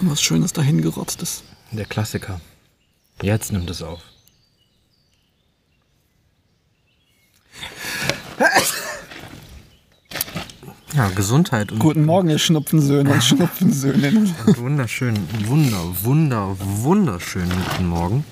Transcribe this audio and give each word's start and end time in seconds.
Was 0.00 0.22
Schönes 0.22 0.52
dahin 0.52 0.80
gerotzt 0.80 1.22
ist. 1.22 1.42
Der 1.72 1.84
Klassiker. 1.84 2.40
Jetzt 3.22 3.52
nimmt 3.52 3.68
es 3.68 3.82
auf. 3.82 4.00
Ja, 10.94 11.08
Gesundheit 11.14 11.70
und 11.70 11.80
Guten 11.80 12.04
Morgen, 12.04 12.30
ihr 12.30 12.38
Schnupfensöhne 12.38 13.10
und 13.10 13.22
Schnupfensöhninnen. 13.24 14.34
wunderschönen, 14.56 15.28
wunder, 15.46 15.78
wunder, 16.02 16.56
wunderschönen 16.58 17.50
guten 17.50 17.86
Morgen. 17.86 18.24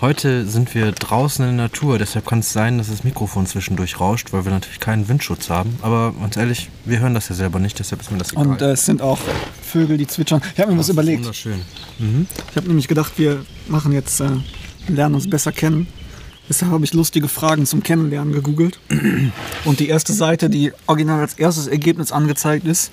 Heute 0.00 0.44
sind 0.46 0.74
wir 0.74 0.90
draußen 0.92 1.48
in 1.48 1.56
der 1.56 1.66
Natur, 1.66 1.98
deshalb 1.98 2.26
kann 2.26 2.40
es 2.40 2.52
sein, 2.52 2.78
dass 2.78 2.88
das 2.88 3.04
Mikrofon 3.04 3.46
zwischendurch 3.46 4.00
rauscht, 4.00 4.32
weil 4.32 4.44
wir 4.44 4.52
natürlich 4.52 4.80
keinen 4.80 5.08
Windschutz 5.08 5.48
haben. 5.50 5.78
Aber 5.82 6.12
ganz 6.20 6.36
ehrlich, 6.36 6.68
wir 6.84 6.98
hören 6.98 7.14
das 7.14 7.28
ja 7.28 7.34
selber 7.36 7.60
nicht, 7.60 7.78
deshalb 7.78 8.02
ist 8.02 8.10
mir 8.10 8.18
das 8.18 8.32
egal. 8.32 8.48
Und 8.48 8.60
äh, 8.60 8.72
es 8.72 8.84
sind 8.84 9.00
auch 9.00 9.20
Vögel, 9.74 9.98
die 9.98 10.06
zwitschern. 10.06 10.40
Ich 10.54 10.60
habe 10.60 10.70
mir 10.70 10.78
was 10.78 10.88
überlegt. 10.88 11.24
Wunderschön. 11.24 11.60
Ich 12.48 12.56
habe 12.56 12.68
nämlich 12.68 12.86
gedacht, 12.86 13.14
wir 13.16 13.44
machen 13.66 13.90
jetzt, 13.90 14.20
äh, 14.20 14.28
lernen 14.86 15.16
uns 15.16 15.28
besser 15.28 15.50
kennen. 15.50 15.88
Deshalb 16.48 16.70
habe 16.70 16.84
ich 16.84 16.94
lustige 16.94 17.26
Fragen 17.26 17.66
zum 17.66 17.82
Kennenlernen 17.82 18.32
gegoogelt. 18.32 18.78
Und 19.64 19.80
die 19.80 19.88
erste 19.88 20.12
Seite, 20.12 20.48
die 20.48 20.70
original 20.86 21.20
als 21.22 21.34
erstes 21.34 21.66
Ergebnis 21.66 22.12
angezeigt 22.12 22.66
ist, 22.68 22.92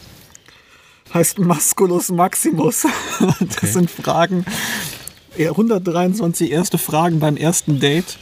heißt 1.13 1.37
Masculus 1.37 2.09
Maximus. 2.09 2.87
Das 3.61 3.73
sind 3.73 3.91
Fragen, 3.91 4.43
äh, 5.37 5.49
123 5.49 6.51
erste 6.51 6.79
Fragen 6.79 7.19
beim 7.19 7.37
ersten 7.37 7.79
Date, 7.79 8.17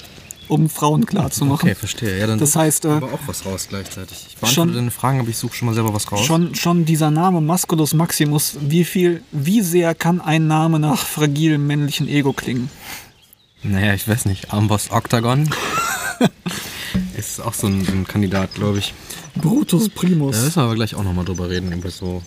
um 0.50 0.70
Frauen 0.70 1.06
klarzumachen. 1.06 1.70
Okay, 1.70 1.76
verstehe. 1.76 2.20
Ja, 2.20 2.28
dann 2.28 2.40
Das 2.40 2.56
heißt, 2.56 2.86
äh, 2.86 2.90
aber 2.90 3.14
auch 3.14 3.20
was 3.28 3.46
raus 3.46 3.68
gleichzeitig. 3.70 4.18
Ich 4.30 4.36
beantworte 4.38 4.54
schon- 4.54 4.74
deine 4.76 4.92
Fragen, 4.92 5.20
aber 5.22 5.30
ich 5.30 5.38
suche 5.38 5.54
schon 5.56 5.68
mal 5.68 5.74
selber 5.76 5.94
was 5.94 6.12
raus. 6.12 6.26
Schon, 6.26 6.56
schon 6.56 6.86
dieser 6.86 7.12
Name 7.12 7.40
Masculus 7.40 7.94
Maximus, 7.94 8.58
wie 8.62 8.84
viel, 8.84 9.24
wie 9.32 9.62
sehr 9.62 9.96
kann 9.96 10.20
ein 10.20 10.48
Name 10.48 10.80
nach 10.80 10.98
fragilem 11.06 11.66
männlichen 11.68 12.08
Ego 12.08 12.34
klingen? 12.34 12.70
Naja, 13.64 13.94
ich 13.94 14.08
weiß 14.08 14.26
nicht. 14.26 14.52
Amboss 14.54 14.90
Octagon 14.92 15.50
ist 17.18 17.42
auch 17.42 17.54
so 17.54 17.68
ein, 17.68 17.82
ein 17.88 18.08
Kandidat, 18.08 18.54
glaube 18.56 18.80
ich. 18.80 18.94
Brutus 19.36 19.90
Primus. 19.90 20.36
Da 20.38 20.44
müssen 20.44 20.56
wir 20.58 20.64
aber 20.64 20.76
gleich 20.76 20.96
auch 20.96 21.04
nochmal 21.04 21.26
drüber 21.26 21.50
reden, 21.50 21.72
über 21.72 21.92
so 21.92 22.24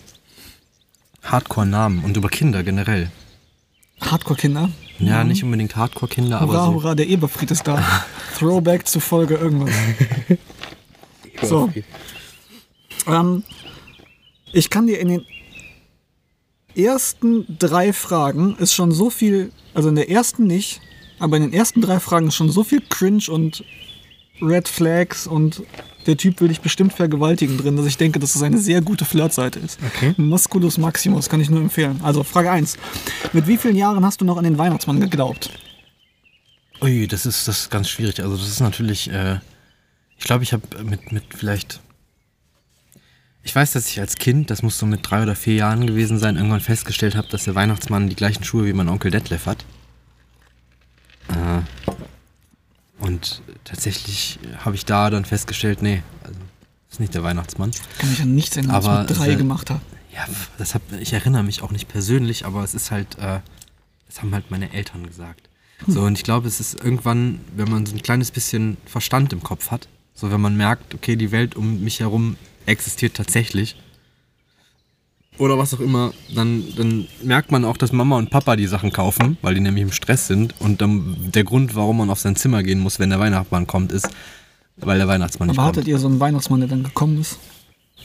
Hardcore-Namen 1.23 2.03
und 2.03 2.15
über 2.17 2.29
Kinder 2.29 2.63
generell. 2.63 3.09
Hardcore-Kinder. 4.01 4.69
Ja, 4.99 5.23
nicht 5.23 5.43
unbedingt 5.43 5.75
Hardcore-Kinder, 5.75 6.39
aber 6.39 6.53
Hurra, 6.53 6.65
so. 6.65 6.73
hurra, 6.73 6.95
der 6.95 7.07
Eberfried 7.07 7.51
ist 7.51 7.67
da. 7.67 7.83
Throwback 8.37 8.87
zu 8.87 8.99
Folge 8.99 9.35
irgendwas. 9.35 9.71
So. 11.41 11.71
Ähm, 13.07 13.43
ich 14.51 14.69
kann 14.69 14.87
dir 14.87 14.99
in 14.99 15.09
den 15.09 15.25
ersten 16.75 17.45
drei 17.59 17.93
Fragen 17.93 18.55
ist 18.57 18.73
schon 18.73 18.91
so 18.91 19.09
viel, 19.09 19.51
also 19.73 19.89
in 19.89 19.95
der 19.95 20.09
ersten 20.09 20.47
nicht, 20.47 20.81
aber 21.19 21.37
in 21.37 21.43
den 21.43 21.53
ersten 21.53 21.81
drei 21.81 21.99
Fragen 21.99 22.27
ist 22.27 22.35
schon 22.35 22.49
so 22.49 22.63
viel 22.63 22.81
Cringe 22.81 23.23
und 23.29 23.63
Red 24.43 24.67
Flags 24.67 25.27
und 25.27 25.63
der 26.05 26.17
Typ 26.17 26.41
will 26.41 26.49
dich 26.49 26.61
bestimmt 26.61 26.93
vergewaltigen 26.93 27.57
drin, 27.57 27.77
dass 27.77 27.85
ich 27.85 27.97
denke, 27.97 28.19
dass 28.19 28.35
es 28.35 28.43
eine 28.43 28.57
sehr 28.57 28.81
gute 28.81 29.05
Flirtseite 29.05 29.59
ist. 29.59 29.79
Okay. 29.95 30.13
Musculus 30.17 30.77
Maximus 30.77 31.29
kann 31.29 31.39
ich 31.39 31.49
nur 31.49 31.61
empfehlen. 31.61 31.99
Also 32.03 32.23
Frage 32.23 32.51
1. 32.51 32.77
Mit 33.31 33.47
wie 33.47 33.57
vielen 33.57 33.75
Jahren 33.75 34.05
hast 34.05 34.21
du 34.21 34.25
noch 34.25 34.37
an 34.37 34.43
den 34.43 34.57
Weihnachtsmann 34.57 34.99
geglaubt? 34.99 35.49
Ui, 36.81 37.07
das 37.07 37.25
ist, 37.25 37.47
das 37.47 37.61
ist 37.61 37.71
ganz 37.71 37.89
schwierig. 37.89 38.21
Also 38.21 38.35
das 38.35 38.47
ist 38.47 38.59
natürlich, 38.59 39.09
äh, 39.09 39.39
ich 40.17 40.25
glaube, 40.25 40.43
ich 40.43 40.51
habe 40.51 40.63
mit, 40.83 41.13
mit 41.13 41.23
vielleicht, 41.33 41.79
ich 43.41 43.55
weiß, 43.55 43.71
dass 43.71 43.87
ich 43.87 43.99
als 44.01 44.17
Kind, 44.17 44.49
das 44.49 44.63
muss 44.63 44.77
so 44.77 44.85
mit 44.85 45.09
drei 45.09 45.23
oder 45.23 45.35
vier 45.35 45.55
Jahren 45.55 45.87
gewesen 45.87 46.19
sein, 46.19 46.35
irgendwann 46.35 46.59
festgestellt 46.59 47.15
habe, 47.15 47.29
dass 47.29 47.45
der 47.45 47.55
Weihnachtsmann 47.55 48.09
die 48.09 48.15
gleichen 48.15 48.43
Schuhe 48.43 48.65
wie 48.65 48.73
mein 48.73 48.89
Onkel 48.89 49.11
Detlef 49.11 49.45
hat. 49.45 49.63
Äh, 51.29 51.61
und 53.03 53.41
tatsächlich 53.63 54.39
habe 54.63 54.75
ich 54.75 54.85
da 54.85 55.09
dann 55.09 55.25
festgestellt, 55.25 55.81
nee, 55.81 56.01
also 56.23 56.39
das 56.39 56.93
ist 56.95 56.99
nicht 56.99 57.13
der 57.13 57.23
Weihnachtsmann. 57.23 57.71
Kann 57.97 58.09
mich 58.09 58.21
an 58.21 58.33
nichts 58.35 58.55
erinnern, 58.57 58.75
was 58.77 58.85
Aber 58.85 59.03
ich 59.03 59.09
mit 59.09 59.17
drei 59.19 59.25
sehr- 59.25 59.35
gemacht 59.35 59.69
habe. 59.69 59.81
Ja, 60.13 60.25
das 60.59 60.75
hab, 60.75 60.81
ich 60.99 61.11
erinnere 61.13 61.43
mich 61.43 61.63
auch 61.63 61.71
nicht 61.71 61.87
persönlich, 61.87 62.45
aber 62.45 62.63
es 62.63 62.75
ist 62.75 62.91
halt, 62.91 63.17
äh, 63.17 63.39
das 64.07 64.21
haben 64.21 64.31
halt 64.33 64.51
meine 64.51 64.71
Eltern 64.71 65.07
gesagt. 65.07 65.49
So, 65.87 66.01
und 66.03 66.17
ich 66.17 66.23
glaube, 66.23 66.47
es 66.47 66.59
ist 66.59 66.75
irgendwann, 66.75 67.39
wenn 67.57 67.69
man 67.69 67.85
so 67.87 67.93
ein 67.95 68.01
kleines 68.03 68.29
bisschen 68.31 68.77
Verstand 68.85 69.33
im 69.33 69.41
Kopf 69.43 69.71
hat, 69.71 69.87
so 70.13 70.31
wenn 70.31 70.39
man 70.39 70.55
merkt, 70.55 70.93
okay, 70.93 71.15
die 71.15 71.31
Welt 71.31 71.55
um 71.55 71.83
mich 71.83 71.99
herum 71.99 72.37
existiert 72.67 73.15
tatsächlich, 73.15 73.75
oder 75.37 75.57
was 75.57 75.73
auch 75.73 75.79
immer, 75.79 76.13
dann, 76.35 76.63
dann 76.77 77.07
merkt 77.23 77.51
man 77.51 77.65
auch, 77.65 77.77
dass 77.77 77.91
Mama 77.91 78.17
und 78.17 78.29
Papa 78.29 78.55
die 78.55 78.67
Sachen 78.67 78.91
kaufen, 78.91 79.37
weil 79.41 79.55
die 79.55 79.61
nämlich 79.61 79.81
im 79.83 79.91
Stress 79.91 80.27
sind. 80.27 80.53
Und 80.59 80.81
dann 80.81 81.15
der 81.33 81.43
Grund, 81.43 81.75
warum 81.75 81.97
man 81.97 82.09
auf 82.09 82.19
sein 82.19 82.35
Zimmer 82.35 82.61
gehen 82.63 82.79
muss, 82.79 82.99
wenn 82.99 83.09
der 83.09 83.19
Weihnachtsmann 83.19 83.65
kommt, 83.67 83.91
ist, 83.91 84.09
weil 84.77 84.97
der 84.99 85.07
Weihnachtsmann 85.07 85.49
nicht 85.49 85.57
Aber 85.57 85.67
kommt. 85.67 85.77
hattet 85.77 85.87
ihr 85.87 85.97
so 85.97 86.07
einen 86.07 86.19
Weihnachtsmann, 86.19 86.59
der 86.59 86.69
dann 86.69 86.83
gekommen 86.83 87.19
ist? 87.19 87.37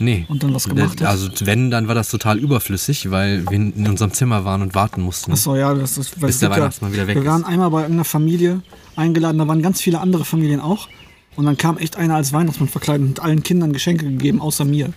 Nee. 0.00 0.26
Und 0.28 0.42
dann 0.44 0.54
was 0.54 0.68
gemacht 0.68 1.00
Der- 1.00 1.08
hat? 1.08 1.14
Also 1.14 1.28
wenn, 1.44 1.70
dann 1.70 1.88
war 1.88 1.94
das 1.94 2.08
total 2.08 2.38
überflüssig, 2.38 3.10
weil 3.10 3.44
wir 3.46 3.52
in 3.52 3.86
unserem 3.88 4.12
Zimmer 4.12 4.44
waren 4.44 4.62
und 4.62 4.74
warten 4.74 5.02
mussten. 5.02 5.32
Achso, 5.32 5.56
ja, 5.56 5.74
das 5.74 5.98
ist. 5.98 6.20
Bis 6.20 6.38
der 6.38 6.50
Weihnachtsmann 6.50 6.92
wieder 6.92 7.06
weg 7.08 7.16
Wir 7.16 7.24
waren 7.26 7.42
ist. 7.42 7.48
einmal 7.48 7.70
bei 7.70 7.80
irgendeiner 7.80 8.04
Familie 8.04 8.62
eingeladen, 8.96 9.38
da 9.38 9.48
waren 9.48 9.60
ganz 9.60 9.80
viele 9.80 10.00
andere 10.00 10.24
Familien 10.24 10.60
auch. 10.60 10.88
Und 11.36 11.46
dann 11.46 11.56
kam 11.56 11.78
echt 11.78 11.96
einer 11.96 12.14
als 12.16 12.32
Weihnachtsmann 12.32 12.68
verkleidet 12.68 13.06
und 13.08 13.20
allen 13.20 13.42
Kindern 13.42 13.72
Geschenke 13.72 14.04
gegeben, 14.06 14.40
außer 14.40 14.64
mir. 14.64 14.92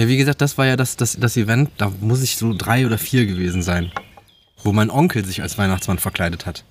Ja, 0.00 0.08
wie 0.08 0.16
gesagt, 0.16 0.40
das 0.40 0.56
war 0.56 0.64
ja 0.64 0.76
das, 0.76 0.96
das, 0.96 1.18
das 1.20 1.36
Event, 1.36 1.68
da 1.76 1.92
muss 2.00 2.22
ich 2.22 2.38
so 2.38 2.54
drei 2.56 2.86
oder 2.86 2.96
vier 2.96 3.26
gewesen 3.26 3.60
sein. 3.60 3.92
Wo 4.64 4.72
mein 4.72 4.88
Onkel 4.90 5.26
sich 5.26 5.42
als 5.42 5.58
Weihnachtsmann 5.58 5.98
verkleidet 5.98 6.46
hat. 6.46 6.64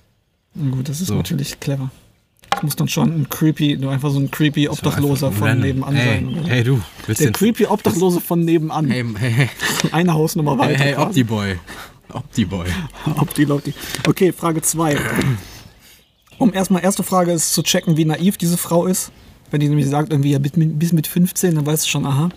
Na 0.54 0.74
gut, 0.74 0.88
das 0.88 1.00
ist 1.00 1.06
So. 1.06 1.14
natürlich 1.14 1.60
clever. 1.60 1.92
Das 2.50 2.64
muss 2.64 2.74
dann 2.74 2.88
schon 2.88 3.20
ein 3.20 3.28
creepy, 3.28 3.76
nur 3.76 3.92
einfach 3.92 4.10
so 4.10 4.18
ein 4.18 4.32
creepy 4.32 4.68
Obdachloser 4.68 5.30
von 5.30 5.46
random. 5.46 5.64
nebenan 5.64 5.94
hey, 5.94 6.24
sein. 6.24 6.44
Hey 6.44 6.64
du, 6.64 6.82
willst 7.06 7.20
Der 7.20 7.30
creepy 7.30 7.66
Obdachlose 7.66 8.20
von 8.20 8.44
nebenan. 8.44 8.90
Hey, 8.90 9.04
hey, 9.16 9.30
hey, 9.30 9.48
Eine 9.92 10.12
Hausnummer 10.12 10.52
hey, 10.52 10.58
weiter. 10.58 10.82
hey 10.82 10.94
quasi. 10.94 11.20
Opti-Boy. 11.20 11.58
Opti-Boy. 12.12 12.66
Opti 13.14 13.44
Lotti. 13.44 13.74
Okay, 14.08 14.32
Frage 14.32 14.60
2. 14.60 14.96
Um 16.38 16.52
erstmal, 16.52 16.82
erste 16.82 17.04
Frage 17.04 17.30
ist 17.30 17.54
zu 17.54 17.62
checken, 17.62 17.96
wie 17.96 18.06
naiv 18.06 18.38
diese 18.38 18.56
Frau 18.56 18.86
ist. 18.86 19.12
Wenn 19.52 19.60
die 19.60 19.68
nämlich 19.68 19.86
sagt, 19.86 20.10
irgendwie, 20.10 20.32
ja, 20.32 20.40
bis 20.40 20.92
mit 20.92 21.06
15, 21.06 21.54
dann 21.54 21.64
weißt 21.64 21.86
du 21.86 21.88
schon, 21.88 22.06
aha. 22.06 22.30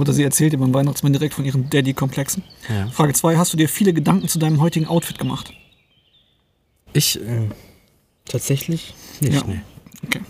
Oder 0.00 0.14
sie 0.14 0.22
erzählt 0.22 0.54
dir 0.54 0.58
beim 0.58 0.72
Weihnachtsmann 0.72 1.12
direkt 1.12 1.34
von 1.34 1.44
ihren 1.44 1.68
Daddy-Komplexen. 1.68 2.42
Ja. 2.70 2.86
Frage 2.88 3.12
2, 3.12 3.36
hast 3.36 3.52
du 3.52 3.58
dir 3.58 3.68
viele 3.68 3.92
Gedanken 3.92 4.28
zu 4.28 4.38
deinem 4.38 4.60
heutigen 4.62 4.86
Outfit 4.86 5.18
gemacht? 5.18 5.52
Ich, 6.94 7.20
äh, 7.20 7.48
tatsächlich 8.24 8.94
nicht, 9.20 9.34
Ja. 9.34 9.42
nee. 9.46 9.60
Okay. 10.06 10.20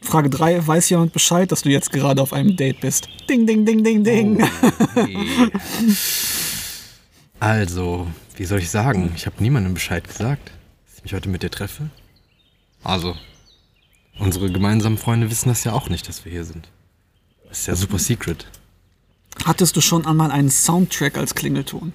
Frage 0.00 0.28
3, 0.28 0.66
weiß 0.66 0.90
jemand 0.90 1.12
Bescheid, 1.12 1.52
dass 1.52 1.62
du 1.62 1.68
jetzt 1.70 1.92
gerade 1.92 2.20
auf 2.20 2.32
einem 2.32 2.56
Date 2.56 2.80
bist? 2.80 3.08
Ding, 3.30 3.46
ding, 3.46 3.64
ding, 3.64 3.84
ding, 3.84 4.02
ding. 4.02 4.44
Hey. 4.94 5.16
Also, 7.38 8.06
wie 8.36 8.44
soll 8.44 8.58
ich 8.60 8.70
sagen? 8.70 9.12
Ich 9.14 9.26
habe 9.26 9.42
niemandem 9.42 9.74
Bescheid 9.74 10.06
gesagt, 10.08 10.50
dass 10.86 10.96
ich 10.98 11.02
mich 11.04 11.12
heute 11.14 11.28
mit 11.28 11.42
dir 11.42 11.50
treffe. 11.50 11.90
Also, 12.82 13.14
unsere 14.18 14.50
gemeinsamen 14.50 14.98
Freunde 14.98 15.30
wissen 15.30 15.48
das 15.48 15.62
ja 15.64 15.72
auch 15.74 15.88
nicht, 15.90 16.08
dass 16.08 16.24
wir 16.24 16.32
hier 16.32 16.44
sind. 16.44 16.68
Das 17.48 17.60
ist 17.60 17.66
ja 17.66 17.76
super 17.76 17.98
secret. 17.98 18.46
Hattest 19.44 19.76
du 19.76 19.80
schon 19.80 20.06
einmal 20.06 20.30
einen 20.30 20.50
Soundtrack 20.50 21.16
als 21.18 21.34
Klingelton? 21.34 21.92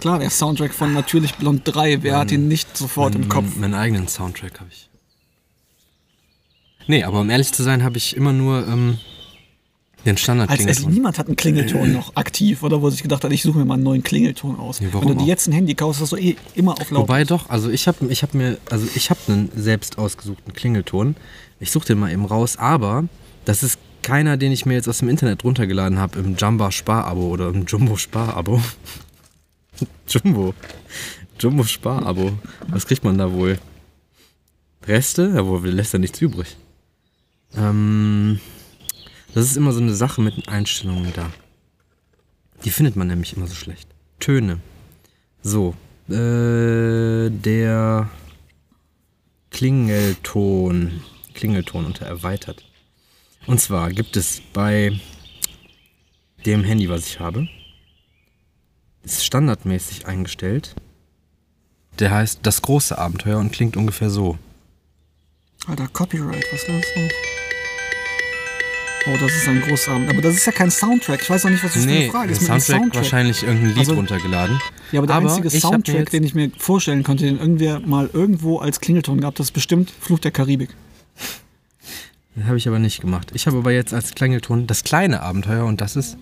Klar, 0.00 0.20
der 0.20 0.30
Soundtrack 0.30 0.72
von 0.72 0.92
Natürlich 0.92 1.34
Blond 1.34 1.62
3, 1.64 2.02
wer 2.02 2.18
hat 2.18 2.30
ihn 2.30 2.46
nicht 2.46 2.76
sofort 2.76 3.14
im 3.14 3.28
Kopf? 3.28 3.46
Meinen, 3.50 3.60
meinen 3.60 3.74
eigenen 3.74 4.08
Soundtrack 4.08 4.60
habe 4.60 4.70
ich. 4.70 4.88
Nee, 6.86 7.04
aber 7.04 7.20
um 7.20 7.30
ehrlich 7.30 7.52
zu 7.52 7.62
sein, 7.62 7.82
habe 7.82 7.98
ich 7.98 8.16
immer 8.16 8.32
nur 8.32 8.66
ähm, 8.66 8.98
den 10.06 10.16
standard 10.16 10.48
Als, 10.50 10.66
als 10.66 10.86
niemand 10.86 11.18
hat 11.18 11.26
einen 11.26 11.36
Klingelton 11.36 11.92
noch 11.92 12.14
aktiv, 12.14 12.62
oder 12.62 12.80
wo 12.80 12.88
sich 12.90 13.02
gedacht 13.02 13.24
hat, 13.24 13.32
ich 13.32 13.42
suche 13.42 13.58
mir 13.58 13.64
mal 13.64 13.74
einen 13.74 13.82
neuen 13.82 14.02
Klingelton 14.02 14.58
aus. 14.58 14.80
Nee, 14.80 14.88
Wenn 14.92 15.08
du 15.08 15.14
dir 15.14 15.26
jetzt 15.26 15.48
ein 15.48 15.52
Handy 15.52 15.74
kaufst, 15.74 16.00
hast 16.00 16.12
du 16.12 16.16
eh 16.16 16.36
immer 16.54 16.72
auf 16.72 16.90
laut. 16.90 17.02
Wobei 17.02 17.24
doch, 17.24 17.50
also 17.50 17.68
ich 17.68 17.88
habe 17.88 18.06
ich 18.06 18.22
hab 18.22 18.34
mir, 18.34 18.58
also 18.70 18.86
ich 18.94 19.10
habe 19.10 19.20
einen 19.28 19.50
selbst 19.54 19.98
ausgesuchten 19.98 20.52
Klingelton. 20.54 21.16
Ich 21.60 21.72
suche 21.72 21.88
den 21.88 21.98
mal 21.98 22.12
eben 22.12 22.24
raus, 22.24 22.56
aber 22.56 23.04
das 23.44 23.62
ist 23.62 23.78
keiner, 24.08 24.38
den 24.38 24.52
ich 24.52 24.64
mir 24.64 24.72
jetzt 24.72 24.88
aus 24.88 25.00
dem 25.00 25.10
Internet 25.10 25.44
runtergeladen 25.44 25.98
habe 25.98 26.18
im 26.18 26.34
Jumbo 26.34 26.70
Spar-Abo 26.70 27.28
oder 27.28 27.50
im 27.50 27.66
Jumbo 27.66 27.98
Spar-Abo. 27.98 28.62
Jumbo. 30.08 30.54
Jumbo 31.38 31.62
Spar-Abo. 31.64 32.38
Was 32.68 32.86
kriegt 32.86 33.04
man 33.04 33.18
da 33.18 33.30
wohl? 33.30 33.58
Reste? 34.86 35.30
Ja, 35.34 35.46
wohl 35.46 35.68
lässt 35.68 35.92
er 35.92 35.98
nichts 35.98 36.22
übrig. 36.22 36.56
Ähm, 37.54 38.40
das 39.34 39.44
ist 39.44 39.58
immer 39.58 39.72
so 39.72 39.80
eine 39.82 39.92
Sache 39.92 40.22
mit 40.22 40.38
den 40.38 40.48
Einstellungen 40.48 41.12
da. 41.14 41.30
Die 42.64 42.70
findet 42.70 42.96
man 42.96 43.08
nämlich 43.08 43.36
immer 43.36 43.46
so 43.46 43.54
schlecht. 43.54 43.88
Töne. 44.20 44.58
So, 45.42 45.74
äh, 46.08 47.28
der 47.28 48.08
Klingelton. 49.50 51.02
Klingelton 51.34 51.84
unter 51.84 52.06
erweitert. 52.06 52.67
Und 53.48 53.60
zwar 53.60 53.90
gibt 53.90 54.16
es 54.16 54.42
bei 54.52 54.92
dem 56.46 56.64
Handy, 56.64 56.88
was 56.88 57.06
ich 57.06 57.18
habe, 57.18 57.48
ist 59.02 59.24
standardmäßig 59.24 60.06
eingestellt. 60.06 60.74
Der 61.98 62.10
heißt 62.10 62.40
Das 62.42 62.62
große 62.62 62.96
Abenteuer 62.96 63.38
und 63.38 63.50
klingt 63.50 63.76
ungefähr 63.76 64.10
so. 64.10 64.38
Alter, 65.66 65.88
Copyright, 65.88 66.44
was 66.52 66.60
ist 66.60 66.68
das 66.68 66.96
los? 66.96 67.12
Oh, 69.06 69.16
das 69.18 69.32
ist 69.34 69.48
ein 69.48 69.62
großer 69.62 69.92
Abend. 69.92 70.10
Aber 70.10 70.20
das 70.20 70.34
ist 70.36 70.44
ja 70.44 70.52
kein 70.52 70.70
Soundtrack. 70.70 71.22
Ich 71.22 71.30
weiß 71.30 71.46
auch 71.46 71.50
nicht, 71.50 71.64
was 71.64 71.72
das 71.72 71.82
für 71.84 71.88
Nee, 71.88 72.02
eine 72.04 72.10
Frage 72.10 72.32
ist. 72.32 72.50
einem 72.50 72.60
Soundtrack, 72.60 72.94
wahrscheinlich 72.96 73.42
irgendein 73.42 73.68
Lied 73.70 73.78
Also- 73.78 73.94
runtergeladen. 73.94 74.60
Ja, 74.92 75.00
aber 75.00 75.06
der 75.06 75.16
einzige 75.16 75.48
hab 75.48 75.54
mir 75.54 75.60
Soundtrack, 75.60 76.10
den 76.10 76.24
ich 76.24 76.34
mir 76.34 76.50
vorstellen 76.58 77.02
könnte, 77.02 77.24
den 77.24 77.38
irgendwer 77.38 77.80
mal 77.80 78.10
irgendwo 78.12 78.58
als 78.58 78.80
Klingelton 78.80 79.20
gab, 79.22 79.34
das 79.36 79.46
ist 79.46 79.52
bestimmt 79.52 79.90
Fluch 80.00 80.18
der 80.18 80.30
Karibik. 80.30 80.70
Das 82.38 82.46
habe 82.46 82.56
ich 82.56 82.68
aber 82.68 82.78
nicht 82.78 83.00
gemacht. 83.00 83.32
Ich 83.34 83.48
habe 83.48 83.58
aber 83.58 83.72
jetzt 83.72 83.92
als 83.92 84.14
Klingelton 84.14 84.68
das 84.68 84.84
kleine 84.84 85.22
Abenteuer 85.22 85.64
und 85.64 85.80
das 85.80 85.96
ist. 85.96 86.16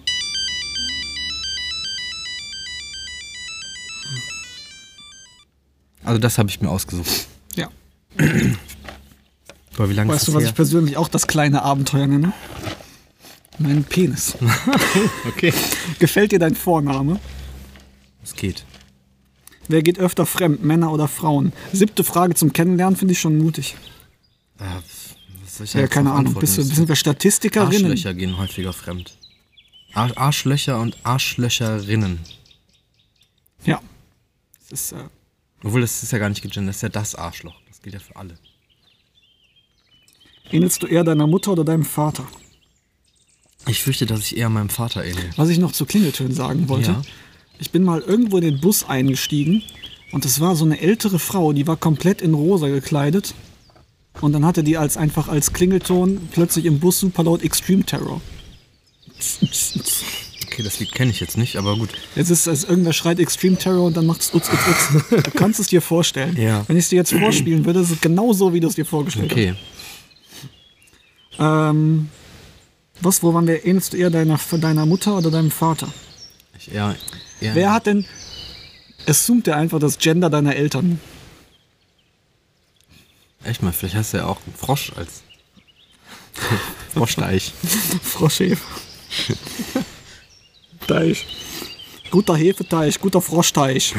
Also 6.04 6.18
das 6.18 6.38
habe 6.38 6.48
ich 6.48 6.60
mir 6.62 6.70
ausgesucht. 6.70 7.26
Ja. 7.54 7.68
Boah, 9.76 9.90
wie 9.90 9.92
lange 9.92 10.10
Weißt 10.12 10.28
du, 10.28 10.34
was 10.34 10.44
ich 10.44 10.54
persönlich 10.54 10.96
auch 10.96 11.08
das 11.08 11.26
kleine 11.26 11.62
Abenteuer 11.62 12.06
nenne? 12.06 12.32
Mein 13.58 13.84
Penis. 13.84 14.36
Okay. 15.28 15.52
Gefällt 15.98 16.32
dir 16.32 16.38
dein 16.38 16.54
Vorname? 16.54 17.20
Es 18.22 18.34
geht. 18.34 18.64
Wer 19.68 19.82
geht 19.82 19.98
öfter 19.98 20.24
fremd, 20.24 20.64
Männer 20.64 20.92
oder 20.92 21.08
Frauen? 21.08 21.52
Siebte 21.74 22.04
Frage 22.04 22.34
zum 22.34 22.54
Kennenlernen 22.54 22.96
finde 22.96 23.12
ich 23.12 23.20
schon 23.20 23.36
mutig. 23.36 23.76
Äh, 24.58 24.64
Ja, 25.72 25.86
keine 25.86 26.12
Ahnung. 26.12 26.34
Bist 26.34 26.58
du, 26.58 26.62
sind 26.62 26.88
wir 26.88 26.96
Statistikerinnen? 26.96 27.90
Arschlöcher 27.90 28.14
gehen 28.14 28.36
häufiger 28.38 28.72
fremd. 28.72 29.16
Ar 29.94 30.16
Arschlöcher 30.16 30.80
und 30.80 30.96
Arschlöcherinnen. 31.04 32.20
Ja. 33.64 33.80
Das 34.70 34.80
ist, 34.80 34.92
äh, 34.92 34.96
Obwohl, 35.64 35.80
das 35.80 36.02
ist 36.02 36.12
ja 36.12 36.18
gar 36.18 36.28
nicht 36.28 36.42
gegendert, 36.42 36.68
das 36.68 36.76
ist 36.76 36.82
ja 36.82 36.88
das 36.88 37.14
Arschloch. 37.14 37.54
Das 37.68 37.80
gilt 37.80 37.94
ja 37.94 38.00
für 38.00 38.16
alle. 38.16 38.38
ähnelst 40.50 40.82
du 40.82 40.86
eher 40.86 41.04
deiner 41.04 41.26
Mutter 41.26 41.52
oder 41.52 41.64
deinem 41.64 41.84
Vater? 41.84 42.26
Ich 43.68 43.82
fürchte, 43.82 44.06
dass 44.06 44.20
ich 44.20 44.36
eher 44.36 44.48
meinem 44.48 44.68
Vater 44.68 45.04
ähnle. 45.04 45.30
Was 45.36 45.48
ich 45.48 45.58
noch 45.58 45.72
zu 45.72 45.86
Klingeltönen 45.86 46.34
sagen 46.34 46.68
wollte. 46.68 46.92
Ja. 46.92 47.02
Ich 47.58 47.70
bin 47.70 47.82
mal 47.82 48.00
irgendwo 48.00 48.36
in 48.36 48.44
den 48.44 48.60
Bus 48.60 48.84
eingestiegen 48.84 49.62
und 50.12 50.24
es 50.24 50.40
war 50.40 50.54
so 50.54 50.64
eine 50.64 50.80
ältere 50.80 51.18
Frau, 51.18 51.52
die 51.52 51.66
war 51.66 51.76
komplett 51.76 52.20
in 52.20 52.34
rosa 52.34 52.68
gekleidet. 52.68 53.34
Und 54.20 54.32
dann 54.32 54.44
hatte 54.44 54.64
die 54.64 54.76
als 54.78 54.96
einfach 54.96 55.28
als 55.28 55.52
Klingelton 55.52 56.28
plötzlich 56.32 56.64
im 56.64 56.80
Bus 56.80 57.00
super 57.00 57.22
laut 57.24 57.42
Extreme 57.42 57.84
Terror. 57.84 58.20
Okay, 60.46 60.62
das 60.62 60.78
Lied 60.80 60.92
kenne 60.92 61.10
ich 61.10 61.20
jetzt 61.20 61.36
nicht, 61.36 61.56
aber 61.56 61.76
gut. 61.76 61.90
Jetzt 62.14 62.30
ist 62.30 62.46
es, 62.46 62.64
irgendwer 62.64 62.92
schreit 62.92 63.18
Extreme 63.18 63.56
Terror 63.58 63.84
und 63.84 63.96
dann 63.96 64.06
macht 64.06 64.22
es 64.22 64.32
utz, 64.34 64.48
utz, 64.50 64.60
utz. 65.10 65.22
Du 65.24 65.30
kannst 65.32 65.60
es 65.60 65.66
dir 65.68 65.82
vorstellen. 65.82 66.36
Ja. 66.40 66.64
Wenn 66.66 66.76
ich 66.76 66.84
es 66.84 66.88
dir 66.90 66.96
jetzt 66.96 67.12
vorspielen 67.12 67.64
würde, 67.66 67.80
ist 67.80 67.90
es 67.90 68.00
genau 68.00 68.32
so, 68.32 68.54
wie 68.54 68.60
du 68.60 68.68
es 68.68 68.74
dir 68.74 68.86
vorgestellt 68.86 69.32
Okay. 69.32 69.54
hast. 71.38 71.70
Ähm, 71.70 72.08
was, 73.02 73.22
wo 73.22 73.34
waren 73.34 73.46
wir? 73.46 73.66
Ähnelst 73.66 73.92
du 73.92 73.98
eher 73.98 74.08
deiner, 74.08 74.40
deiner 74.58 74.86
Mutter 74.86 75.18
oder 75.18 75.30
deinem 75.30 75.50
Vater? 75.50 75.88
Ich 76.58 76.72
eher, 76.72 76.96
eher 77.40 77.54
Wer 77.54 77.72
hat 77.74 77.86
denn. 77.86 78.06
Es 79.04 79.26
zoomt 79.26 79.46
dir 79.46 79.56
einfach 79.56 79.78
das 79.78 79.98
Gender 79.98 80.30
deiner 80.30 80.56
Eltern. 80.56 80.98
Echt 83.46 83.62
mal, 83.62 83.72
vielleicht 83.72 83.94
hast 83.94 84.12
du 84.12 84.18
ja 84.18 84.26
auch 84.26 84.40
einen 84.44 84.56
Frosch 84.56 84.92
als 84.96 85.22
Froschteich. 86.94 87.52
Froschhefe. 88.02 88.62
Teich. 90.86 91.26
Guter 92.10 92.36
Hefeteich, 92.36 93.00
guter 93.00 93.20
Froschteich. 93.20 93.94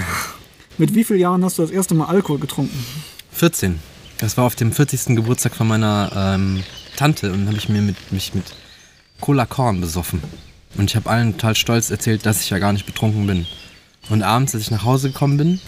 Mit 0.78 0.94
wie 0.94 1.04
vielen 1.04 1.20
Jahren 1.20 1.44
hast 1.44 1.58
du 1.58 1.62
das 1.62 1.72
erste 1.72 1.96
Mal 1.96 2.06
Alkohol 2.06 2.40
getrunken? 2.40 2.86
14. 3.32 3.80
Das 4.18 4.38
war 4.38 4.46
auf 4.46 4.56
dem 4.56 4.72
40. 4.72 5.16
Geburtstag 5.16 5.56
von 5.56 5.68
meiner 5.68 6.12
ähm, 6.16 6.64
Tante 6.96 7.32
und 7.32 7.48
habe 7.48 7.58
ich 7.58 7.70
mir 7.70 7.82
mit, 7.82 8.12
mich 8.12 8.34
mit 8.34 8.46
Cola 9.22 9.46
Korn 9.46 9.80
besoffen. 9.82 10.22
Und 10.76 10.90
ich 10.90 10.96
habe 10.96 11.10
allen 11.10 11.34
total 11.34 11.56
stolz 11.56 11.90
erzählt, 11.90 12.26
dass 12.26 12.42
ich 12.42 12.50
ja 12.50 12.60
gar 12.60 12.74
nicht 12.74 12.86
betrunken 12.86 13.26
bin. 13.28 13.48
Und 14.10 14.24
abends, 14.24 14.54
als 14.54 14.64
ich 14.64 14.72
nach 14.72 14.84
Hause 14.84 15.10
gekommen 15.10 15.38
bin, 15.38 15.62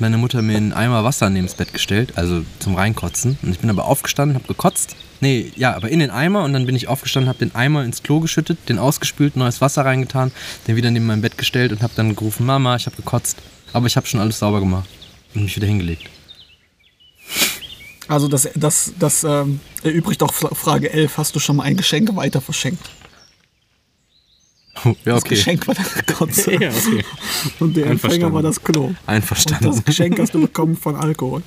meine 0.00 0.16
Mutter 0.18 0.42
mir 0.42 0.56
einen 0.56 0.72
Eimer 0.72 1.04
Wasser 1.04 1.30
neben 1.30 1.46
das 1.46 1.54
Bett 1.54 1.72
gestellt, 1.72 2.12
also 2.16 2.42
zum 2.58 2.74
Reinkotzen. 2.74 3.38
Und 3.42 3.50
ich 3.52 3.58
bin 3.58 3.70
aber 3.70 3.84
aufgestanden, 3.84 4.34
habe 4.36 4.46
gekotzt. 4.46 4.96
Nee, 5.20 5.52
ja, 5.56 5.74
aber 5.76 5.88
in 5.90 5.98
den 5.98 6.10
Eimer 6.10 6.44
und 6.44 6.52
dann 6.54 6.66
bin 6.66 6.74
ich 6.76 6.88
aufgestanden, 6.88 7.28
habe 7.28 7.38
den 7.38 7.54
Eimer 7.54 7.84
ins 7.84 8.02
Klo 8.02 8.20
geschüttet, 8.20 8.58
den 8.68 8.78
ausgespült, 8.78 9.36
neues 9.36 9.60
Wasser 9.60 9.84
reingetan, 9.84 10.32
den 10.66 10.76
wieder 10.76 10.90
neben 10.90 11.06
mein 11.06 11.20
Bett 11.20 11.36
gestellt 11.36 11.72
und 11.72 11.82
habe 11.82 11.92
dann 11.96 12.16
gerufen, 12.16 12.46
Mama, 12.46 12.76
ich 12.76 12.86
habe 12.86 12.96
gekotzt. 12.96 13.38
Aber 13.72 13.86
ich 13.86 13.96
habe 13.96 14.06
schon 14.06 14.20
alles 14.20 14.38
sauber 14.38 14.60
gemacht 14.60 14.88
und 15.34 15.42
mich 15.44 15.54
wieder 15.56 15.66
hingelegt. 15.66 16.04
Also 18.08 18.26
das, 18.26 18.48
das, 18.56 18.92
das 18.98 19.22
ähm, 19.24 19.60
erübrigt 19.84 20.22
auch 20.22 20.32
Fra- 20.34 20.54
Frage 20.54 20.92
11. 20.92 21.16
Hast 21.16 21.36
du 21.36 21.38
schon 21.38 21.56
mal 21.56 21.64
ein 21.64 21.76
Geschenk 21.76 22.14
weiter 22.16 22.40
verschenkt? 22.40 22.90
ja, 25.04 25.14
Das 25.14 25.24
Geschenk 25.24 25.66
war 25.66 25.74
das 25.74 26.06
Kotze. 26.18 26.52
Ja, 26.52 26.70
okay. 26.70 27.04
Und 27.58 27.76
der 27.76 27.86
Empfänger 27.86 28.32
war 28.32 28.42
das 28.42 28.62
Klo. 28.62 28.86
Und 28.86 28.96
Einverstanden. 29.06 29.64
das 29.66 29.84
Geschenk 29.84 30.18
hast 30.18 30.34
du 30.34 30.40
bekommen 30.40 30.76
von 30.76 30.96
Alkohol. 30.96 31.42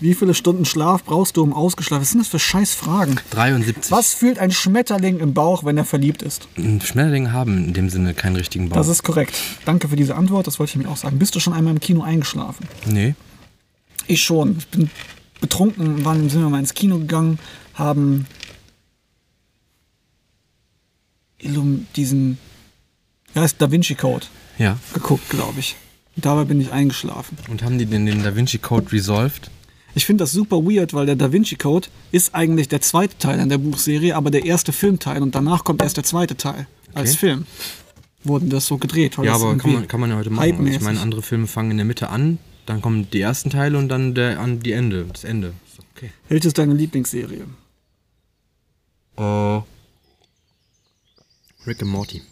Wie 0.00 0.14
viele 0.14 0.34
Stunden 0.34 0.64
Schlaf 0.64 1.04
brauchst 1.04 1.36
du, 1.36 1.42
um 1.42 1.52
ausgeschlafen? 1.52 2.02
Was 2.02 2.10
sind 2.10 2.20
das 2.20 2.28
für 2.28 2.38
scheiß 2.38 2.74
Fragen? 2.74 3.16
73. 3.30 3.90
Was 3.90 4.14
fühlt 4.14 4.38
ein 4.38 4.50
Schmetterling 4.50 5.20
im 5.20 5.34
Bauch, 5.34 5.64
wenn 5.64 5.76
er 5.76 5.84
verliebt 5.84 6.22
ist? 6.22 6.48
Schmetterlinge 6.56 7.32
haben 7.32 7.66
in 7.66 7.72
dem 7.72 7.88
Sinne 7.88 8.14
keinen 8.14 8.36
richtigen 8.36 8.68
Bauch. 8.68 8.76
Das 8.76 8.88
ist 8.88 9.02
korrekt. 9.02 9.34
Danke 9.64 9.88
für 9.88 9.96
diese 9.96 10.14
Antwort, 10.14 10.46
das 10.46 10.58
wollte 10.58 10.70
ich 10.78 10.84
mir 10.84 10.90
auch 10.90 10.96
sagen. 10.96 11.18
Bist 11.18 11.34
du 11.34 11.40
schon 11.40 11.52
einmal 11.52 11.72
im 11.74 11.80
Kino 11.80 12.02
eingeschlafen? 12.02 12.66
nee. 12.86 13.14
Ich 14.08 14.22
schon. 14.22 14.58
Ich 14.58 14.68
bin 14.68 14.88
betrunken, 15.40 16.04
waren, 16.04 16.30
sind 16.30 16.40
wir 16.40 16.48
mal 16.48 16.60
ins 16.60 16.74
Kino 16.74 16.98
gegangen, 16.98 17.40
haben 17.74 18.26
diesen, 21.96 22.38
ja, 23.36 23.44
ist 23.44 23.60
Da 23.60 23.70
Vinci 23.70 23.94
Code 23.94 24.26
Ja. 24.58 24.78
geguckt, 24.92 25.28
glaube 25.30 25.60
ich. 25.60 25.76
Und 26.16 26.24
dabei 26.24 26.44
bin 26.44 26.60
ich 26.60 26.72
eingeschlafen. 26.72 27.36
Und 27.48 27.62
haben 27.62 27.78
die 27.78 27.86
den, 27.86 28.06
den 28.06 28.22
Da 28.24 28.34
Vinci 28.34 28.58
Code 28.58 28.90
resolved? 28.90 29.50
Ich 29.94 30.04
finde 30.04 30.24
das 30.24 30.32
super 30.32 30.56
weird, 30.64 30.92
weil 30.94 31.06
der 31.06 31.16
Da 31.16 31.32
Vinci 31.32 31.56
Code 31.56 31.88
ist 32.12 32.34
eigentlich 32.34 32.68
der 32.68 32.80
zweite 32.80 33.16
Teil 33.18 33.38
an 33.40 33.48
der 33.48 33.58
Buchserie, 33.58 34.14
aber 34.16 34.30
der 34.30 34.44
erste 34.44 34.72
Filmteil 34.72 35.22
und 35.22 35.34
danach 35.34 35.64
kommt 35.64 35.82
erst 35.82 35.96
der 35.96 36.04
zweite 36.04 36.36
Teil 36.36 36.66
als 36.94 37.10
Okay. 37.10 37.18
Film. 37.18 37.46
Wurden 38.24 38.50
das 38.50 38.66
so 38.66 38.76
gedreht. 38.76 39.16
Ja, 39.22 39.34
aber 39.34 39.56
kann 39.56 39.72
man, 39.72 39.86
kann 39.88 40.00
man 40.00 40.10
ja 40.10 40.16
heute 40.16 40.30
machen. 40.30 40.50
Also 40.58 40.70
ich 40.72 40.80
meine, 40.80 41.00
andere 41.00 41.22
Filme 41.22 41.46
fangen 41.46 41.70
in 41.70 41.76
der 41.76 41.86
Mitte 41.86 42.08
an, 42.10 42.38
dann 42.66 42.82
kommen 42.82 43.08
die 43.10 43.20
ersten 43.20 43.50
Teile 43.50 43.78
und 43.78 43.88
dann 43.88 44.14
der, 44.14 44.40
an 44.40 44.58
die 44.60 44.72
Ende, 44.72 45.04
das 45.04 45.22
Ende. 45.24 45.52
Okay. 45.94 46.10
Welche 46.28 46.48
ist 46.48 46.58
deine 46.58 46.74
Lieblingsserie? 46.74 47.44
Oh. 49.16 49.62
Rick 51.66 51.82
and 51.82 51.90
Morty. 51.90 52.22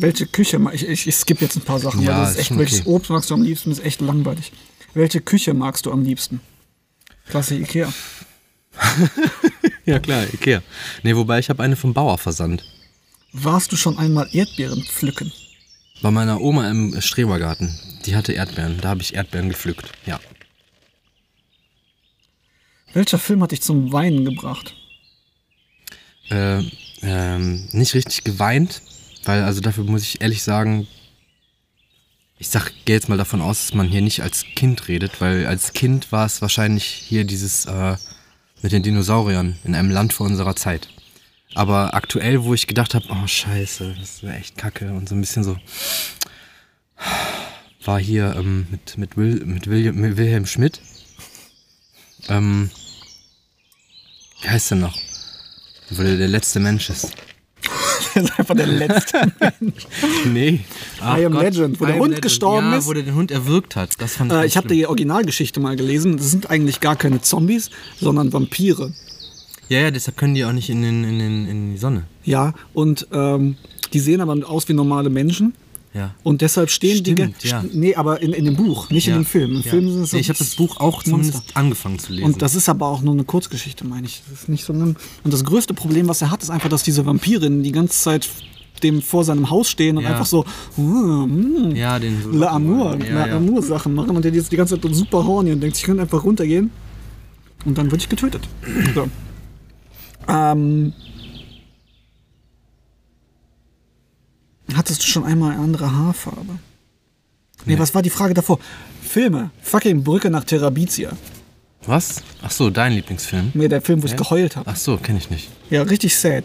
Welche 0.00 0.26
Küche, 0.26 0.60
ich, 0.72 0.86
ich, 0.86 1.06
ich 1.06 1.14
skippe 1.16 1.44
jetzt 1.44 1.56
ein 1.56 1.62
paar 1.62 1.78
Sachen, 1.78 2.02
Ja, 2.02 2.08
weil 2.16 2.20
das 2.22 2.30
ist 2.32 2.38
echt, 2.38 2.48
schon 2.48 2.58
welches 2.58 2.80
okay. 2.80 2.90
Obst 2.90 3.10
magst 3.10 3.30
du 3.30 3.34
am 3.34 3.42
liebsten, 3.42 3.70
das 3.70 3.78
ist 3.80 3.84
echt 3.84 4.00
langweilig. 4.00 4.52
Welche 4.94 5.20
Küche 5.20 5.54
magst 5.54 5.86
du 5.86 5.92
am 5.92 6.02
liebsten? 6.02 6.40
Klasse 7.28 7.56
Ikea. 7.56 7.92
Ja, 9.84 9.98
klar, 10.00 10.24
Ikea. 10.34 10.62
Nee, 11.02 11.16
wobei 11.16 11.38
ich 11.38 11.48
habe 11.48 11.62
eine 11.62 11.74
vom 11.74 11.94
Bauer 11.94 12.18
versandt. 12.18 12.62
Warst 13.32 13.72
du 13.72 13.76
schon 13.76 13.96
einmal 13.96 14.28
Erdbeeren 14.32 14.82
pflücken? 14.84 15.32
Bei 16.02 16.10
meiner 16.10 16.42
Oma 16.42 16.68
im 16.70 17.00
Strebergarten. 17.00 17.74
Die 18.04 18.14
hatte 18.14 18.34
Erdbeeren. 18.34 18.78
Da 18.82 18.90
habe 18.90 19.00
ich 19.00 19.14
Erdbeeren 19.14 19.48
gepflückt. 19.48 19.90
Ja. 20.04 20.20
Welcher 22.92 23.18
Film 23.18 23.42
hat 23.42 23.52
dich 23.52 23.62
zum 23.62 23.90
Weinen 23.90 24.26
gebracht? 24.26 24.74
äh, 26.30 26.62
ähm, 27.00 27.68
nicht 27.72 27.94
richtig 27.94 28.24
geweint, 28.24 28.82
weil 29.28 29.44
also 29.44 29.60
dafür 29.60 29.84
muss 29.84 30.02
ich 30.02 30.22
ehrlich 30.22 30.42
sagen, 30.42 30.88
ich 32.38 32.48
sag, 32.48 32.72
gehe 32.86 32.96
jetzt 32.96 33.10
mal 33.10 33.18
davon 33.18 33.42
aus, 33.42 33.66
dass 33.66 33.74
man 33.74 33.86
hier 33.86 34.00
nicht 34.00 34.22
als 34.22 34.46
Kind 34.56 34.88
redet, 34.88 35.20
weil 35.20 35.46
als 35.46 35.74
Kind 35.74 36.10
war 36.12 36.24
es 36.24 36.40
wahrscheinlich 36.40 36.84
hier 36.84 37.24
dieses 37.24 37.66
äh, 37.66 37.96
mit 38.62 38.72
den 38.72 38.82
Dinosauriern 38.82 39.58
in 39.64 39.74
einem 39.74 39.90
Land 39.90 40.14
vor 40.14 40.26
unserer 40.26 40.56
Zeit. 40.56 40.88
Aber 41.54 41.92
aktuell, 41.92 42.42
wo 42.44 42.54
ich 42.54 42.66
gedacht 42.66 42.94
habe, 42.94 43.04
oh 43.10 43.26
scheiße, 43.26 43.96
das 44.00 44.22
ist 44.22 44.24
echt 44.24 44.56
kacke 44.56 44.92
und 44.92 45.10
so 45.10 45.14
ein 45.14 45.20
bisschen 45.20 45.44
so, 45.44 45.58
war 47.84 48.00
hier 48.00 48.34
ähm, 48.34 48.66
mit, 48.70 48.96
mit, 48.96 49.16
Will, 49.18 49.44
mit, 49.44 49.66
William, 49.66 49.96
mit 49.96 50.16
Wilhelm 50.16 50.46
Schmidt. 50.46 50.80
Ähm, 52.30 52.70
wie 54.40 54.48
heißt 54.48 54.70
der 54.70 54.78
noch? 54.78 54.98
Der, 55.90 56.16
der 56.16 56.28
letzte 56.28 56.60
Mensch 56.60 56.88
ist. 56.88 57.12
Das 58.22 58.30
ist 58.30 58.38
einfach 58.38 58.54
der 58.54 58.66
letzte. 58.66 59.32
Nee. 60.26 60.60
I 61.00 61.24
Am 61.24 61.32
Legend, 61.34 61.80
wo 61.80 61.86
der 61.86 61.98
Hund 61.98 62.20
gestorben 62.20 62.70
ja, 62.72 62.78
ist. 62.78 62.86
wo 62.86 62.92
der 62.92 63.02
den 63.02 63.14
Hund 63.14 63.30
erwürgt 63.30 63.76
hat. 63.76 63.90
Das 63.98 64.16
fand 64.16 64.32
ich 64.32 64.38
äh, 64.38 64.46
ich 64.46 64.56
habe 64.56 64.68
die 64.68 64.86
Originalgeschichte 64.86 65.60
mal 65.60 65.76
gelesen. 65.76 66.16
Das 66.16 66.30
sind 66.30 66.50
eigentlich 66.50 66.80
gar 66.80 66.96
keine 66.96 67.20
Zombies, 67.20 67.70
sondern 68.00 68.32
Vampire. 68.32 68.92
Ja, 69.68 69.80
ja, 69.80 69.90
deshalb 69.90 70.16
können 70.16 70.34
die 70.34 70.44
auch 70.44 70.52
nicht 70.52 70.70
in, 70.70 70.82
den, 70.82 71.04
in, 71.04 71.18
den, 71.18 71.48
in 71.48 71.72
die 71.72 71.78
Sonne. 71.78 72.04
Ja, 72.24 72.54
und 72.72 73.06
ähm, 73.12 73.56
die 73.92 74.00
sehen 74.00 74.20
aber 74.20 74.36
aus 74.48 74.68
wie 74.68 74.72
normale 74.72 75.10
Menschen. 75.10 75.54
Ja. 75.98 76.14
Und 76.22 76.40
deshalb 76.40 76.70
stehen 76.70 77.02
die. 77.02 77.12
Stimmt, 77.12 77.38
ge- 77.40 77.50
ja. 77.50 77.64
Nee, 77.72 77.94
aber 77.96 78.22
in, 78.22 78.32
in 78.32 78.44
dem 78.44 78.56
Buch, 78.56 78.88
nicht 78.90 79.08
in 79.08 79.14
dem 79.14 79.24
Film. 79.24 79.50
Im 79.56 79.62
ja. 79.62 79.70
Film 79.70 79.90
sind 79.90 80.02
es 80.04 80.10
so 80.10 80.16
nee, 80.16 80.20
ich 80.20 80.28
habe 80.28 80.38
das 80.38 80.54
Buch 80.54 80.76
auch 80.78 81.04
Monster. 81.04 81.10
zumindest 81.10 81.56
angefangen 81.56 81.98
zu 81.98 82.12
lesen. 82.12 82.24
Und 82.26 82.40
das 82.42 82.54
ist 82.54 82.68
aber 82.68 82.86
auch 82.86 83.02
nur 83.02 83.14
eine 83.14 83.24
Kurzgeschichte, 83.24 83.84
meine 83.86 84.06
ich. 84.06 84.22
Das 84.30 84.42
ist 84.42 84.48
nicht 84.48 84.64
so 84.64 84.72
lang. 84.72 84.96
Und 85.24 85.32
das 85.34 85.44
größte 85.44 85.74
Problem, 85.74 86.06
was 86.08 86.22
er 86.22 86.30
hat, 86.30 86.42
ist 86.42 86.50
einfach, 86.50 86.68
dass 86.68 86.82
diese 86.84 87.04
Vampirinnen 87.04 87.62
die 87.62 87.72
ganze 87.72 87.98
Zeit 88.00 88.28
dem 88.84 89.02
vor 89.02 89.24
seinem 89.24 89.50
Haus 89.50 89.68
stehen 89.68 89.96
und 89.96 90.04
Ja. 90.04 90.10
einfach 90.10 90.26
so 90.26 90.44
mm, 90.76 91.72
ja, 91.74 91.98
den 91.98 92.22
so 92.22 92.30
La 92.30 92.52
Amour, 92.52 92.96
ja, 93.04 93.12
La 93.12 93.26
ja. 93.26 93.36
Amour 93.36 93.60
Sachen 93.60 93.92
machen 93.92 94.14
und 94.14 94.24
der 94.24 94.32
ist 94.32 94.52
die 94.52 94.56
ganze 94.56 94.80
Zeit 94.80 94.94
super 94.94 95.24
horny 95.26 95.50
und 95.50 95.60
denkt, 95.60 95.76
ich 95.76 95.82
könnte 95.82 96.02
einfach 96.02 96.22
runtergehen 96.22 96.70
und 97.64 97.76
dann 97.76 97.86
würde 97.90 97.96
ich 98.02 98.08
getötet. 98.08 98.46
So. 98.94 99.08
Ähm, 100.28 100.92
hattest 104.76 105.02
du 105.02 105.06
schon 105.06 105.24
einmal 105.24 105.52
eine 105.52 105.60
andere 105.62 105.90
Haarfarbe? 105.92 106.58
Nee, 107.64 107.74
Nee. 107.74 107.78
was 107.78 107.94
war 107.94 108.02
die 108.02 108.10
Frage 108.10 108.34
davor? 108.34 108.58
Filme. 109.02 109.50
Fucking 109.62 110.02
Brücke 110.04 110.30
nach 110.30 110.44
Terabizia. 110.44 111.10
Was? 111.86 112.22
Ach 112.42 112.50
so, 112.50 112.70
dein 112.70 112.92
Lieblingsfilm? 112.92 113.50
Nee, 113.54 113.68
der 113.68 113.80
Film, 113.80 114.02
wo 114.02 114.06
ich 114.06 114.16
geheult 114.16 114.56
habe. 114.56 114.70
Ach 114.70 114.76
so, 114.76 114.96
kenne 114.98 115.18
ich 115.18 115.30
nicht. 115.30 115.48
Ja, 115.70 115.82
richtig 115.82 116.16
sad. 116.16 116.44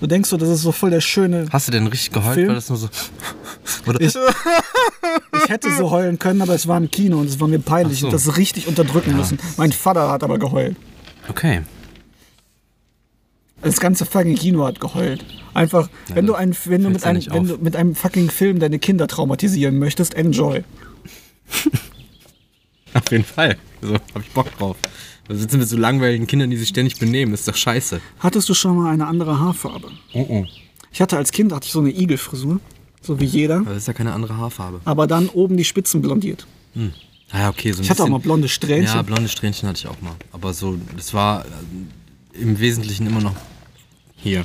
Du 0.00 0.06
denkst 0.06 0.28
so, 0.28 0.36
das 0.36 0.48
ist 0.48 0.62
so 0.62 0.72
voll 0.72 0.90
der 0.90 1.00
schöne. 1.00 1.46
Hast 1.50 1.68
du 1.68 1.72
denn 1.72 1.86
richtig 1.86 2.10
geheult? 2.12 2.34
Film? 2.34 2.48
War 2.48 2.54
das 2.56 2.68
nur 2.68 2.78
so. 2.78 2.88
Ich, 4.00 4.14
ich 4.16 5.48
hätte 5.48 5.70
so 5.76 5.90
heulen 5.90 6.18
können, 6.18 6.42
aber 6.42 6.54
es 6.54 6.66
war 6.66 6.76
im 6.76 6.90
Kino 6.90 7.18
und 7.18 7.26
es 7.28 7.38
war 7.38 7.46
mir 7.48 7.58
peinlich 7.60 8.00
so. 8.00 8.06
und 8.06 8.12
das 8.12 8.36
richtig 8.36 8.66
unterdrücken 8.66 9.16
müssen. 9.16 9.38
Mein 9.56 9.70
Vater 9.72 10.10
hat 10.10 10.24
aber 10.24 10.38
geheult. 10.38 10.76
Okay. 11.28 11.62
Das 13.62 13.78
ganze 13.78 14.04
fucking 14.04 14.34
Kino 14.34 14.64
hat 14.64 14.80
geheult. 14.80 15.24
Einfach, 15.54 15.88
wenn 16.12 16.26
du, 16.26 16.34
ein, 16.34 16.56
wenn, 16.64 16.82
du 16.82 16.90
mit 16.90 17.04
einem, 17.04 17.22
wenn 17.30 17.46
du 17.46 17.56
mit 17.58 17.76
einem 17.76 17.94
fucking 17.94 18.30
Film 18.30 18.58
deine 18.58 18.78
Kinder 18.78 19.06
traumatisieren 19.06 19.78
möchtest, 19.78 20.14
enjoy. 20.14 20.64
Auf 22.94 23.10
jeden 23.10 23.24
Fall. 23.24 23.56
So, 23.80 23.94
hab 23.94 24.22
ich 24.22 24.30
Bock 24.32 24.56
drauf. 24.58 24.76
Da 25.28 25.34
sitzen 25.34 25.60
wir 25.60 25.66
so 25.66 25.76
langweiligen 25.76 26.26
Kindern, 26.26 26.50
die 26.50 26.56
sich 26.56 26.68
ständig 26.68 26.98
benehmen. 26.98 27.32
Das 27.32 27.40
ist 27.40 27.48
doch 27.48 27.56
scheiße. 27.56 28.00
Hattest 28.18 28.48
du 28.48 28.54
schon 28.54 28.76
mal 28.76 28.92
eine 28.92 29.06
andere 29.06 29.38
Haarfarbe? 29.38 29.88
Oh 30.12 30.26
oh. 30.28 30.46
Ich 30.90 31.00
hatte 31.00 31.16
als 31.16 31.30
Kind 31.32 31.52
hatte 31.52 31.66
ich 31.66 31.72
so 31.72 31.80
eine 31.80 31.90
Igelfrisur, 31.90 32.60
so 33.00 33.20
wie 33.20 33.24
jeder, 33.24 33.58
Aber 33.58 33.70
das 33.70 33.78
ist 33.78 33.86
ja 33.86 33.94
keine 33.94 34.12
andere 34.12 34.36
Haarfarbe. 34.36 34.80
aber 34.84 35.06
dann 35.06 35.28
oben 35.28 35.56
die 35.56 35.64
Spitzen 35.64 36.02
blondiert. 36.02 36.46
Ah 37.30 37.38
ja, 37.38 37.48
okay. 37.48 37.72
So 37.72 37.78
ein 37.78 37.84
Ich 37.84 37.90
hatte 37.90 38.02
auch 38.02 38.08
mal 38.08 38.18
blonde 38.18 38.48
Strähnchen. 38.48 38.94
Ja, 38.94 39.02
blonde 39.02 39.28
Strähnchen 39.28 39.68
hatte 39.68 39.78
ich 39.78 39.86
auch 39.86 40.00
mal. 40.02 40.14
Aber 40.32 40.52
so, 40.52 40.76
das 40.96 41.14
war 41.14 41.44
äh, 41.44 42.42
im 42.42 42.58
Wesentlichen 42.60 43.06
immer 43.06 43.20
noch 43.20 43.34
hier. 44.22 44.44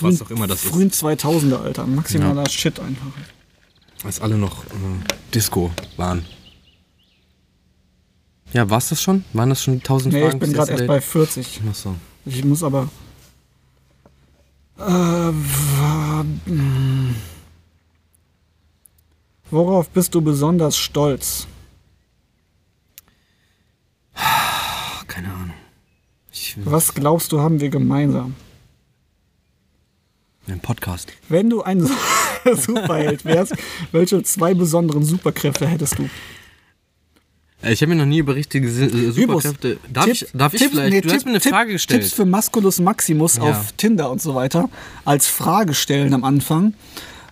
was 0.00 0.22
auch 0.22 0.30
immer 0.30 0.46
das 0.46 0.64
ist. 0.64 0.70
frühen 0.70 0.90
2000er, 0.90 1.62
Alter. 1.62 1.86
Maximaler 1.86 2.48
Shit 2.48 2.78
einfach. 2.80 3.06
Als 4.04 4.20
alle 4.20 4.36
noch 4.36 4.64
äh, 4.64 4.68
Disco 5.34 5.70
waren. 5.96 6.24
Ja, 8.52 8.68
war's 8.70 8.88
das 8.88 9.02
schon? 9.02 9.24
Waren 9.32 9.50
das 9.50 9.62
schon 9.62 9.74
die 9.74 9.80
1000 9.80 10.14
Nee, 10.14 10.20
Fragen? 10.22 10.34
ich 10.34 10.40
bin 10.40 10.52
gerade 10.52 10.72
erst 10.72 10.86
bei 10.86 10.94
Date? 10.94 11.04
40. 11.04 11.60
Ach 11.70 11.74
so. 11.74 11.94
Ich 12.24 12.44
muss 12.44 12.62
aber. 12.62 12.88
Äh, 14.78 15.32
worauf 19.50 19.88
bist 19.90 20.14
du 20.14 20.20
besonders 20.20 20.76
stolz? 20.78 21.46
Keine 25.06 25.28
Ahnung. 25.32 25.54
Was 26.64 26.94
glaubst 26.94 27.32
du, 27.32 27.40
haben 27.40 27.60
wir 27.60 27.68
gemeinsam? 27.70 28.34
Ein 30.48 30.60
Podcast. 30.60 31.12
Wenn 31.28 31.50
du 31.50 31.62
ein 31.62 31.86
Superheld 32.54 33.24
wärst, 33.24 33.54
welche 33.92 34.22
zwei 34.22 34.54
besonderen 34.54 35.04
Superkräfte 35.04 35.66
hättest 35.66 35.98
du? 35.98 36.08
Äh, 37.62 37.72
Ich 37.74 37.82
habe 37.82 37.90
mir 37.90 37.96
noch 37.96 38.06
nie 38.06 38.18
über 38.18 38.34
richtige 38.34 38.66
äh, 38.68 39.10
Superkräfte. 39.10 39.78
Darf 39.92 40.06
Tipp- 40.06 40.14
ich, 40.14 40.26
darf 40.32 40.54
ich 40.54 40.60
Tipp- 40.62 40.70
vielleicht? 40.70 40.90
nee, 40.92 41.00
du 41.02 41.08
hast 41.10 41.16
Tipp- 41.18 41.24
mir 41.26 41.30
eine 41.32 41.40
Tipp- 41.40 41.52
Frage 41.52 41.72
gestellt. 41.72 42.00
Tipps 42.02 42.14
für 42.14 42.24
Masculus 42.24 42.80
Maximus 42.80 43.36
Ja. 43.36 43.42
auf 43.42 43.72
Tinder 43.72 44.10
und 44.10 44.22
so 44.22 44.34
weiter 44.34 44.70
als 45.04 45.26
Frage 45.26 45.74
stellen 45.74 46.14
am 46.14 46.24
Anfang. 46.24 46.72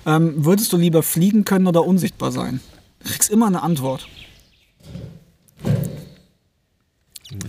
Ähm, 0.04 0.44
würdest 0.44 0.72
du 0.72 0.76
lieber 0.76 1.02
fliegen 1.02 1.44
können 1.44 1.66
oder 1.66 1.84
unsichtbar 1.86 2.32
sein? 2.32 2.60
Du 3.02 3.08
kriegst 3.10 3.30
immer 3.30 3.46
eine 3.46 3.62
Antwort. 3.62 4.06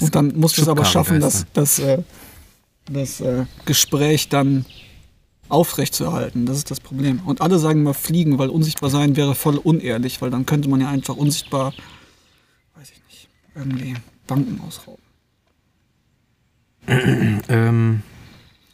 Und 0.02 0.16
dann 0.16 0.34
musst 0.38 0.58
du 0.58 0.62
es 0.62 0.68
aber 0.70 0.86
schaffen, 0.86 1.20
das, 1.20 1.46
das, 1.54 1.78
äh, 1.80 2.00
das 2.90 3.20
äh, 3.22 3.46
Gespräch 3.66 4.30
dann 4.30 4.66
aufrechtzuerhalten. 5.50 6.46
Das 6.46 6.58
ist 6.58 6.72
das 6.72 6.80
Problem. 6.80 7.22
Und 7.26 7.42
alle 7.42 7.60
sagen 7.60 7.84
mal 7.84 7.94
fliegen, 7.94 8.38
weil 8.40 8.50
unsichtbar 8.50 8.90
sein 8.90 9.16
wäre 9.16 9.36
voll 9.36 9.58
unehrlich, 9.58 10.22
weil 10.22 10.30
dann 10.30 10.46
könnte 10.46 10.70
man 10.70 10.82
ja 10.82 10.90
einfach 10.90 11.16
unsichtbar, 11.16 11.74
weiß 12.76 12.92
ich 12.92 13.02
nicht, 13.10 13.30
irgendwie 13.56 13.96
Banken 14.28 14.60
ausrauben. 14.66 15.02
Ähm, 17.50 18.02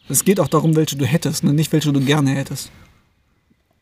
Es 0.07 0.23
geht 0.23 0.39
auch 0.39 0.47
darum, 0.47 0.75
welche 0.75 0.95
du 0.95 1.05
hättest, 1.05 1.43
ne? 1.43 1.53
nicht 1.53 1.71
welche 1.73 1.91
du 1.91 1.99
gerne 1.99 2.31
hättest. 2.31 2.69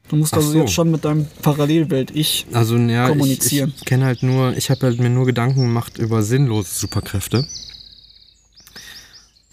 Du 0.10 0.16
musst 0.16 0.34
Ach 0.34 0.38
also 0.38 0.52
so. 0.52 0.60
jetzt 0.60 0.74
schon 0.74 0.92
mit 0.92 1.06
deinem 1.06 1.28
Parallelwelt-Ich. 1.42 2.46
also 2.54 2.78
ja, 2.78 3.06
ich, 3.06 3.10
Kommunizieren. 3.12 3.74
ich 3.76 3.86
kenne 3.86 4.06
halt 4.06 4.24
nur, 4.24 4.56
ich 4.58 4.70
habe 4.70 4.82
halt 4.88 5.00
mir 5.00 5.10
nur 5.10 5.26
Gedanken 5.26 5.62
gemacht 5.62 5.98
über 5.98 6.24
sinnlose 6.24 6.74
Superkräfte. 6.74 7.46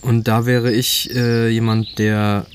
Und 0.01 0.29
da 0.29 0.47
wäre 0.47 0.73
ich 0.73 1.11
äh, 1.15 1.49
jemand, 1.49 1.99
der 1.99 2.47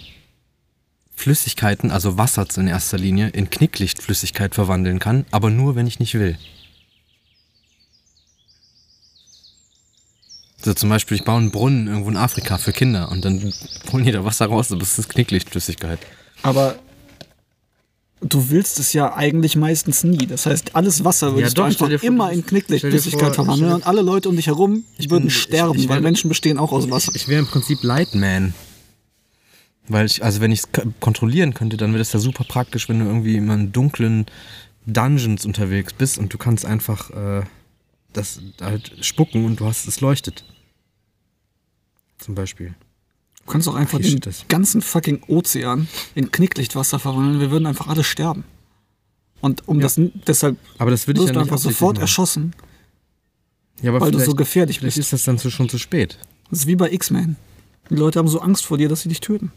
Flüssigkeiten, 1.15 1.91
also 1.91 2.17
Wasser 2.17 2.45
in 2.57 2.67
erster 2.67 2.97
Linie, 2.97 3.29
in 3.29 3.49
Knicklichtflüssigkeit 3.49 4.55
verwandeln 4.55 4.99
kann, 4.99 5.25
aber 5.31 5.49
nur, 5.49 5.75
wenn 5.75 5.87
ich 5.87 5.99
nicht 5.99 6.13
will. 6.15 6.37
So 10.63 10.73
zum 10.73 10.89
Beispiel, 10.89 11.17
ich 11.17 11.23
baue 11.25 11.37
einen 11.39 11.51
Brunnen 11.51 11.87
irgendwo 11.87 12.09
in 12.09 12.17
Afrika 12.17 12.57
für 12.57 12.71
Kinder 12.71 13.11
und 13.11 13.25
dann 13.25 13.53
holen 13.91 14.05
die 14.05 14.11
da 14.11 14.23
Wasser 14.23 14.45
raus, 14.45 14.71
aber 14.71 14.81
es 14.81 14.97
ist 14.97 15.09
Knicklichtflüssigkeit. 15.09 15.99
Aber 16.41 16.75
du 18.21 18.49
willst 18.49 18.79
es 18.79 18.93
ja 18.93 19.13
eigentlich 19.13 19.57
meistens 19.57 20.05
nie. 20.05 20.25
Das 20.25 20.45
heißt, 20.45 20.73
alles 20.75 21.03
Wasser 21.03 21.35
würdest 21.35 21.57
doch, 21.57 21.67
du 21.67 21.73
stell 21.73 21.91
einfach 21.91 22.03
immer 22.03 22.31
in 22.31 22.45
Knicklichtflüssigkeit 22.45 23.35
verwandeln 23.35 23.73
und 23.73 23.85
alle 23.85 24.01
Leute 24.01 24.29
um 24.29 24.37
dich 24.37 24.47
herum 24.47 24.85
würden 24.97 25.07
bin- 25.23 25.27
ich- 25.27 25.41
sterben, 25.41 25.77
ich 25.77 25.89
weil 25.89 25.97
wär- 25.97 26.01
Menschen 26.01 26.29
bestehen 26.29 26.57
auch 26.57 26.71
aus 26.71 26.89
Wasser. 26.89 27.11
Ich 27.13 27.27
wäre 27.27 27.39
im 27.41 27.47
Prinzip 27.47 27.83
Lightman. 27.83 28.53
Weil 29.87 30.05
ich, 30.05 30.23
also 30.23 30.39
wenn 30.41 30.51
ich 30.51 30.59
es 30.59 30.69
kontrollieren 31.01 31.53
könnte, 31.53 31.75
dann 31.77 31.91
wäre 31.91 31.99
das 31.99 32.13
ja 32.13 32.19
super 32.19 32.45
praktisch, 32.45 32.87
wenn 32.87 32.99
du 32.99 33.05
irgendwie 33.05 33.35
in 33.35 33.49
einem 33.49 33.71
dunklen 33.73 34.25
Dungeons 34.85 35.45
unterwegs 35.45 35.93
bist 35.93 36.17
und 36.17 36.33
du 36.33 36.37
kannst 36.37 36.65
einfach 36.65 37.09
äh, 37.11 37.43
das 38.13 38.39
halt 38.61 38.93
spucken 39.05 39.45
und 39.45 39.59
du 39.59 39.65
hast 39.65 39.87
es 39.87 39.99
leuchtet. 40.01 40.45
Zum 42.17 42.35
Beispiel. 42.35 42.73
Du 43.45 43.51
kannst 43.51 43.67
auch 43.67 43.75
einfach 43.75 43.99
den 43.99 44.19
das- 44.21 44.45
ganzen 44.47 44.81
fucking 44.81 45.21
Ozean 45.27 45.87
in 46.15 46.31
Knicklichtwasser 46.31 46.99
verwandeln. 46.99 47.39
Wir 47.41 47.51
würden 47.51 47.65
einfach 47.65 47.87
alle 47.87 48.03
sterben. 48.05 48.45
Und 49.41 49.67
um 49.67 49.81
das 49.81 49.99
deshalb 50.27 50.57
Aber 50.77 50.91
das 50.91 51.07
würde 51.07 51.19
ich 51.19 51.23
wirst 51.25 51.27
ja 51.29 51.33
du 51.33 51.39
nicht 51.41 51.51
einfach 51.51 51.57
sofort 51.61 51.95
machen. 51.97 52.01
erschossen, 52.03 52.53
Ja, 53.81 53.89
aber 53.91 53.99
weil 53.99 54.11
du 54.11 54.17
vielleicht, 54.19 54.29
so 54.31 54.35
gefährlich 54.37 54.79
vielleicht 54.79 54.95
bist. 54.95 55.11
ist 55.11 55.13
das 55.13 55.23
dann 55.23 55.37
schon 55.51 55.67
zu 55.67 55.77
spät. 55.77 56.17
Das 56.49 56.59
ist 56.59 56.67
wie 56.67 56.77
bei 56.77 56.89
X-Men. 56.93 57.35
Die 57.89 57.95
Leute 57.95 58.19
haben 58.19 58.29
so 58.29 58.39
Angst 58.39 58.65
vor 58.65 58.77
dir, 58.77 58.87
dass 58.87 59.01
sie 59.01 59.09
dich 59.09 59.19
töten. 59.19 59.51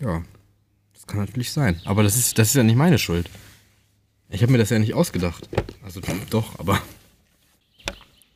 Ja, 0.00 0.22
das 0.94 1.06
kann 1.06 1.20
natürlich 1.20 1.52
sein. 1.52 1.80
Aber 1.84 2.02
das 2.02 2.16
ist, 2.16 2.38
das 2.38 2.48
ist 2.48 2.54
ja 2.54 2.62
nicht 2.62 2.76
meine 2.76 2.98
Schuld. 2.98 3.28
Ich 4.30 4.42
habe 4.42 4.52
mir 4.52 4.58
das 4.58 4.70
ja 4.70 4.78
nicht 4.78 4.94
ausgedacht. 4.94 5.48
Also 5.82 6.00
doch, 6.30 6.58
aber. 6.58 6.80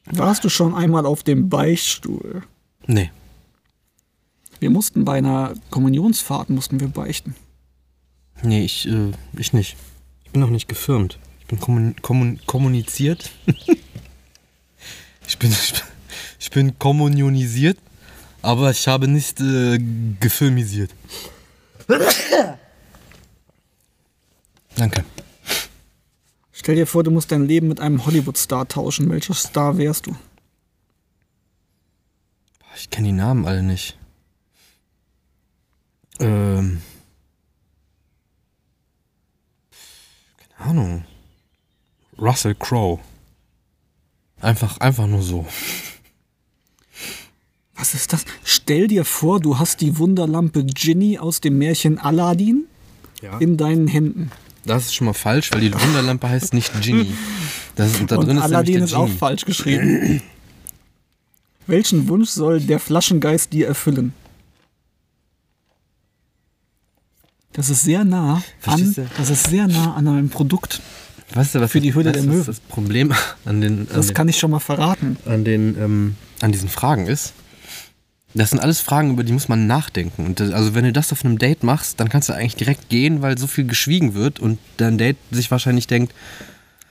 Warst 0.07 0.43
du 0.45 0.49
schon 0.49 0.75
einmal 0.75 1.07
auf 1.07 1.23
dem 1.23 1.49
Beichtstuhl? 1.49 2.43
Nee. 2.87 3.11
Wir 4.59 4.71
mussten 4.71 5.05
bei 5.05 5.19
einer 5.19 5.55
Kommunionsfahrt 5.71 6.51
mussten 6.51 6.81
wir 6.81 6.89
beichten. 6.89 7.35
Nee, 8.43 8.65
ich, 8.65 8.89
äh, 8.89 9.13
ich 9.37 9.53
nicht. 9.53 9.77
Ich 10.25 10.31
bin 10.33 10.41
noch 10.41 10.51
nicht 10.51 10.69
gefirmt. 10.69 11.19
Ich 11.41 11.47
bin 11.47 11.61
kommun, 11.61 11.95
kommun, 12.03 12.41
kommuniziert. 12.47 13.31
ich, 15.27 15.39
bin, 15.39 15.55
ich, 16.39 16.51
bin- 16.51 16.79
kommunionisiert, 16.79 17.79
aber 18.41 18.71
ich 18.71 18.89
habe 18.89 19.07
nicht 19.09 19.41
äh, 19.41 19.79
gefilmisiert. 20.21 20.91
Danke. 24.77 25.05
Stell 26.53 26.77
dir 26.77 26.87
vor, 26.87 27.03
du 27.03 27.11
musst 27.11 27.33
dein 27.33 27.47
Leben 27.47 27.69
mit 27.69 27.81
einem 27.81 28.07
Hollywood-Star 28.07 28.69
tauschen. 28.69 29.11
Welcher 29.11 29.35
Star 29.35 29.79
wärst 29.79 30.07
du? 30.07 30.17
Ich 32.77 32.89
kenne 32.91 33.09
die 33.09 33.13
Namen 33.13 33.47
alle 33.47 33.63
nicht. 33.63 33.99
Ähm. 36.21 36.83
Keine 40.57 40.71
Ahnung. 40.71 41.05
Russell 42.19 42.55
Crowe. 42.55 43.01
Einfach, 44.41 44.79
einfach 44.79 45.07
nur 45.07 45.23
so. 45.23 45.47
Was 47.83 47.95
ist 47.95 48.13
das? 48.13 48.25
Stell 48.45 48.87
dir 48.87 49.05
vor, 49.05 49.41
du 49.41 49.59
hast 49.59 49.81
die 49.81 49.99
Wunderlampe 49.99 50.63
Ginny 50.63 51.19
aus 51.19 51.41
dem 51.41 51.59
Märchen 51.59 51.99
Aladdin 51.99 52.67
Ja. 53.21 53.39
in 53.39 53.57
deinen 53.57 53.89
Händen. 53.89 54.31
Das 54.65 54.85
ist 54.85 54.95
schon 54.95 55.07
mal 55.07 55.15
falsch, 55.15 55.51
weil 55.51 55.63
die 55.63 55.75
Wunderlampe 55.75 56.29
heißt 56.29 56.55
nicht 56.55 56.81
Genie. 56.81 57.13
Das 57.75 57.91
ist, 57.91 58.09
da 58.09 58.19
Und 58.19 58.27
drin 58.29 58.37
ist 58.37 58.43
nämlich 58.45 58.45
Aladdin 58.45 58.83
ist 58.85 58.95
auch 58.95 59.09
falsch 59.09 59.45
geschrieben. 59.47 60.23
Welchen 61.67 62.07
Wunsch 62.07 62.29
soll 62.31 62.61
der 62.61 62.79
Flaschengeist 62.79 63.53
dir 63.53 63.67
erfüllen? 63.67 64.13
Das 67.53 67.69
ist 67.69 67.83
sehr 67.83 68.05
nah 68.05 68.45
an, 68.65 68.95
das 69.19 69.29
ist 69.29 69.49
sehr 69.49 69.67
nah 69.67 69.95
an 69.95 70.07
einem 70.07 70.29
Produkt. 70.29 70.81
Weißt 71.35 71.57
du, 71.57 71.61
was 71.61 71.73
Für 71.73 71.81
die 71.81 71.95
Höhle 71.95 72.13
der 72.13 72.23
Möwen. 72.23 72.47
Das 72.47 72.61
Problem 72.61 73.13
an 73.45 73.61
den, 73.61 73.81
an 73.81 73.89
Das 73.93 74.07
den, 74.07 74.15
kann 74.15 74.29
ich 74.29 74.39
schon 74.39 74.53
mal 74.53 74.61
verraten. 74.61 75.17
an, 75.27 75.43
den 75.45 75.77
ähm, 75.83 76.17
an 76.41 76.53
diesen 76.53 76.69
Fragen 76.69 77.07
ist, 77.09 77.33
das 78.35 78.51
sind 78.51 78.61
alles 78.61 78.81
Fragen, 78.81 79.11
über 79.11 79.25
die 79.25 79.33
muss 79.33 79.49
man 79.49 79.67
nachdenken. 79.67 80.25
Und 80.27 80.41
also 80.41 80.75
wenn 80.75 80.85
du 80.85 80.93
das 80.93 81.13
auf 81.13 81.25
einem 81.25 81.39
Date 81.39 81.63
machst, 81.63 82.01
dann 82.01 82.09
kannst 82.09 82.29
du 82.29 82.33
eigentlich 82.33 82.57
direkt 82.57 82.89
gehen, 82.89 83.23
weil 83.23 83.37
so 83.39 83.47
viel 83.47 83.67
geschwiegen 83.67 84.15
wird 84.15 84.41
und 84.41 84.59
dein 84.79 84.99
Date 84.99 85.17
sich 85.31 85.51
wahrscheinlich 85.51 85.87
denkt, 85.87 86.13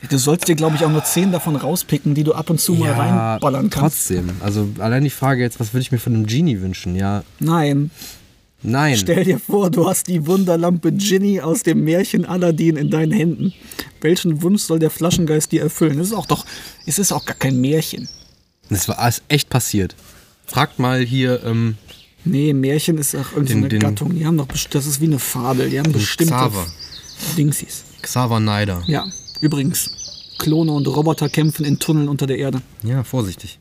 Du 0.09 0.17
sollst 0.17 0.47
dir, 0.47 0.55
glaube 0.55 0.75
ich, 0.75 0.83
auch 0.83 0.89
nur 0.89 1.03
zehn 1.03 1.31
davon 1.31 1.55
rauspicken, 1.55 2.15
die 2.15 2.23
du 2.23 2.33
ab 2.33 2.49
und 2.49 2.59
zu 2.59 2.73
mal 2.73 2.91
reinballern 2.91 3.69
kannst. 3.69 4.07
trotzdem. 4.07 4.31
Also 4.39 4.67
allein 4.79 5.03
die 5.03 5.11
Frage 5.11 5.43
jetzt, 5.43 5.59
was 5.59 5.73
würde 5.75 5.83
ich 5.83 5.91
mir 5.91 5.99
von 5.99 6.15
einem 6.15 6.25
Genie 6.25 6.59
wünschen? 6.59 6.95
Ja, 6.95 7.23
Nein, 7.39 7.91
nein. 8.63 8.97
stell 8.97 9.23
dir 9.25 9.37
vor, 9.37 9.69
du 9.69 9.87
hast 9.87 10.07
die 10.07 10.25
Wunderlampe 10.25 10.91
Ginny 10.91 11.39
aus 11.39 11.61
dem 11.61 11.83
Märchen 11.83 12.25
Aladdin 12.25 12.77
in 12.77 12.89
deinen 12.89 13.11
Händen. 13.11 13.53
Welchen 14.01 14.41
Wunsch 14.41 14.63
soll 14.63 14.79
der 14.79 14.89
Flaschengeist 14.89 15.51
dir 15.51 15.61
erfüllen? 15.61 15.99
Das 15.99 16.07
ist 16.07 16.13
auch 16.13 16.25
doch, 16.25 16.47
es 16.87 16.97
ist 16.97 17.11
auch 17.11 17.23
gar 17.23 17.37
kein 17.37 17.61
Märchen. 17.61 18.09
Das 18.71 18.87
war 18.87 18.97
alles 18.97 19.21
echt 19.27 19.49
passiert. 19.49 19.95
Fragt 20.51 20.79
mal 20.79 20.99
hier 21.01 21.43
ähm, 21.43 21.75
Nee, 22.23 22.53
Märchen 22.53 22.97
ist 22.97 23.15
auch 23.15 23.31
irgendeine 23.31 23.61
Den- 23.61 23.69
den- 23.69 23.79
Gattung. 23.79 24.13
Die 24.13 24.25
haben 24.25 24.37
doch, 24.37 24.47
das 24.47 24.85
ist 24.85 25.01
wie 25.01 25.05
eine 25.05 25.17
Fabel. 25.19 25.69
Die 25.69 25.79
haben 25.79 25.91
bestimmte 25.91 26.33
Xaver. 26.33 26.67
Dingsies. 27.37 27.83
Xaver 28.01 28.39
Neider. 28.39 28.83
Ja, 28.87 29.05
übrigens, 29.41 29.89
Klone 30.37 30.71
und 30.71 30.87
Roboter 30.87 31.29
kämpfen 31.29 31.65
in 31.65 31.79
Tunneln 31.79 32.09
unter 32.09 32.27
der 32.27 32.37
Erde. 32.37 32.61
Ja, 32.83 33.03
vorsichtig. 33.03 33.59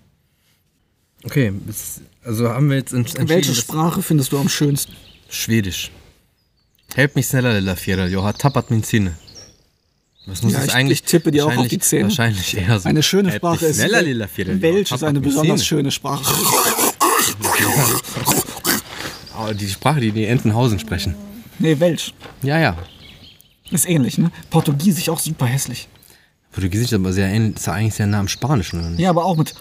Okay, 1.24 1.52
also 2.24 2.48
haben 2.48 2.68
wir 2.70 2.76
jetzt 2.78 2.92
ents- 2.92 2.96
entschieden, 3.16 3.28
Welche 3.28 3.54
Sprache 3.54 4.02
findest 4.02 4.32
du 4.32 4.38
am 4.38 4.48
schönsten? 4.48 4.92
Schwedisch. 5.28 5.90
Help 6.94 7.14
mich 7.16 7.26
schneller, 7.26 7.52
Lilla 7.54 7.76
Fiera. 7.76 8.06
Jag 8.08 8.22
har 8.22 8.34
tappat 8.34 8.70
min 8.70 8.82
sinne. 8.82 9.12
Was 10.26 10.42
muss 10.42 10.52
Ja, 10.52 10.64
ich- 10.64 10.74
eigentlich? 10.74 11.00
ich 11.00 11.02
tippe 11.04 11.30
dir 11.30 11.46
auch 11.46 11.56
auf 11.56 11.68
die 11.68 11.78
Zähne. 11.78 12.04
Wahrscheinlich 12.04 12.56
eher 12.56 12.78
so. 12.80 12.88
Eine 12.88 13.02
schöne 13.02 13.32
Sprache 13.32 13.66
ist 13.66 13.76
schneller, 13.76 14.02
Lilla 14.02 14.26
Fiera. 14.26 14.60
Welsch 14.60 14.92
ist 14.92 15.02
eine 15.04 15.20
besonders 15.20 15.64
schöne 15.64 15.90
Sprache. 15.90 16.24
Oh, 19.38 19.52
die 19.52 19.68
Sprache, 19.68 20.00
die 20.00 20.12
die 20.12 20.26
Entenhausen 20.26 20.78
sprechen. 20.78 21.14
Nee, 21.58 21.78
Welsch. 21.78 22.12
Ja, 22.42 22.58
ja. 22.58 22.76
Ist 23.70 23.88
ähnlich, 23.88 24.18
ne? 24.18 24.30
Portugiesig 24.50 25.08
auch 25.10 25.18
super 25.18 25.46
hässlich. 25.46 25.88
Portugiesisch 26.52 26.88
ist 26.88 26.94
aber 26.94 27.12
sehr 27.12 27.28
ähnlich, 27.28 27.56
ist 27.56 27.66
ja 27.66 27.74
eigentlich 27.74 27.94
sehr 27.94 28.06
nah 28.08 28.18
am 28.18 28.26
Spanischen, 28.28 28.80
oder 28.80 28.90
nicht? 28.90 28.98
Ja, 29.00 29.10
aber 29.10 29.24
auch 29.24 29.36
mit 29.36 29.54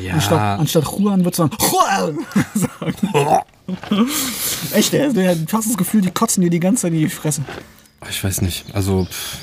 Ja. 0.00 0.12
anstatt, 0.14 0.60
anstatt 0.60 0.84
Juan 0.84 1.24
wird 1.24 1.34
es 1.34 1.38
dann 1.38 1.50
sagen. 1.58 2.18
Echt, 4.72 4.92
du 4.92 5.46
hast 5.52 5.68
das 5.68 5.76
Gefühl, 5.76 6.00
die 6.02 6.10
kotzen 6.10 6.42
dir 6.42 6.50
die 6.50 6.60
ganze 6.60 6.82
Zeit 6.82 6.92
in 6.92 6.98
die 7.00 7.08
Fresse. 7.08 7.42
Ich 8.08 8.22
weiß 8.22 8.42
nicht. 8.42 8.64
Also, 8.74 9.06
pff, 9.06 9.38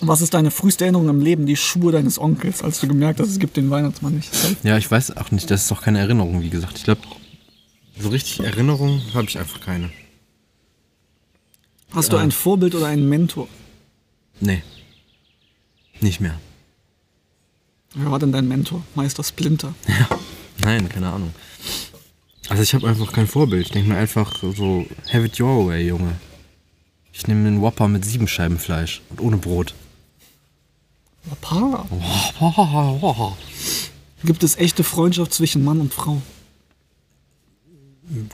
Was 0.00 0.20
ist 0.20 0.34
deine 0.34 0.50
früheste 0.50 0.84
Erinnerung 0.84 1.08
am 1.08 1.20
Leben? 1.20 1.46
Die 1.46 1.56
Schuhe 1.56 1.90
deines 1.90 2.18
Onkels, 2.18 2.62
als 2.62 2.80
du 2.80 2.88
gemerkt 2.88 3.18
hast, 3.18 3.28
es 3.28 3.38
gibt 3.38 3.56
den 3.56 3.70
Weihnachtsmann 3.70 4.14
nicht. 4.14 4.30
ja, 4.62 4.76
ich 4.76 4.90
weiß 4.90 5.16
auch 5.16 5.30
nicht. 5.30 5.50
Das 5.50 5.62
ist 5.62 5.70
doch 5.70 5.82
keine 5.82 6.00
Erinnerung, 6.00 6.42
wie 6.42 6.50
gesagt. 6.50 6.76
Ich 6.76 6.84
glaube, 6.84 7.00
so 7.98 8.10
richtig 8.10 8.40
Erinnerung 8.40 9.00
habe 9.14 9.24
ich 9.24 9.38
einfach 9.38 9.60
keine. 9.60 9.90
Hast 11.92 12.12
du 12.12 12.16
ein 12.18 12.30
Vorbild 12.30 12.74
oder 12.74 12.86
einen 12.86 13.08
Mentor? 13.08 13.48
Nee. 14.40 14.62
Nicht 16.00 16.20
mehr. 16.20 16.38
Wer 17.94 18.10
war 18.10 18.18
denn 18.18 18.32
dein 18.32 18.46
Mentor? 18.46 18.82
Meister 18.94 19.24
Splinter. 19.24 19.74
Nein, 20.58 20.90
keine 20.90 21.10
Ahnung. 21.10 21.32
Also 22.50 22.62
ich 22.62 22.74
habe 22.74 22.86
einfach 22.86 23.12
kein 23.12 23.26
Vorbild. 23.26 23.66
Ich 23.66 23.72
denke 23.72 23.88
mir 23.88 23.96
einfach 23.96 24.42
so, 24.42 24.84
have 25.10 25.24
it 25.24 25.40
your 25.40 25.68
way, 25.68 25.86
Junge. 25.86 26.12
Ich 27.12 27.26
nehme 27.26 27.48
einen 27.48 27.62
Whopper 27.62 27.88
mit 27.88 28.04
sieben 28.04 28.28
Scheiben 28.28 28.58
Fleisch 28.58 29.00
und 29.08 29.22
ohne 29.22 29.38
Brot. 29.38 29.74
Gibt 34.24 34.42
es 34.42 34.56
echte 34.56 34.84
Freundschaft 34.84 35.32
zwischen 35.34 35.64
Mann 35.64 35.80
und 35.80 35.92
Frau? 35.92 36.22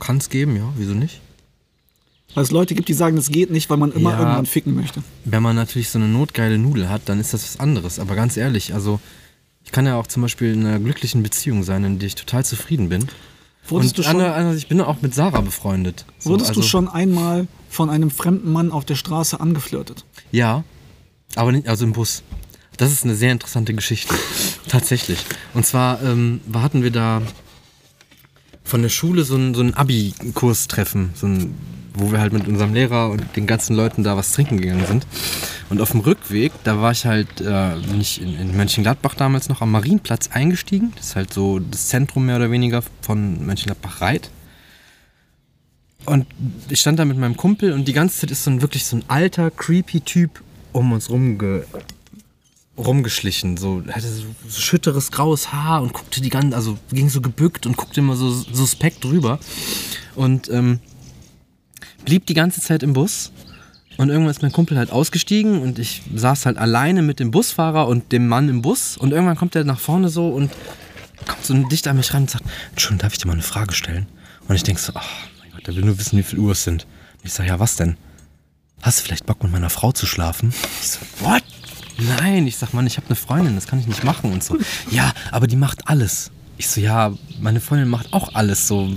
Kann 0.01 0.19
es 0.19 0.29
geben, 0.29 0.57
ja, 0.57 0.73
wieso 0.77 0.93
nicht? 0.95 1.21
Weil 2.35 2.45
es 2.45 2.51
Leute 2.51 2.75
gibt, 2.75 2.89
die 2.89 2.95
sagen, 2.95 3.17
das 3.17 3.29
geht 3.29 3.51
nicht, 3.51 3.69
weil 3.69 3.77
man 3.77 3.93
immer 3.93 4.13
Ja. 4.13 4.19
irgendwann 4.21 4.47
ficken 4.47 4.75
möchte. 4.75 5.03
Wenn 5.25 5.43
man 5.43 5.55
natürlich 5.57 5.91
so 5.91 5.99
eine 5.99 6.09
notgeile 6.09 6.59
Nudel 6.59 6.89
hat, 6.89 7.03
dann 7.07 7.21
ist 7.21 7.35
das 7.35 7.45
was 7.45 7.61
anderes. 7.61 7.99
Aber 7.99 8.15
ganz 8.15 8.37
ehrlich, 8.37 8.73
also 8.75 9.01
ich 9.65 9.73
kann 9.73 9.87
ja 9.87 9.97
auch 9.97 10.07
zum 10.07 10.23
Beispiel 10.23 10.53
in 10.53 10.65
einer 10.67 10.79
glücklichen 10.79 11.23
Beziehung 11.23 11.63
sein, 11.63 11.85
in 11.85 11.99
der 11.99 12.07
ich 12.07 12.15
total 12.15 12.45
zufrieden 12.45 12.89
bin. 12.89 13.09
Wurdest, 13.69 13.93
und 13.93 13.99
du, 13.99 14.03
schon, 14.03 14.13
ander- 14.21 14.35
andererseits, 14.35 14.63
ich 14.63 14.69
bin 14.69 14.81
auch 14.81 15.03
mit 15.03 15.15
Sarah 15.15 15.41
befreundet. 15.41 16.05
So, 16.19 16.31
wurdest 16.31 16.51
also, 16.51 16.63
du 16.63 16.67
schon 16.67 16.89
einmal 16.89 17.47
von 17.69 17.91
einem 17.91 18.11
fremden 18.11 18.51
Mann 18.51 18.73
auf 18.73 18.85
der 18.85 18.97
Straße 18.97 19.39
angeflirtet? 19.39 20.05
Ja, 20.33 20.65
aber 21.37 21.53
nicht, 21.53 21.69
also 21.69 21.85
im 21.85 21.93
Bus. 21.93 22.23
Das 22.77 22.93
ist 22.93 23.05
eine 23.05 23.15
sehr 23.15 23.33
interessante 23.33 23.75
Geschichte. 23.75 24.15
Tatsächlich. 24.69 25.25
Und 25.55 25.67
zwar 25.67 26.03
ähm, 26.03 26.41
hatten 26.55 26.83
wir 26.83 26.91
da 26.91 27.23
von 28.65 28.83
der 28.83 28.89
Schule 28.89 29.25
so 29.25 29.37
ein, 29.37 29.55
so 29.55 29.61
ein 29.61 29.75
Abi-Kurstreffen, 29.75 31.11
so 31.15 31.27
ein, 31.27 31.55
wo 31.95 32.11
wir 32.11 32.21
halt 32.21 32.33
mit 32.33 32.49
unserem 32.49 32.73
Lehrer 32.73 33.11
und 33.11 33.37
den 33.37 33.47
ganzen 33.47 33.77
Leuten 33.77 34.03
da 34.03 34.17
was 34.17 34.33
trinken 34.33 34.61
gegangen 34.61 34.87
sind. 34.87 35.07
Und 35.69 35.81
auf 35.81 35.91
dem 35.91 36.01
Rückweg, 36.01 36.53
da 36.65 36.81
war 36.81 36.93
ich 36.93 37.05
halt, 37.05 37.41
äh, 37.41 37.77
ich 37.99 38.21
in, 38.21 38.39
in 38.39 38.57
Mönchengladbach 38.57 39.15
damals 39.15 39.49
noch 39.49 39.61
am 39.61 39.71
Marienplatz 39.73 40.29
eingestiegen. 40.33 40.93
Das 40.97 41.09
ist 41.09 41.17
halt 41.17 41.33
so 41.33 41.59
das 41.59 41.89
Zentrum 41.89 42.27
mehr 42.27 42.37
oder 42.37 42.51
weniger 42.51 42.83
von 43.03 43.45
Mönchengladbach-Reit. 43.45 44.31
Und 46.05 46.27
ich 46.69 46.81
stand 46.81 46.99
da 46.99 47.05
mit 47.05 47.17
meinem 47.17 47.37
Kumpel 47.37 47.73
und 47.73 47.87
die 47.87 47.93
ganze 47.93 48.21
Zeit 48.21 48.31
ist 48.31 48.45
so 48.45 48.51
ein 48.51 48.61
wirklich 48.61 48.85
so 48.85 48.97
ein 48.97 49.05
alter, 49.09 49.51
creepy 49.51 50.01
Typ 50.01 50.43
um 50.73 50.93
uns 50.93 51.11
rumge 51.11 51.65
rumgeschlichen. 52.77 53.57
So, 53.57 53.83
hatte 53.91 54.09
so, 54.09 54.25
so 54.47 54.61
schütteres 54.61 55.11
graues 55.11 55.53
Haar 55.53 55.83
und 55.83 55.93
guckte 55.93 56.21
die 56.21 56.29
ganze, 56.29 56.57
also 56.57 56.79
ging 56.91 57.09
so 57.09 57.21
gebückt 57.21 57.67
und 57.67 57.77
guckte 57.77 58.01
immer 58.01 58.17
so 58.17 58.31
suspekt 58.31 59.05
drüber. 59.05 59.39
Und 60.15 60.49
ähm, 60.51 60.81
blieb 62.05 62.27
die 62.27 62.35
ganze 62.35 62.61
Zeit 62.61 62.83
im 62.83 62.93
Bus. 62.93 63.33
Und 63.99 64.09
irgendwann 64.09 64.31
ist 64.31 64.43
mein 64.43 64.53
Kumpel 64.53 64.79
halt 64.79 64.91
ausgestiegen 64.91 65.61
und 65.61 65.79
ich 65.79 66.03
saß 66.15 66.47
halt 66.47 66.57
alleine 66.57 67.03
mit 67.03 67.21
dem 67.21 67.31
Busfahrer 67.31 67.87
und 67.87 68.11
dem 68.11 68.27
Mann 68.27 68.49
im 68.49 68.63
Bus. 68.63 68.97
Und 68.97 69.13
irgendwann 69.13 69.37
kommt 69.37 69.55
er 69.55 69.65
nach 69.65 69.79
vorne 69.79 70.09
so 70.09 70.29
und 70.29 70.51
kommt 71.27 71.45
so 71.45 71.55
dicht 71.55 71.87
an 71.87 71.97
mich 71.97 72.13
ran 72.15 72.23
und 72.23 72.31
sagt, 72.31 72.45
Entschuldigung, 72.71 73.03
darf 73.03 73.13
ich 73.13 73.19
dir 73.19 73.27
mal 73.27 73.35
eine 73.35 73.43
Frage 73.43 73.75
stellen? 73.75 74.07
Und 74.49 74.57
ich 74.57 74.63
denk 74.63 74.79
so, 74.79 74.93
ach 74.95 75.09
mein 75.39 75.51
Gott, 75.53 75.67
der 75.67 75.77
will 75.77 75.85
nur 75.85 75.99
wissen, 75.99 76.19
wie 76.19 76.23
viel 76.23 76.39
Uhr 76.39 76.53
es 76.53 76.65
sind. 76.65 76.85
Und 77.19 77.27
ich 77.27 77.33
sag, 77.33 77.47
ja, 77.47 77.61
was 77.61 77.77
denn? 77.77 77.97
Hast 78.81 78.99
du 78.99 79.05
vielleicht 79.05 79.27
Bock 79.27 79.43
mit 79.43 79.53
meiner 79.53 79.71
Frau 79.71 79.93
zu 79.93 80.07
schlafen? 80.07 80.55
Ich 80.81 80.89
so, 80.89 80.99
what? 81.21 81.45
Nein, 81.99 82.47
ich 82.47 82.57
sag, 82.57 82.73
Mann, 82.73 82.87
ich 82.87 82.97
habe 82.97 83.07
eine 83.07 83.17
Freundin, 83.17 83.55
das 83.55 83.67
kann 83.67 83.79
ich 83.79 83.87
nicht 83.87 84.05
machen 84.05 84.33
und 84.33 84.43
so. 84.43 84.57
Ja, 84.91 85.13
aber 85.31 85.47
die 85.47 85.57
macht 85.57 85.89
alles. 85.89 86.31
Ich 86.59 86.69
so, 86.69 86.81
ja, 86.81 87.13
meine 87.41 87.61
Freundin 87.61 87.89
macht 87.89 88.13
auch 88.13 88.35
alles 88.35 88.69
so. 88.69 88.89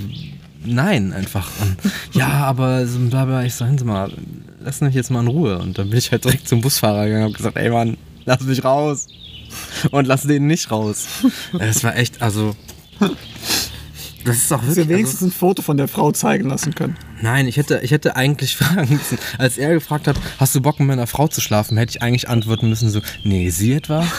Nein, 0.64 1.14
einfach. 1.14 1.50
Und, 1.62 1.78
ja, 2.14 2.28
aber 2.28 2.88
so 2.88 3.00
bla 3.00 3.26
bla. 3.26 3.44
Ich 3.44 3.54
so, 3.54 3.66
hören 3.66 3.78
Sie 3.78 3.86
mal, 3.86 4.12
lass 4.64 4.82
mich 4.82 4.96
jetzt 4.96 5.12
mal 5.12 5.22
in 5.22 5.28
Ruhe. 5.28 5.60
Und 5.60 5.78
dann 5.78 5.90
bin 5.90 6.00
ich 6.00 6.12
halt 6.12 6.26
direkt 6.26 6.48
zum 6.48 6.62
Busfahrer 6.62 7.06
gegangen 7.06 7.26
und 7.26 7.32
hab 7.32 7.38
gesagt, 7.38 7.58
ey 7.58 7.70
Mann, 7.70 7.98
lass 8.26 8.42
mich 8.42 8.64
raus. 8.64 9.08
Und 9.92 10.08
lass 10.08 10.24
den 10.24 10.48
nicht 10.48 10.72
raus. 10.72 11.08
Das 11.54 11.84
war 11.84 11.96
echt, 11.96 12.22
also. 12.22 12.56
Das 14.26 14.38
ist 14.38 14.52
auch 14.52 14.58
Dass 14.60 14.70
wir 14.70 14.76
wirklich. 14.76 14.90
wenigstens 14.98 15.22
Also, 15.22 15.26
ein 15.28 15.32
Foto 15.40 15.62
von 15.62 15.78
der 15.78 15.88
Frau 15.88 16.12
zeigen 16.12 16.50
lassen 16.50 16.74
können. 16.76 16.98
nein, 17.22 17.48
ich 17.48 17.58
hätte, 17.58 17.80
ich 17.84 17.92
hätte 17.92 18.16
eigentlich 18.16 18.56
fragen 18.58 18.96
müssen, 18.96 19.18
als 19.38 19.58
er 19.58 19.74
gefragt 19.74 20.08
hat, 20.08 20.18
hast 20.40 20.56
du 20.56 20.62
Bock 20.62 20.80
mit 20.80 20.88
meiner 20.88 21.08
Frau 21.08 21.28
zu 21.28 21.42
schlafen, 21.42 21.78
hätte 21.78 21.92
ich 21.92 22.02
eigentlich 22.02 22.28
antworten 22.28 22.68
müssen 22.70 22.90
so, 22.90 23.02
nee, 23.24 23.50
sie 23.50 23.74
etwa? 23.74 24.06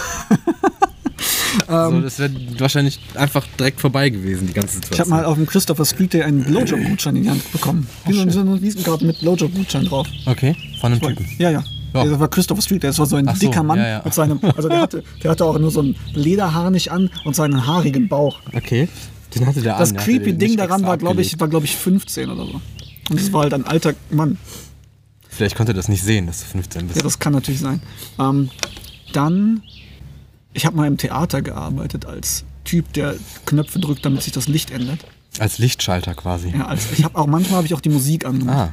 Ähm. 1.69 1.91
so, 1.91 2.01
das 2.03 2.19
wäre 2.19 2.31
wahrscheinlich 2.59 3.01
einfach 3.15 3.47
direkt 3.59 3.81
vorbei 3.81 4.11
gewesen, 4.11 4.47
die 4.47 4.53
ganze 4.53 4.75
Situation. 4.75 4.95
Ich 5.07 5.13
habe 5.13 5.23
mal 5.23 5.25
auf 5.25 5.37
dem 5.37 5.47
Christopher 5.47 5.87
Street 5.87 6.13
Day 6.13 6.23
einen 6.23 6.45
Blowjob-Gutschein 6.45 7.17
in 7.17 7.23
die 7.23 7.31
Hand 7.31 7.51
bekommen. 7.51 7.89
Wie 8.05 8.13
so, 8.13 8.29
so 8.29 8.41
eine 8.41 8.61
Visitenkarte 8.61 9.07
mit 9.07 9.19
Blowjob-Gutschein 9.21 9.87
drauf. 9.87 10.07
Okay, 10.27 10.55
von 10.81 10.93
einem 10.93 11.01
Typen. 11.01 11.27
Ja, 11.39 11.51
ja. 11.51 11.65
Ja. 11.95 12.05
Das 12.05 12.21
war 12.21 12.29
Christopher 12.29 12.61
Street. 12.61 12.85
Das 12.85 12.99
war 12.99 13.07
so 13.07 13.17
ein 13.17 13.27
Ach 13.27 13.35
so, 13.35 13.47
dicker 13.47 13.63
Mann 13.63 13.79
ja, 13.79 13.89
ja. 13.89 14.03
mit 14.05 14.13
seinem. 14.13 14.39
Also 14.55 14.69
der 14.69 14.81
hatte, 14.81 15.03
der 15.23 15.31
hatte 15.31 15.45
auch 15.47 15.59
nur 15.59 15.71
so 15.71 15.81
einen 15.81 15.97
Lederharnisch 16.13 16.89
an 16.89 17.09
und 17.25 17.35
seinen 17.35 17.67
haarigen 17.67 18.07
Bauch. 18.07 18.39
Okay, 18.55 18.89
den 19.37 19.47
hatte 19.47 19.63
der 19.63 19.79
Das 19.79 19.91
an. 19.91 19.97
hatte 19.99 20.05
creepy 20.11 20.33
den 20.33 20.39
Ding 20.39 20.57
daran 20.57 20.83
war, 20.85 20.97
glaube 20.97 21.23
ich, 21.23 21.39
war, 21.39 21.49
glaube 21.49 21.67
ich, 21.67 21.77
15 21.77 22.31
oder 22.31 22.45
so. 22.47 22.61
Und 23.11 23.21
es 23.21 23.33
war 23.33 23.43
halt 23.43 23.55
ein 23.55 23.65
alter 23.65 23.95
Mann. 24.11 24.39
Vielleicht 25.29 25.57
konnte 25.57 25.73
er 25.73 25.77
das 25.77 25.89
nicht 25.89 26.03
sehen, 26.03 26.27
dass 26.27 26.41
du 26.41 26.47
15 26.47 26.87
bist. 26.87 26.97
Ja, 26.97 27.03
das 27.03 27.19
kann 27.19 27.33
natürlich 27.33 27.61
sein. 27.61 27.81
Ähm, 28.19 28.51
dann, 29.13 29.63
ich 30.55 30.65
habe 30.67 30.77
mal 30.77 30.87
im 30.87 30.97
Theater 30.97 31.43
gearbeitet 31.43 32.07
als 32.07 32.45
Typ, 32.65 32.93
der 32.95 33.15
Knöpfe 33.45 33.79
drückt, 33.79 34.05
damit 34.05 34.23
sich 34.23 34.33
das 34.33 34.49
Licht 34.49 34.71
ändert. 34.71 35.01
Als 35.39 35.59
Lichtschalter 35.59 36.15
quasi. 36.15 36.51
Ja, 36.51 36.67
als, 36.67 36.91
ich 36.97 37.05
habe 37.05 37.17
auch 37.19 37.27
manchmal 37.27 37.59
habe 37.59 37.67
ich 37.67 37.75
auch 37.75 37.81
die 37.81 37.91
Musik 37.91 38.25
angemacht. 38.25 38.71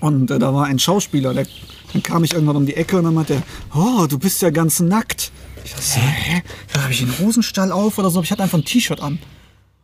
Und 0.00 0.30
äh, 0.30 0.38
da 0.38 0.54
war 0.54 0.66
ein 0.66 0.78
Schauspieler, 0.78 1.34
der, 1.34 1.46
dann 1.92 2.02
kam 2.02 2.24
ich 2.24 2.32
irgendwann 2.32 2.56
um 2.56 2.66
die 2.66 2.74
Ecke 2.74 2.96
und 2.98 3.04
dann 3.04 3.14
meinte 3.14 3.34
er, 3.34 3.42
oh, 3.74 4.06
du 4.06 4.18
bist 4.18 4.40
ja 4.42 4.50
ganz 4.50 4.80
nackt. 4.80 5.30
Ich 5.64 5.70
dachte, 5.72 5.82
so, 5.84 6.00
hä? 6.00 6.42
Ja, 6.74 6.82
habe 6.82 6.92
ich 6.92 7.02
einen 7.02 7.18
Hosenstall 7.18 7.72
auf 7.72 7.98
oder 7.98 8.10
so? 8.10 8.22
Ich 8.22 8.30
hatte 8.30 8.42
einfach 8.42 8.58
ein 8.58 8.64
T-Shirt 8.64 9.00
an. 9.00 9.18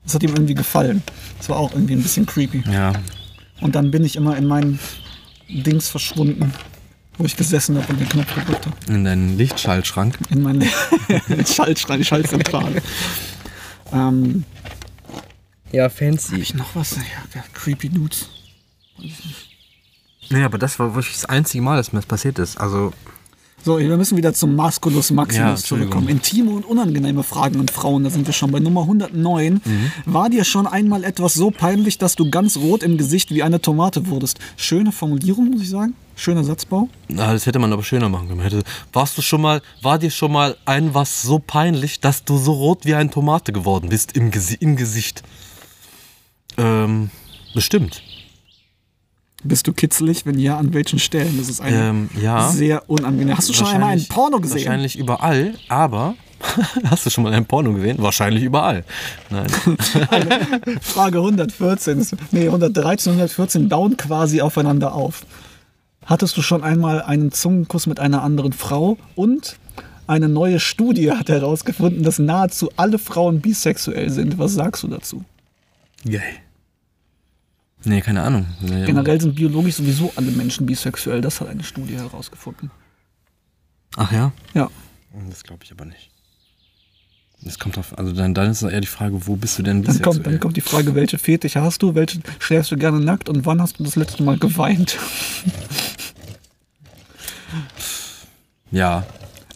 Das 0.05 0.15
hat 0.15 0.23
ihm 0.23 0.31
irgendwie 0.31 0.55
gefallen. 0.55 1.03
Das 1.39 1.49
war 1.49 1.57
auch 1.59 1.73
irgendwie 1.73 1.95
ein 1.95 2.03
bisschen 2.03 2.25
creepy. 2.27 2.65
Ja. 2.71 2.93
Und 3.61 3.75
dann 3.75 3.91
bin 3.91 4.05
ich 4.05 4.17
immer 4.17 4.37
in 4.37 4.47
meinen 4.47 4.79
Dings 5.49 5.89
verschwunden, 5.89 6.53
wo 7.19 7.25
ich 7.25 7.37
gesessen 7.37 7.77
habe 7.77 7.93
und 7.93 8.01
den 8.01 8.09
Knopf 8.09 8.35
gedrückt 8.35 8.67
habe. 8.67 8.77
In 8.93 9.05
deinen 9.05 9.37
Lichtschaltschrank. 9.37 10.17
In 10.31 10.43
meinen 10.43 10.63
Schaltschrank, 11.47 12.05
Schaltzentrale. 12.07 12.83
ähm, 13.93 14.45
Ja, 15.73 15.89
fancy. 15.91 16.33
hab 16.33 16.39
ich 16.41 16.55
noch 16.55 16.75
was? 16.75 16.97
Ja, 16.97 17.03
ja, 17.35 17.45
creepy 17.53 17.89
Dudes. 17.89 18.29
Nee, 20.31 20.43
aber 20.43 20.59
das 20.59 20.79
war 20.79 20.95
wirklich 20.95 21.15
das 21.15 21.25
einzige 21.27 21.63
Mal, 21.63 21.77
dass 21.77 21.93
mir 21.93 21.99
das 22.01 22.07
passiert 22.07 22.39
ist. 22.39 22.59
Also, 22.59 22.93
So, 23.69 23.79
wir 23.79 23.99
müssen 23.99 24.17
wieder 24.17 24.33
zum 24.33 24.57
Masculus 24.57 25.11
Ja, 25.11 25.17
Maximus 25.17 25.61
Entschuldigung. 25.61 25.93
zurückkommen. 25.93 26.09
Intime 26.09 26.53
und 26.53 26.65
unangenehme 26.65 27.23
Fragen 27.23 27.61
an 27.61 27.69
Frauen, 27.69 28.03
da 28.03 28.09
sind 28.09 28.27
wir 28.27 28.33
schon 28.33 28.51
bei 28.51 28.61
Nummer 28.61 28.81
109. 28.81 29.61
Mhm. 29.63 29.93
War 30.07 30.31
dir 30.31 30.45
schon 30.45 30.67
einmal 30.67 31.05
etwas 31.05 31.35
so 31.35 31.51
peinlich, 31.51 31.99
dass 31.99 32.17
du 32.17 32.31
ganz 32.31 32.57
rot 32.57 32.83
im 32.83 32.97
Gesicht 32.97 33.31
wie 33.31 33.43
eine 33.43 33.61
Tomate 33.61 34.07
wurdest? 34.07 34.39
Schöne 34.57 34.91
Formulierung, 34.91 35.51
muss 35.51 35.61
ich 35.61 35.69
sagen. 35.69 35.93
Schöner 36.17 36.45
Satzbau. 36.45 36.89
na, 37.09 37.35
das 37.35 37.45
hätte 37.45 37.59
man 37.59 37.71
aber 37.71 37.83
schöner 37.83 38.09
machen 38.09 38.29
können. 38.29 38.63
Warst 38.95 39.19
du 39.19 39.21
schon 39.21 39.43
mal, 39.43 39.61
war 39.83 39.99
dir 39.99 40.11
schon 40.11 40.33
mal 40.33 40.57
ein 40.65 40.95
was 40.95 41.21
so 41.21 41.39
peinlich, 41.39 42.01
dass 42.01 42.25
du 42.25 42.39
so 42.39 42.53
rot 42.53 42.87
wie 42.87 42.95
eine 42.95 43.11
Tomate 43.11 43.53
geworden 43.53 43.91
bist 43.91 44.17
im, 44.17 44.31
Gesi 44.31 44.57
im 44.59 44.77
Gesicht? 44.77 45.23
Ähm, 46.57 47.11
bestimmt. 47.53 48.03
Bist 49.45 49.67
du 49.67 49.73
kitzelig? 49.73 50.27
Wenn 50.27 50.39
ja, 50.39 50.59
an 50.59 50.75
welchen 50.75 50.99
Stellen? 50.99 51.39
Das 51.39 51.49
ist 51.49 51.61
eine 51.61 51.77
Ähm, 51.91 52.11
ja. 52.21 52.49
sehr 52.51 52.89
unangenehm. 52.91 53.37
Hast 53.37 53.49
du 53.49 53.53
schon 53.53 53.67
einmal 53.69 53.91
ein 53.91 54.05
Porno 54.09 54.41
gesehen? 54.41 54.65
Wahrscheinlich 54.67 54.99
überall, 54.99 55.55
aber. 55.69 56.15
Hast 56.91 57.05
du 57.07 57.11
schon 57.11 57.25
mal 57.25 57.33
ein 57.33 57.47
Porno 57.47 57.73
gesehen? 57.73 57.99
Wahrscheinlich 58.01 58.43
überall. 58.43 58.85
Nein. 59.31 59.47
Frage 60.81 61.19
114, 61.19 61.99
ist- 61.99 62.17
nee, 62.33 62.47
113, 62.47 63.13
114 63.13 63.69
bauen 63.69 63.97
quasi 63.97 64.41
aufeinander 64.41 64.93
auf. 64.95 65.25
Hattest 66.05 66.37
du 66.37 66.43
schon 66.43 66.63
einmal 66.63 67.03
einen 67.03 67.33
Zungenkuss 67.33 67.87
mit 67.87 68.01
einer 68.01 68.23
anderen 68.23 68.53
Frau? 68.53 68.99
Und 69.15 69.57
eine 70.07 70.29
neue 70.29 70.59
Studie 70.59 71.13
hat 71.13 71.29
herausgefunden, 71.29 72.03
dass 72.03 72.19
nahezu 72.19 72.71
alle 72.77 72.99
Frauen 72.99 73.41
bisexuell 73.41 74.09
sind. 74.11 74.39
Was 74.39 74.55
sagst 74.55 74.83
du 74.85 74.89
dazu? 74.89 75.25
Geil. 76.05 76.23
Nee, 77.85 78.01
keine 78.01 78.23
Ahnung. 78.23 78.47
Nee, 78.61 78.85
Generell 78.87 79.21
sind 79.21 79.35
biologisch 79.35 79.77
sowieso 79.77 80.13
alle 80.17 80.31
Menschen 80.31 80.67
bisexuell. 80.67 81.21
Das 81.21 81.41
hat 81.41 81.49
eine 81.49 81.63
Studie 81.63 81.97
herausgefunden. 81.97 82.71
Ach 83.97 84.13
ja? 84.13 84.33
Ja. 84.55 84.71
Das 85.29 85.43
glaube 85.43 85.65
ich 85.65 85.73
aber 85.73 85.85
nicht. 85.85 86.11
Das 87.41 87.59
kommt 87.59 87.77
drauf, 87.77 87.97
also 87.97 88.13
dann, 88.13 88.35
dann 88.35 88.51
ist 88.51 88.63
eher 88.63 88.81
die 88.81 88.89
Frage, 88.89 89.27
wo 89.27 89.37
bist 89.37 89.59
du 89.59 89.63
denn 89.63 89.83
Dann 89.85 89.93
bisexuell? 89.93 90.15
kommt, 90.15 90.27
dann 90.27 90.41
kommt 90.41 90.57
die 90.57 90.61
Frage, 90.61 90.95
welche 90.97 91.19
Fetiche 91.19 91.63
hast 91.63 91.83
du? 91.83 91.95
Welche 91.95 92.19
schläfst 92.41 92.73
du 92.73 92.77
gerne 92.77 92.99
nackt? 92.99 93.29
Und 93.29 93.47
wann 93.47 93.63
hast 93.63 93.79
du 93.79 93.85
das 93.85 93.95
letzte 93.95 94.25
Mal 94.25 94.39
geweint? 94.39 94.99
Ja, 98.71 99.07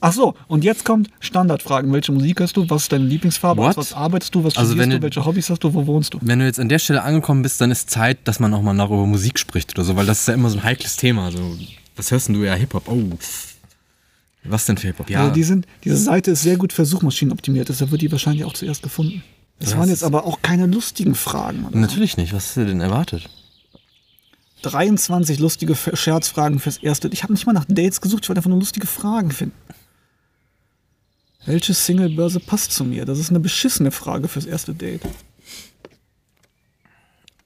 Ach 0.05 0.13
so, 0.13 0.35
und 0.49 0.65
jetzt 0.65 0.85
kommt 0.85 1.09
Standardfragen. 1.21 1.93
Welche 1.93 2.11
Musik 2.11 2.41
hörst 2.41 2.57
du? 2.57 2.69
Was 2.69 2.83
ist 2.83 2.93
deine 2.93 3.05
Lieblingsfarbe? 3.05 3.63
What? 3.63 3.77
Was 3.77 3.93
arbeitest 3.93 4.35
du? 4.35 4.43
Was 4.43 4.57
Also 4.57 4.73
studierst 4.73 4.93
du? 4.93 4.97
du- 4.99 5.03
Welche 5.05 5.25
Hobbys 5.25 5.49
hast 5.49 5.63
du? 5.63 5.73
Wo 5.73 5.87
wohnst 5.87 6.13
du? 6.15 6.19
wenn 6.21 6.41
du 6.41 6.45
jetzt 6.45 6.59
an 6.59 6.69
der 6.69 6.81
Stelle 6.81 7.03
angekommen 7.05 7.43
bist, 7.43 7.61
dann 7.61 7.71
ist 7.71 7.89
Zeit, 7.89 8.19
dass 8.27 8.41
man 8.41 8.53
auch 8.53 8.63
mal 8.63 8.73
noch 8.75 8.91
über 8.91 9.07
Musik 9.07 9.39
spricht 9.39 9.73
oder 9.79 9.85
so, 9.85 9.95
weil 9.95 10.05
das 10.05 10.21
ist 10.23 10.29
ja 10.29 10.35
immer 10.35 10.51
so 10.51 10.59
ein 10.59 10.65
heikles 10.65 10.97
Thema. 10.97 11.31
So, 11.31 11.57
was 11.95 12.11
hörst 12.11 12.27
denn 12.29 12.35
du 12.35 12.43
ja 12.45 12.55
Hip-Hop? 12.55 12.89
Oh. 12.89 13.03
Was 14.45 14.67
denn 14.67 14.77
für 14.77 14.89
Hip-Hop? 14.89 15.09
Ja. 15.09 15.21
Also 15.21 15.33
die 15.35 15.45
sind, 15.45 15.67
diese 15.85 15.97
Seite 15.97 16.33
ist 16.33 16.43
sehr 16.43 16.57
gut 16.57 16.73
für 16.73 16.85
Suchmaschinen 16.85 17.31
optimiert, 17.33 17.69
deshalb 17.69 17.93
wird 17.93 18.03
die 18.03 18.11
wahrscheinlich 18.11 18.45
auch 18.45 18.55
zuerst 18.55 18.83
gefunden. 18.83 19.23
Das 19.61 19.77
waren 19.77 19.89
jetzt 19.89 20.03
aber 20.03 20.27
auch 20.27 20.43
keine 20.43 20.67
lustigen 20.67 21.15
Fragen. 21.15 21.65
Oder? 21.67 21.79
Natürlich 21.79 22.17
nicht. 22.17 22.33
Was 22.33 22.47
hast 22.49 22.57
du 22.57 22.67
denn 22.67 22.81
erwartet? 22.81 23.29
23 24.63 25.39
lustige 25.39 25.77
Scherzfragen 25.77 26.59
fürs 26.59 26.79
erste. 26.79 27.09
Ich 27.13 27.23
habe 27.23 27.33
nicht 27.33 27.47
mal 27.47 27.53
nach 27.53 27.65
Dates 27.69 28.01
gesucht, 28.01 28.25
ich 28.25 28.29
wollte 28.29 28.41
einfach 28.41 28.51
nur 28.51 28.59
lustige 28.59 28.89
Fragen 28.89 29.31
finden. 29.31 29.55
Welche 31.45 31.75
Singlebörse 31.75 32.41
passt 32.41 32.73
zu 32.73 32.85
mir? 32.85 33.05
Das 33.05 33.19
ist 33.19 33.31
eine 33.31 33.41
beschissene 33.41 33.91
Frage 33.91 34.29
fürs 34.29 34.47
erste 34.47 34.75
Date. 34.75 35.03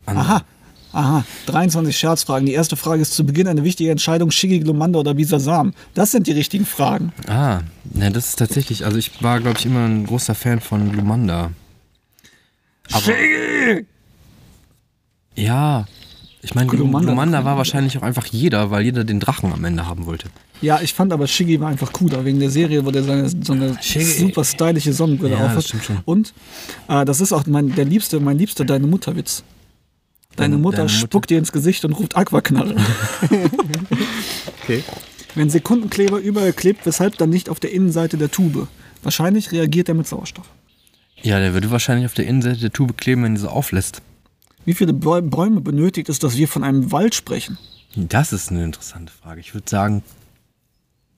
Aha, 0.04 0.44
aha. 0.92 1.24
23 1.46 1.96
Scherzfragen. 1.96 2.46
Die 2.46 2.52
erste 2.52 2.76
Frage 2.76 3.02
ist 3.02 3.14
zu 3.14 3.24
Beginn 3.24 3.48
eine 3.48 3.64
wichtige 3.64 3.90
Entscheidung: 3.90 4.30
Shiggy, 4.30 4.60
Glomanda 4.60 5.00
oder 5.00 5.14
Bisasam. 5.14 5.72
Das 5.94 6.12
sind 6.12 6.26
die 6.26 6.32
richtigen 6.32 6.66
Fragen. 6.66 7.12
Ah, 7.26 7.60
ne, 7.84 8.10
das 8.10 8.28
ist 8.28 8.38
tatsächlich, 8.38 8.84
also 8.84 8.98
ich 8.98 9.22
war, 9.22 9.40
glaube 9.40 9.58
ich, 9.58 9.66
immer 9.66 9.86
ein 9.86 10.06
großer 10.06 10.34
Fan 10.34 10.60
von 10.60 10.92
Lumanda. 10.92 11.50
Shiggy! 12.88 13.86
Ja, 15.34 15.86
ich 16.42 16.54
meine, 16.54 16.70
Glumanda- 16.70 17.06
Lumanda 17.10 17.44
war 17.44 17.56
wahrscheinlich 17.56 17.98
auch 17.98 18.02
einfach 18.02 18.26
jeder, 18.26 18.70
weil 18.70 18.84
jeder 18.84 19.02
den 19.04 19.18
Drachen 19.20 19.52
am 19.52 19.64
Ende 19.64 19.86
haben 19.86 20.06
wollte. 20.06 20.28
Ja, 20.62 20.80
ich 20.80 20.94
fand 20.94 21.12
aber 21.12 21.26
Shiggy 21.26 21.60
war 21.60 21.68
einfach 21.68 21.92
cooler, 21.92 22.24
wegen 22.24 22.38
der 22.40 22.50
Serie, 22.50 22.84
wo 22.86 22.90
der 22.90 23.02
seine, 23.02 23.28
so 23.28 23.52
eine 23.52 23.76
Shiggy. 23.82 24.04
super 24.04 24.44
stylische 24.44 24.92
Sonnenbrille 24.92 25.34
Ja, 25.36 25.46
aufhat. 25.46 25.72
Und 26.04 26.32
äh, 26.88 27.04
das 27.04 27.20
ist 27.20 27.32
auch 27.32 27.44
mein, 27.46 27.74
der 27.74 27.84
liebste, 27.84 28.20
mein 28.20 28.38
liebster 28.38 28.64
Deine 28.64 28.86
Mutter-Witz. 28.86 29.42
Deine 30.36 30.52
Deine- 30.52 30.62
Mutter 30.62 30.76
deine 30.78 30.88
Mutter- 30.88 30.98
spuckt 30.98 31.30
dir 31.30 31.38
ins 31.38 31.50
Gesicht 31.52 31.84
und 31.84 31.92
ruft 31.94 32.16
Aquaknarre. 32.16 32.76
Okay. 34.62 34.82
Wenn 35.34 35.50
Sekundenkleber 35.50 36.18
überall 36.18 36.52
klebt, 36.52 36.86
weshalb 36.86 37.18
dann 37.18 37.30
nicht 37.30 37.48
auf 37.48 37.60
der 37.60 37.72
Innenseite 37.72 38.16
der 38.16 38.30
Tube? 38.30 38.66
Wahrscheinlich 39.02 39.52
reagiert 39.52 39.88
er 39.88 39.94
mit 39.94 40.06
Sauerstoff. 40.08 40.46
Ja, 41.22 41.38
der 41.38 41.52
würde 41.54 41.70
wahrscheinlich 41.70 42.06
auf 42.06 42.14
der 42.14 42.26
Innenseite 42.26 42.58
der 42.60 42.72
Tube 42.72 42.96
kleben, 42.96 43.22
wenn 43.22 43.34
die 43.34 43.40
so 43.40 43.48
auflässt. 43.48 44.02
Wie 44.66 44.74
viele 44.74 44.92
Bäu- 44.92 45.22
Bäume 45.22 45.62
benötigt 45.62 46.10
es, 46.10 46.18
dass 46.18 46.36
wir 46.36 46.46
von 46.48 46.62
einem 46.64 46.92
Wald 46.92 47.14
sprechen? 47.14 47.56
Das 47.94 48.32
ist 48.34 48.50
eine 48.50 48.64
interessante 48.64 49.12
Frage. 49.12 49.40
Ich 49.40 49.54
würde 49.54 49.70
sagen, 49.70 50.02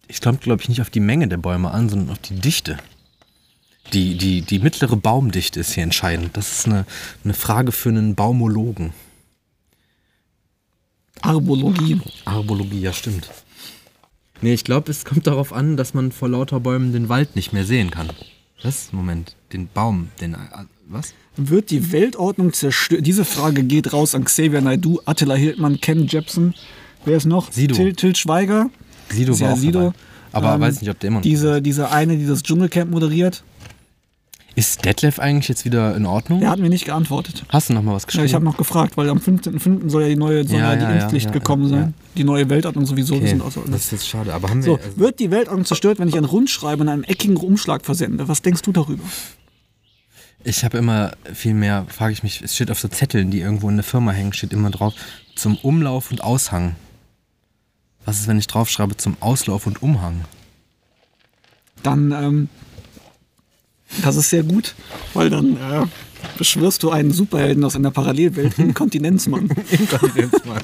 es 0.07 0.21
kommt, 0.21 0.43
glaube 0.43 0.63
ich, 0.63 0.69
nicht 0.69 0.81
auf 0.81 0.91
die 0.91 1.01
Menge 1.01 1.27
der 1.27 1.39
Bäume 1.39 1.71
an, 1.73 1.89
sondern 1.89 2.11
auf 2.11 2.19
die 2.19 2.37
Dichte. 2.37 2.79
Die, 3.95 4.17
die, 4.17 4.43
die 4.43 4.59
mittlere 4.59 4.97
Baumdichte 4.97 5.59
ist 5.61 5.73
hier 5.73 5.83
entscheidend. 5.83 6.37
Das 6.37 6.53
ist 6.53 6.67
eine, 6.67 6.85
eine 7.25 7.35
Frage 7.35 7.73
für 7.73 7.89
einen 7.89 8.15
Baumologen. 8.15 8.93
Arbologie. 11.23 12.01
Arbologie, 12.27 12.81
ja, 12.81 12.93
stimmt. 12.93 13.29
Nee, 14.41 14.53
ich 14.55 14.63
glaube, 14.65 14.91
es 14.91 15.05
kommt 15.05 15.27
darauf 15.27 15.53
an, 15.53 15.77
dass 15.77 15.95
man 15.95 16.13
vor 16.13 16.29
lauter 16.29 16.61
Bäumen 16.61 16.93
den 16.93 17.09
Wald 17.09 17.35
nicht 17.35 17.53
mehr 17.53 17.65
sehen 17.65 17.91
kann. 17.91 18.11
Was? 18.63 18.93
Moment, 18.93 19.35
den 19.53 19.69
Baum, 19.69 20.11
den. 20.21 20.35
äh, 20.35 20.39
Was? 20.87 21.15
Wird 21.41 21.71
die 21.71 21.93
Weltordnung 21.93 22.53
zerstört? 22.53 23.07
Diese 23.07 23.25
Frage 23.25 23.63
geht 23.63 23.93
raus 23.93 24.15
an 24.15 24.25
Xavier 24.25 24.61
Naidoo, 24.61 25.01
Attila 25.05 25.35
Hildmann, 25.35 25.81
Ken 25.81 26.07
Jepsen. 26.07 26.55
Wer 27.05 27.17
ist 27.17 27.27
noch? 27.27 27.53
Sido. 27.53 27.77
Til, 27.77 27.95
Til 27.95 28.17
Schweiger. 28.17 28.71
Sido 29.09 29.39
war 29.39 29.49
Ja, 29.49 29.55
auch 29.55 29.59
Sido. 29.59 29.81
dabei. 29.81 29.93
Aber 30.33 30.55
Ähm, 30.55 30.61
weiß 30.61 30.81
nicht, 30.81 30.91
ob 30.91 30.99
der 30.99 31.09
immer 31.09 31.19
noch. 31.19 31.23
Diese, 31.23 31.63
diese 31.63 31.91
eine, 31.91 32.17
die 32.19 32.27
das 32.27 32.43
Dschungelcamp 32.43 32.91
moderiert, 32.91 33.45
Ist 34.57 34.85
Detlef 34.85 35.21
eigentlich 35.21 35.47
jetzt 35.49 35.65
wieder 35.65 35.95
in 35.95 36.05
Ordnung? 36.05 36.41
der 36.41 36.51
hat 36.51 36.59
mir 36.59 36.69
nicht 36.69 36.85
geantwortet. 36.85 37.45
Hast 37.49 37.71
du 37.71 37.75
noch 37.75 37.83
mal 37.83 37.95
was 37.95 38.03
Ja, 38.03 38.07
geschrieben? 38.07 38.27
ich 38.27 38.35
habe 38.35 38.45
noch 38.45 38.57
gefragt, 38.57 38.97
weil 38.97 39.09
am 39.09 39.19
15.05. 39.19 39.89
soll 39.89 40.03
ja 40.03 40.09
die 40.09 40.17
neue 40.17 40.47
soll 40.47 40.59
Ja, 40.59 40.71
ja, 40.73 40.77
die 40.77 40.83
ja, 40.83 40.89
ja, 40.91 40.95
Impfpflicht 40.97 41.27
ja, 41.27 41.31
gekommen 41.31 41.63
ja, 41.65 41.69
sein. 41.69 41.81
ja. 41.81 41.93
Die 42.17 42.25
neue 42.25 42.51
Weltordnung 42.51 42.85
sowieso. 42.85 43.15
Okay. 43.15 43.29
sind 43.29 43.43
außer 43.43 43.61
Das 43.69 43.85
ist 43.85 43.93
jetzt 43.93 44.09
schade. 44.09 44.35
Aber 44.35 44.51
haben 44.51 44.65
wir. 44.65 44.73
so, 44.73 44.77
also, 44.79 44.89
wird 44.99 45.21
die 45.21 45.31
Weltordnung 45.31 45.65
zerstört, 45.65 46.01
wenn 46.01 46.09
ich 46.09 46.17
ein 46.17 46.25
Rundschreiben 46.25 46.83
in 46.89 46.93
einem 46.93 47.05
eckigen 47.05 47.37
Umschlag 47.37 47.85
versende? 47.85 48.27
Was 48.27 48.43
denkst 48.43 48.63
du 48.63 48.73
darüber? 48.73 49.05
Ich 50.45 50.65
habe 50.65 50.79
immer 50.79 51.13
viel 51.35 51.55
mehr, 51.55 51.87
frage 51.89 52.13
ich 52.13 52.23
mich, 52.23 52.43
es 52.43 52.55
steht 52.55 52.71
auf 52.71 52.79
so 52.79 52.89
Zetteln, 52.89 53.31
die 53.31 53.41
irgendwo 53.41 53.69
in 53.69 53.77
der 53.77 53.85
Firma 53.85 54.13
hängen, 54.13 54.33
steht 54.33 54.53
immer 54.53 54.71
drauf, 54.71 54.95
zum 55.35 55.57
Umlauf 55.57 56.11
und 56.11 56.23
Aushang. 56.23 56.77
Was 58.05 58.21
ist, 58.21 58.29
wenn 58.29 58.39
ich 58.39 58.47
draufschreibe, 58.47 58.97
zum 58.97 59.17
Auslauf 59.21 59.67
und 59.67 59.83
Umhang? 59.83 60.25
Dann, 61.83 62.13
ähm, 62.13 62.49
das 64.03 64.17
ist 64.17 64.31
sehr 64.31 64.43
gut, 64.45 64.75
weil 65.13 65.29
dann 65.29 65.57
äh, 65.57 65.87
beschwörst 66.37 66.83
du 66.83 66.91
einen 66.91 67.13
Superhelden 67.13 67.65
aus 67.65 67.77
einer 67.77 67.91
Parallelwelt, 67.91 68.59
Inkontinenzmann. 68.59 69.49
Inkontinenzmann. 69.71 70.63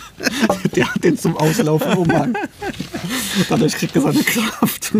Der 0.74 0.94
hat 0.94 1.04
den 1.04 1.18
zum 1.18 1.36
Auslaufen 1.36 1.92
Umhang. 1.92 2.34
Dadurch 3.48 3.74
kriegt 3.74 3.94
er 3.94 4.02
seine 4.02 4.22
Kraft. 4.22 4.92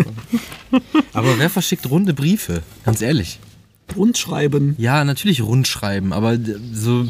Aber 1.13 1.39
wer 1.39 1.49
verschickt 1.49 1.89
runde 1.89 2.13
Briefe? 2.13 2.63
Ganz 2.85 3.01
ehrlich. 3.01 3.39
Rundschreiben. 3.97 4.75
Ja, 4.79 5.05
natürlich 5.05 5.43
rundschreiben, 5.43 6.13
aber 6.13 6.39
so. 6.73 7.07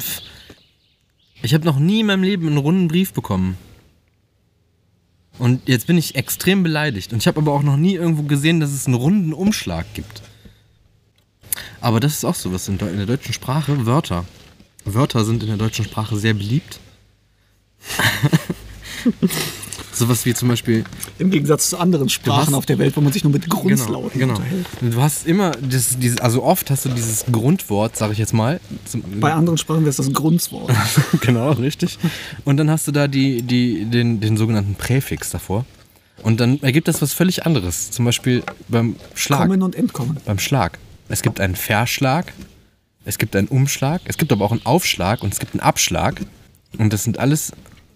Ich 1.43 1.55
habe 1.55 1.65
noch 1.65 1.79
nie 1.79 2.01
in 2.01 2.07
meinem 2.07 2.23
Leben 2.23 2.47
einen 2.47 2.59
runden 2.59 2.89
Brief 2.89 3.13
bekommen. 3.13 3.57
Und 5.39 5.69
jetzt 5.69 5.87
bin 5.87 5.99
ich 5.99 6.15
extrem 6.15 6.63
beleidigt. 6.63 7.13
Und 7.13 7.19
ich 7.19 7.27
habe 7.27 7.41
aber 7.41 7.53
auch 7.53 7.63
noch 7.63 7.77
nie 7.77 7.95
irgendwo 7.95 8.23
gesehen, 8.23 8.61
dass 8.61 8.71
es 8.71 8.87
einen 8.87 8.95
runden 8.95 9.33
Umschlag 9.33 9.87
gibt. 9.95 10.23
Aber 11.81 12.01
das 12.01 12.13
ist 12.15 12.25
auch 12.25 12.35
so 12.35 12.53
was 12.53 12.69
in, 12.69 12.79
in 12.79 12.97
der 12.97 13.07
deutschen 13.07 13.33
Sprache. 13.33 13.87
Wörter. 13.87 14.25
Wörter 14.85 15.25
sind 15.25 15.43
in 15.43 15.49
der 15.49 15.57
deutschen 15.57 15.85
Sprache 15.85 16.17
sehr 16.17 16.35
beliebt. 16.35 16.79
Sowas 20.03 20.27
wie 20.27 20.35
zum 20.35 20.49
Beispiel 20.49 20.85
Im 21.21 21.31
Gegensatz 21.31 21.71
zu 21.71 21.79
anderen 21.79 22.09
Sprachen 22.09 22.49
hast- 22.49 22.55
auf 22.55 22.67
der 22.67 22.79
Welt, 22.79 22.97
wo 22.97 23.01
man 23.01 23.13
sich 23.13 23.23
nur 23.23 23.33
mit 23.33 23.49
Grundlauten 23.49 24.19
genau. 24.19 24.35
unterhält. 24.35 24.67
Du 24.81 25.01
hast 25.01 25.27
immer, 25.29 25.53
das, 25.53 25.97
dieses, 25.99 26.19
also 26.19 26.43
oft 26.43 26.71
hast 26.71 26.85
du 26.85 26.89
dieses 26.89 27.25
Grundwort, 27.31 27.97
sag 27.97 28.11
ich 28.11 28.19
jetzt 28.19 28.35
mal. 28.35 28.61
Zum, 28.85 29.03
Bei 29.21 29.33
anderen 29.33 29.59
Sprachen 29.59 29.83
wäre 29.83 29.91
es 29.91 29.97
das 29.97 30.13
Grundwort. 30.13 30.73
genau, 31.21 31.53
richtig. 31.53 31.99
Und 32.45 32.57
dann 32.57 32.69
hast 32.69 32.89
du 32.89 32.93
da 32.93 33.07
die, 33.07 33.43
die, 33.43 33.85
den, 33.85 34.19
den 34.19 34.37
sogenannten 34.37 34.75
Präfix 34.75 35.31
davor. 35.31 35.65
Und 36.25 36.41
dann 36.41 36.61
ergibt 36.63 36.89
das 36.89 37.01
was 37.01 37.13
völlig 37.13 37.47
anderes. 37.47 37.91
Zum 37.91 38.05
Beispiel 38.05 38.43
beim 38.69 38.97
Schlag. 39.15 39.43
Kommen 39.43 39.63
und 39.63 39.75
Entkommen. 39.77 40.17
Beim 40.25 40.39
Schlag. 40.39 40.79
Es 41.09 41.23
gibt 41.23 41.41
einen 41.41 41.55
Verschlag, 41.57 42.33
es 43.05 43.19
gibt 43.19 43.37
einen 43.37 43.49
Umschlag, 43.49 44.01
es 44.05 44.17
gibt 44.17 44.33
aber 44.33 44.45
auch 44.45 44.53
einen 44.53 44.65
Aufschlag 44.65 45.23
und 45.23 45.33
es 45.33 45.39
gibt 45.39 45.55
einen 45.55 45.61
Abschlag. 45.61 46.21
Und 46.79 46.93
das 46.93 47.05
sind 47.05 47.19
alles, 47.19 47.53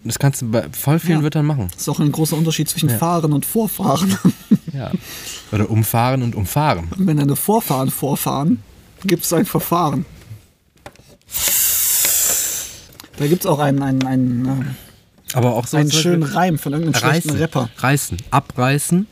das 0.07 0.19
kannst 0.19 0.41
du 0.41 0.49
bei 0.51 0.67
voll 0.71 0.99
vielen 0.99 1.19
Ja. 1.19 1.23
Wörtern 1.23 1.45
machen. 1.45 1.67
Das 1.71 1.81
ist 1.81 1.89
auch 1.89 1.99
ein 1.99 2.11
großer 2.11 2.35
Unterschied 2.37 2.69
zwischen 2.69 2.89
Fahren 2.89 3.33
und 3.33 3.45
Vorfahren. 3.45 4.17
Ja. 4.73 4.91
Oder 5.51 5.71
umfahren 5.71 6.21
und 6.21 6.35
umfahren. 6.35 6.87
Wenn 6.97 7.17
deine 7.17 7.35
Vorfahren 7.35 7.89
vorfahren, 7.89 8.61
gibt 9.03 9.23
es 9.23 9.33
ein 9.33 9.45
Verfahren. 9.47 10.05
Da 13.17 13.25
gibt 13.27 13.41
es 13.43 13.45
auch 13.47 13.57
einen, 13.59 13.81
einen, 13.81 14.05
einen, 14.05 14.77
Aber 15.33 15.55
auch 15.55 15.65
so 15.65 15.77
äh, 15.77 15.79
einen 15.79 15.91
schönen 15.91 16.21
Reim 16.23 16.59
von 16.59 16.73
irgendeinem 16.73 16.99
schlechten 16.99 17.29
reißen, 17.31 17.41
Rapper. 17.41 17.69
reißen, 17.77 18.17
abreißen, 18.29 19.07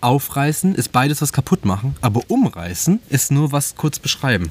aufreißen 0.00 0.74
ist 0.76 0.92
beides 0.92 1.20
was 1.22 1.32
kaputt 1.32 1.64
machen, 1.64 1.96
aber 2.00 2.22
umreißen 2.28 3.00
ist 3.08 3.32
nur 3.32 3.50
was 3.50 3.74
kurz 3.74 3.98
beschreiben. 3.98 4.50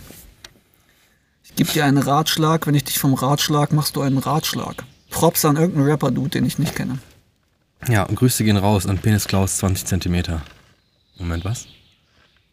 Ich 1.46 1.56
gebe 1.56 1.72
dir 1.72 1.86
einen 1.86 2.00
Ratschlag, 2.00 2.68
wenn 2.68 2.76
ich 2.76 2.84
dich 2.84 3.00
vom 3.00 3.14
Ratschlag 3.14 3.72
machst 3.72 3.96
du 3.96 4.02
einen 4.02 4.18
Ratschlag. 4.18 4.84
Props 5.18 5.46
an 5.46 5.56
irgendeinen 5.56 5.88
Rapper-Dude, 5.88 6.30
den 6.30 6.46
ich 6.46 6.60
nicht 6.60 6.76
kenne. 6.76 7.00
Ja, 7.88 8.04
und 8.04 8.16
Grüße 8.16 8.44
gehen 8.44 8.58
raus 8.58 8.86
an 8.86 9.00
Penis 9.00 9.28
Klaus 9.28 9.58
20 9.58 10.02
cm. 10.02 10.42
Moment, 11.18 11.44
was? 11.44 11.68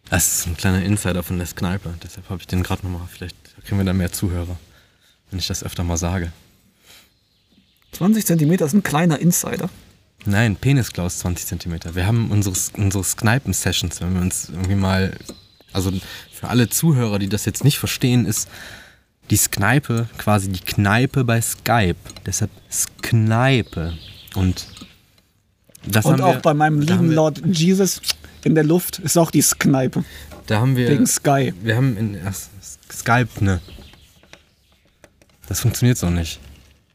Das 0.08 0.38
ist 0.38 0.46
ein 0.46 0.56
kleiner 0.56 0.82
Insider 0.82 1.22
von 1.22 1.38
der 1.38 1.46
Kneipe, 1.46 1.94
deshalb 2.02 2.28
habe 2.30 2.40
ich 2.40 2.46
den 2.46 2.62
gerade 2.62 2.86
nochmal, 2.86 3.06
vielleicht 3.10 3.36
kriegen 3.64 3.78
wir 3.78 3.84
da 3.84 3.92
mehr 3.92 4.12
Zuhörer, 4.12 4.56
wenn 5.30 5.38
ich 5.38 5.46
das 5.46 5.62
öfter 5.62 5.84
mal 5.84 5.96
sage. 5.96 6.32
20 7.92 8.24
Zentimeter 8.24 8.64
ist 8.64 8.72
ein 8.72 8.82
kleiner 8.82 9.18
Insider. 9.18 9.68
Nein, 10.24 10.56
Penis 10.56 10.92
Klaus 10.92 11.18
20 11.18 11.60
cm. 11.60 11.94
Wir 11.94 12.06
haben 12.06 12.30
unsere, 12.30 12.56
unsere 12.78 13.04
Kneipen-Sessions, 13.04 14.00
wenn 14.00 14.14
wir 14.14 14.22
uns 14.22 14.48
irgendwie 14.48 14.74
mal. 14.74 15.16
Also 15.72 15.92
für 16.32 16.48
alle 16.48 16.68
Zuhörer, 16.68 17.18
die 17.18 17.28
das 17.28 17.44
jetzt 17.44 17.64
nicht 17.64 17.78
verstehen, 17.78 18.26
ist 18.26 18.48
die 19.30 19.36
Skneipe 19.36 20.08
quasi 20.18 20.50
die 20.50 20.60
Kneipe 20.60 21.24
bei 21.24 21.40
Skype. 21.40 21.96
Deshalb 22.26 22.50
Skneipe. 22.70 23.94
Und 24.34 24.66
das 25.86 26.04
Und 26.04 26.20
auch 26.20 26.34
wir, 26.34 26.40
bei 26.40 26.54
meinem 26.54 26.80
lieben 26.80 27.12
Lord 27.12 27.42
Jesus 27.46 28.00
in 28.42 28.54
der 28.54 28.64
Luft 28.64 28.98
ist 28.98 29.16
auch 29.16 29.30
die 29.30 29.42
Skneipe. 29.42 30.04
Da 30.46 30.60
haben 30.60 30.76
wir. 30.76 30.88
Wegen 30.88 31.06
Sky. 31.06 31.54
Wir 31.62 31.76
haben 31.76 31.96
in 31.96 32.18
ach, 32.24 32.34
Skype, 32.92 33.42
ne? 33.42 33.60
Das 35.46 35.60
funktioniert 35.60 35.98
so 35.98 36.10
nicht. 36.10 36.40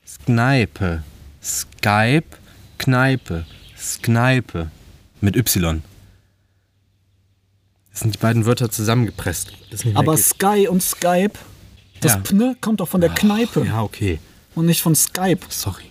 Skneipe. 0.06 1.04
Skype, 1.42 2.38
Kneipe. 2.78 3.46
Skneipe. 3.78 4.72
Mit 5.22 5.36
Y. 5.36 5.84
Das 7.92 8.00
sind 8.02 8.16
die 8.16 8.20
beiden 8.20 8.46
Wörter 8.46 8.72
zusammengepresst. 8.72 9.52
Aber 9.94 10.16
geht. 10.16 10.26
Sky 10.26 10.68
und 10.70 10.82
Skype, 10.82 11.38
das 12.02 12.14
Ja. 12.14 12.20
Pne 12.20 12.56
kommt 12.62 12.80
doch 12.80 12.88
von 12.88 13.02
der 13.02 13.10
Kneipe 13.12 13.66
Ja, 13.66 13.82
okay. 13.82 14.20
und 14.56 14.66
nicht 14.66 14.82
von 14.82 14.96
Skype. 14.96 15.40
Sorry. 15.50 15.84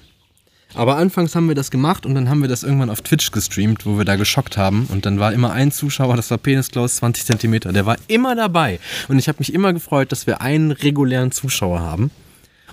Aber 0.74 0.96
anfangs 0.96 1.34
haben 1.34 1.48
wir 1.48 1.54
das 1.54 1.70
gemacht 1.70 2.04
und 2.04 2.14
dann 2.14 2.28
haben 2.28 2.42
wir 2.42 2.48
das 2.48 2.62
irgendwann 2.62 2.90
auf 2.90 3.00
Twitch 3.00 3.30
gestreamt, 3.30 3.86
wo 3.86 3.96
wir 3.96 4.04
da 4.04 4.16
geschockt 4.16 4.58
haben. 4.58 4.86
Und 4.90 5.06
dann 5.06 5.18
war 5.18 5.32
immer 5.32 5.50
ein 5.52 5.72
Zuschauer, 5.72 6.14
das 6.16 6.30
war 6.30 6.38
Penis 6.38 6.70
Klaus 6.70 6.96
20 6.96 7.24
cm. 7.38 7.72
Der 7.72 7.86
war 7.86 7.96
immer 8.06 8.34
dabei. 8.36 8.78
Und 9.08 9.18
ich 9.18 9.28
habe 9.28 9.36
mich 9.38 9.54
immer 9.54 9.72
gefreut, 9.72 10.12
dass 10.12 10.26
wir 10.26 10.42
einen 10.42 10.70
regulären 10.70 11.32
Zuschauer 11.32 11.80
haben. 11.80 12.10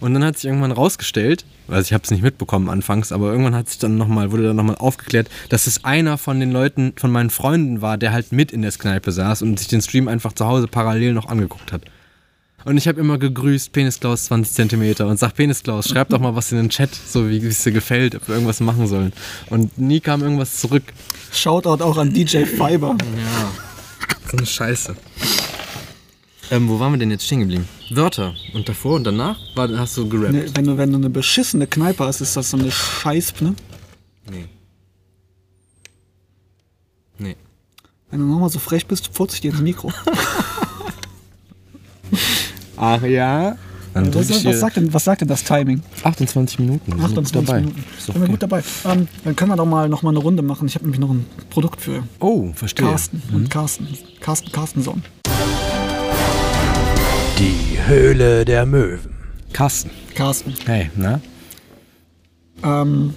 Und 0.02 0.14
dann 0.14 0.26
hat 0.26 0.36
sich 0.38 0.46
irgendwann 0.46 0.74
rausgestellt, 0.74 1.46
also 1.70 1.82
ich 1.82 1.94
habe 1.94 2.04
es 2.04 2.12
nicht 2.12 2.22
mitbekommen 2.22 2.70
anfangs, 2.70 3.14
aber 3.14 3.32
irgendwann 3.32 3.56
hat 3.56 3.70
sich 3.70 3.80
dann 3.80 3.96
noch 3.96 4.10
mal, 4.10 4.30
wurde 4.34 4.44
dann 4.44 4.58
nochmal 4.58 4.76
aufgeklärt, 4.76 5.30
dass 5.48 5.68
es 5.68 5.86
einer 5.86 6.18
von 6.18 6.42
den 6.42 6.52
Leuten, 6.52 6.92
von 6.98 7.12
meinen 7.12 7.30
Freunden 7.30 7.82
war, 7.82 7.98
der 7.98 8.12
halt 8.12 8.34
mit 8.34 8.52
in 8.52 8.62
der 8.62 8.72
Kneipe 8.74 9.14
saß 9.14 9.42
und 9.42 9.58
sich 9.58 9.70
den 9.70 9.82
Stream 9.82 10.10
einfach 10.10 10.34
zu 10.34 10.46
Hause 10.46 10.68
parallel 10.68 11.14
noch 11.14 11.30
angeguckt 11.30 11.72
hat. 11.72 11.84
Und 12.66 12.78
ich 12.78 12.88
habe 12.88 13.00
immer 13.00 13.20
gegrüßt, 13.20 13.72
Penis 13.72 14.00
Klaus 14.00 14.26
20 14.26 14.70
cm 14.70 15.08
und 15.08 15.20
sag 15.20 15.36
Penis 15.36 15.62
Klaus, 15.62 15.88
schreib 15.88 16.10
doch 16.10 16.20
mal 16.20 16.36
was 16.36 16.52
in 16.52 16.58
den 16.58 16.70
Chat, 16.70 16.90
so 16.96 17.30
wie 17.30 17.38
es 17.38 17.64
dir 17.64 17.72
gefällt, 17.72 18.16
ob 18.16 18.28
wir 18.28 18.34
irgendwas 18.34 18.60
machen 18.60 18.88
sollen. 18.88 19.14
Und 19.52 19.78
nie 19.78 20.00
kam 20.00 20.24
irgendwas 20.24 20.58
zurück. 20.58 20.84
Shoutout 21.32 21.84
auch 21.84 21.98
an 21.98 22.12
DJ 22.12 22.46
Fiber. 22.46 22.98
Ja. 23.00 23.52
So 24.32 24.38
eine 24.38 24.48
Scheiße. 24.48 24.96
Ähm, 26.50 26.68
wo 26.68 26.80
waren 26.80 26.94
wir 26.94 26.98
denn 26.98 27.12
jetzt 27.12 27.26
stehen 27.26 27.42
geblieben? 27.42 27.68
Wörter. 27.92 28.34
Und 28.54 28.68
davor 28.68 28.96
und 28.96 29.04
danach 29.04 29.38
war, 29.56 29.70
hast 29.78 29.96
du 29.98 30.10
gerappt. 30.10 30.34
Ne, 30.34 30.46
wenn, 30.56 30.66
du, 30.66 30.78
wenn 30.78 30.92
du 30.92 30.98
eine 30.98 31.12
beschissene 31.12 31.68
Kneipe 31.68 32.04
hast, 32.04 32.22
ist 32.22 32.36
das 32.36 32.50
so 32.50 32.58
eine 32.58 32.72
Scheißpne. 32.72 33.56
Nee. 34.32 34.46
Nee. 37.20 37.36
Wenn 38.10 38.20
du 38.22 38.26
nochmal 38.26 38.50
so 38.50 38.58
frech 38.58 38.88
bist, 38.88 39.12
furz 39.14 39.36
ich 39.36 39.42
dir 39.42 39.52
ins 39.52 39.62
Mikro. 39.62 39.94
Ach 42.78 43.02
ja? 43.04 43.56
Dann 43.94 44.14
Was, 44.14 44.30
ich 44.30 44.36
was, 44.36 44.42
dir 44.44 44.58
sagt 44.58 44.76
denn, 44.76 44.94
was 44.94 45.06
sagt 45.06 45.22
denn 45.22 45.30
das 45.30 45.44
Timing? 45.46 45.82
28 46.04 46.60
Minuten. 46.60 46.92
Wir 46.92 47.08
sind 47.08 47.16
gut 47.16 47.18
28 47.26 47.46
dabei. 47.48 47.60
Minuten. 47.62 47.84
Sind 47.98 48.20
wir 48.22 48.28
gut 48.28 48.44
dabei. 48.44 48.64
Ähm, 48.84 49.08
dann 49.24 49.36
können 49.38 49.52
wir 49.52 49.56
doch 49.56 49.66
mal 49.66 49.88
noch 49.88 50.02
mal 50.04 50.10
eine 50.10 50.20
Runde 50.20 50.42
machen. 50.44 50.68
Ich 50.68 50.76
habe 50.76 50.84
nämlich 50.84 51.00
noch 51.00 51.12
ein 51.12 51.26
Produkt 51.50 51.80
für 51.80 52.04
Oh, 52.20 52.52
verstehe. 52.54 52.86
Carsten 52.88 53.24
und 53.34 53.50
Carsten. 53.50 53.88
Carsten 54.20 54.52
Carstenson. 54.52 55.02
Die 57.40 57.78
Höhle 57.88 58.44
der 58.44 58.66
Möwen. 58.66 59.12
Carsten. 59.54 59.90
Carsten. 60.14 60.54
Hey, 60.66 60.90
na? 60.96 61.22
Ähm, 62.64 63.14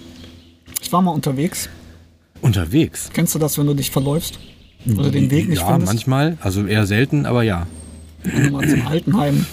ich 0.81 0.93
war 0.93 1.03
mal 1.03 1.11
unterwegs. 1.11 1.69
Unterwegs. 2.41 3.11
Kennst 3.13 3.35
du 3.35 3.41
das, 3.41 3.59
wenn 3.59 3.67
du 3.67 3.75
dich 3.75 3.91
verläufst? 3.91 4.39
Oder 4.97 5.11
den 5.11 5.31
Weg 5.31 5.49
nicht 5.49 5.61
ja, 5.61 5.67
findest? 5.67 5.93
manchmal. 5.93 6.39
Also 6.41 6.65
eher 6.67 6.87
selten, 6.87 7.27
aber 7.27 7.43
ja. 7.43 7.67
Wenn 8.23 8.45
du 8.45 8.51
mal 8.51 8.69
zum 8.69 8.87
Altenheim, 8.87 9.47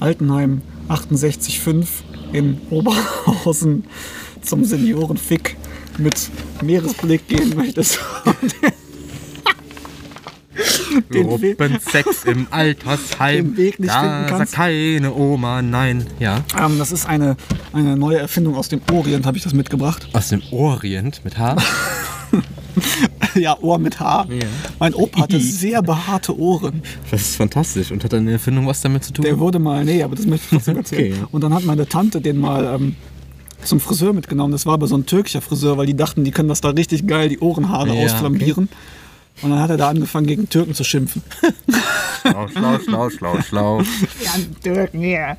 Altenheim 0.00 0.62
68.5 0.88 1.86
in 2.32 2.58
Oberhausen 2.70 3.84
zum 4.42 4.64
Seniorenfick 4.64 5.56
mit 5.98 6.30
Meeresblick 6.62 7.28
gehen 7.28 7.54
möchtest. 7.56 8.00
Den 11.14 11.28
Gruppensex 11.28 12.24
im 12.24 12.48
Altersheim. 12.50 13.54
Den 13.54 13.56
Weg 13.56 13.78
nicht 13.78 13.90
da 13.90 14.00
finden 14.00 14.26
kannst. 14.26 14.52
sagt 14.52 14.62
keine 14.62 15.14
Oma 15.14 15.62
nein. 15.62 16.06
Ja. 16.18 16.44
Ähm, 16.58 16.78
das 16.78 16.92
ist 16.92 17.06
eine, 17.06 17.36
eine 17.72 17.96
neue 17.96 18.18
Erfindung 18.18 18.56
aus 18.56 18.68
dem 18.68 18.80
Orient, 18.92 19.26
habe 19.26 19.36
ich 19.36 19.44
das 19.44 19.54
mitgebracht. 19.54 20.08
Aus 20.12 20.28
dem 20.28 20.42
Orient 20.50 21.24
mit 21.24 21.38
H. 21.38 21.56
ja, 23.40 23.56
Ohr 23.60 23.78
mit 23.78 24.00
Haar. 24.00 24.26
Mein 24.78 24.94
Opa 24.94 25.22
hatte 25.22 25.40
sehr 25.40 25.82
behaarte 25.82 26.38
Ohren. 26.38 26.82
Das 27.10 27.20
ist 27.22 27.36
fantastisch. 27.36 27.90
Und 27.90 28.04
hat 28.04 28.12
deine 28.12 28.32
Erfindung 28.32 28.66
was 28.66 28.80
damit 28.80 29.04
zu 29.04 29.12
tun? 29.12 29.24
Der 29.24 29.38
wurde 29.38 29.58
mal, 29.58 29.84
nee, 29.84 30.02
aber 30.02 30.16
das 30.16 30.26
möchte 30.26 30.44
ich 30.46 30.50
trotzdem 30.50 30.76
erzählen. 30.78 31.12
Okay, 31.12 31.20
ja. 31.20 31.28
Und 31.30 31.42
dann 31.42 31.54
hat 31.54 31.64
meine 31.64 31.86
Tante 31.88 32.20
den 32.20 32.38
mal 32.38 32.64
ähm, 32.74 32.96
zum 33.64 33.80
Friseur 33.80 34.12
mitgenommen. 34.12 34.52
Das 34.52 34.66
war 34.66 34.74
aber 34.74 34.86
so 34.86 34.96
ein 34.96 35.06
türkischer 35.06 35.40
Friseur, 35.42 35.76
weil 35.78 35.86
die 35.86 35.96
dachten, 35.96 36.24
die 36.24 36.30
können 36.30 36.48
das 36.48 36.60
da 36.60 36.70
richtig 36.70 37.06
geil, 37.06 37.28
die 37.28 37.38
Ohrenhaare 37.38 37.94
Ja, 37.94 38.04
ausflambieren. 38.04 38.68
Und 39.42 39.50
dann 39.50 39.60
hat 39.60 39.70
er 39.70 39.76
da 39.76 39.88
angefangen, 39.88 40.26
gegen 40.26 40.48
Türken 40.48 40.74
zu 40.74 40.84
schimpfen. 40.84 41.22
schlau, 42.22 42.48
schlau, 42.48 42.78
schlau, 42.78 43.10
schlau, 43.10 43.40
schlau. 43.42 43.80
Ja, 44.22 44.32
Türken, 44.62 45.02
ja. 45.02 45.36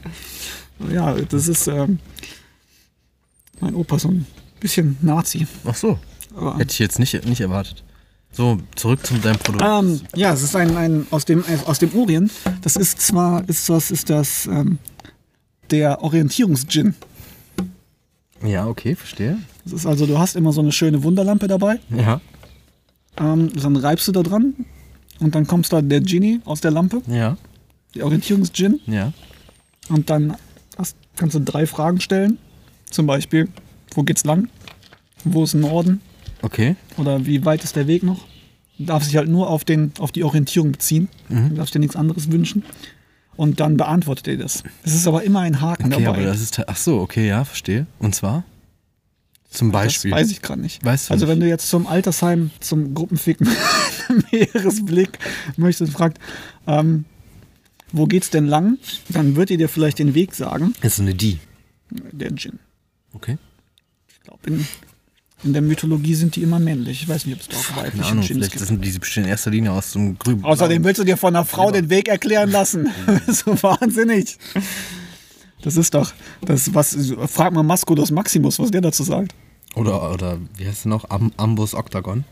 Ja, 0.91 1.13
das 1.13 1.47
ist 1.47 1.67
ähm, 1.67 1.99
mein 3.60 3.75
Opa 3.75 3.99
so 3.99 4.08
ein 4.08 4.25
bisschen 4.60 4.97
Nazi. 5.01 5.45
Ach 5.65 5.75
so. 5.75 5.99
Aber, 6.36 6.58
Hätte 6.58 6.72
ich 6.72 6.80
jetzt 6.80 7.00
nicht, 7.00 7.26
nicht 7.26 7.41
erwartet. 7.41 7.84
So, 8.32 8.60
zurück 8.76 9.06
zu 9.06 9.15
deinem 9.15 9.38
Produkt. 9.39 9.63
Ähm, 9.65 10.00
ja, 10.15 10.32
es 10.32 10.41
ist 10.41 10.56
ein, 10.56 10.76
ein 10.78 11.06
aus 11.12 11.26
dem 11.26 11.44
aus 11.65 11.80
dem 11.80 11.94
Orient. 11.96 12.32
Das 12.62 12.78
ist 12.78 13.02
zwar 13.02 13.48
ist 13.50 13.70
was 13.70 13.91
ist 13.91 14.10
das 14.10 14.46
ähm, 14.46 14.78
der 15.70 16.02
Orientierungsgin. 16.02 16.96
Ja, 18.46 18.67
okay, 18.67 18.96
verstehe. 18.96 19.38
Das 19.65 19.74
ist 19.74 19.86
also 19.86 20.06
du 20.06 20.17
hast 20.17 20.36
immer 20.38 20.54
so 20.54 20.62
eine 20.62 20.72
schöne 20.72 21.04
Wunderlampe 21.04 21.48
dabei. 21.48 21.80
Ja. 21.89 22.22
Ähm, 23.17 23.52
dann 23.54 23.76
reibst 23.76 24.08
du 24.08 24.13
da 24.13 24.24
dran 24.24 24.54
und 25.20 25.36
dann 25.36 25.46
kommst 25.46 25.74
da 25.74 25.82
der 25.82 26.00
Genie 26.00 26.39
aus 26.46 26.62
der 26.62 26.72
Lampe, 26.72 27.02
Ja. 27.08 27.36
der 27.94 28.06
Orientierungsgin. 28.06 28.80
Ja. 28.88 29.12
Und 29.89 30.10
dann 30.10 30.38
hast, 30.78 30.96
kannst 31.17 31.36
du 31.36 31.39
drei 31.41 31.67
Fragen 31.67 32.00
stellen. 32.00 32.38
Zum 32.89 33.06
Beispiel, 33.08 33.50
wo 33.94 34.04
geht's 34.04 34.24
lang? 34.24 34.48
Wo 35.26 35.44
ist 35.44 35.54
Norden? 35.54 36.00
Okay. 36.41 36.75
Oder 36.97 37.25
wie 37.25 37.45
weit 37.45 37.63
ist 37.63 37.75
der 37.75 37.88
Weg 37.88 38.04
noch? 38.04 38.25
Du 38.77 38.86
darfst 38.86 39.10
dich 39.10 39.17
halt 39.17 39.30
nur 39.30 39.49
auf, 39.49 39.63
den, 39.63 39.91
auf 39.99 40.12
die 40.12 40.23
Orientierung 40.23 40.71
beziehen. 40.71 41.08
Mhm. 41.30 41.49
Du 41.49 41.56
darfst 41.56 41.75
dir 41.75 41.80
nichts 41.80 41.95
anderes 41.95 42.32
wünschen. 42.32 42.63
Und 43.38 43.60
dann 43.60 43.77
beantwortet 43.77 44.27
er 44.27 44.38
das. 44.38 44.63
Es 44.84 44.93
ist 44.93 45.08
aber 45.08 45.23
immer 45.23 45.39
ein 45.41 45.62
Haken 45.62 45.93
Okay, 45.93 46.04
dabei. 46.04 46.17
aber 46.17 46.25
das 46.25 46.41
ist. 46.41 46.60
Ach 46.67 46.75
so, 46.77 46.99
okay, 46.99 47.27
ja, 47.27 47.43
verstehe. 47.45 47.86
Und 47.99 48.13
zwar? 48.15 48.43
Zum 49.49 49.71
Beispiel. 49.71 50.12
Das 50.12 50.21
weiß 50.21 50.32
ich 50.32 50.41
gerade 50.41 50.62
nicht. 50.62 50.84
Weißt 50.84 51.10
du 51.10 51.13
also 51.13 51.25
nicht. 51.25 51.32
wenn 51.34 51.39
du 51.41 51.47
jetzt 51.47 51.69
zum 51.69 51.86
Altersheim, 51.88 52.51
zum 52.60 52.93
Gruppenficken 52.93 53.47
Meeresblick 54.32 55.19
möchtest 55.58 55.89
und 55.91 55.93
fragt, 55.97 56.19
ähm, 56.67 57.06
wo 57.91 58.06
geht's 58.06 58.30
denn 58.30 58.47
lang? 58.47 58.77
Dann 59.10 59.36
wird 59.36 59.49
ihr 59.49 59.58
dir 59.58 59.69
vielleicht 59.69 59.99
den 59.99 60.13
Weg 60.13 60.34
sagen. 60.34 60.73
ist 60.82 60.95
so 60.97 61.01
eine 61.01 61.13
Die. 61.13 61.39
Der 61.89 62.32
Djinn. 62.32 62.60
Okay. 63.13 63.38
Ich 64.08 64.21
glaube, 64.21 64.39
in, 64.47 64.65
in 65.43 65.54
der 65.54 65.62
Mythologie 65.62 66.15
sind 66.15 66.36
die 66.36 66.43
immer 66.43 66.60
männlich. 66.60 67.04
Ich 67.04 67.10
weiß 67.10 67.25
nicht, 67.25 67.36
ob 67.36 67.41
es 67.41 67.47
da 67.47 67.58
auch 67.58 67.84
weibliche 67.84 68.06
Ahnung, 68.06 68.23
Djinns 68.23 68.49
gibt. 68.49 68.65
sind 68.65 68.84
die 68.84 68.91
bestehen 68.91 69.23
in 69.23 69.30
erster 69.30 69.51
Linie 69.51 69.71
aus 69.71 69.91
so 69.91 69.99
einem 69.99 70.17
grünen. 70.19 70.43
Außerdem 70.43 70.84
willst 70.84 70.99
du 70.99 71.04
dir 71.04 71.17
von 71.17 71.36
einer 71.36 71.45
Frau 71.45 71.71
den 71.71 71.89
Weg 71.89 72.08
erklären 72.08 72.51
lassen. 72.51 72.89
so 73.27 73.62
wahnsinnig. 73.63 74.38
Das 75.62 75.77
ist 75.77 75.93
doch, 75.93 76.13
das 76.41 76.73
was, 76.73 76.97
frag 77.27 77.54
mal 77.54 77.63
Masculus 77.63 78.12
Maximus, 78.12 78.60
was 78.60 78.71
der 78.71 78.82
dazu 78.82 79.04
sagt. 79.04 79.34
Oder, 79.75 80.12
oder 80.12 80.38
wie 80.58 80.65
heißt 80.65 80.80
es 80.80 80.86
noch? 80.86 81.10
Am, 81.10 81.32
Ambus 81.38 81.73
Octagon. 81.73 82.23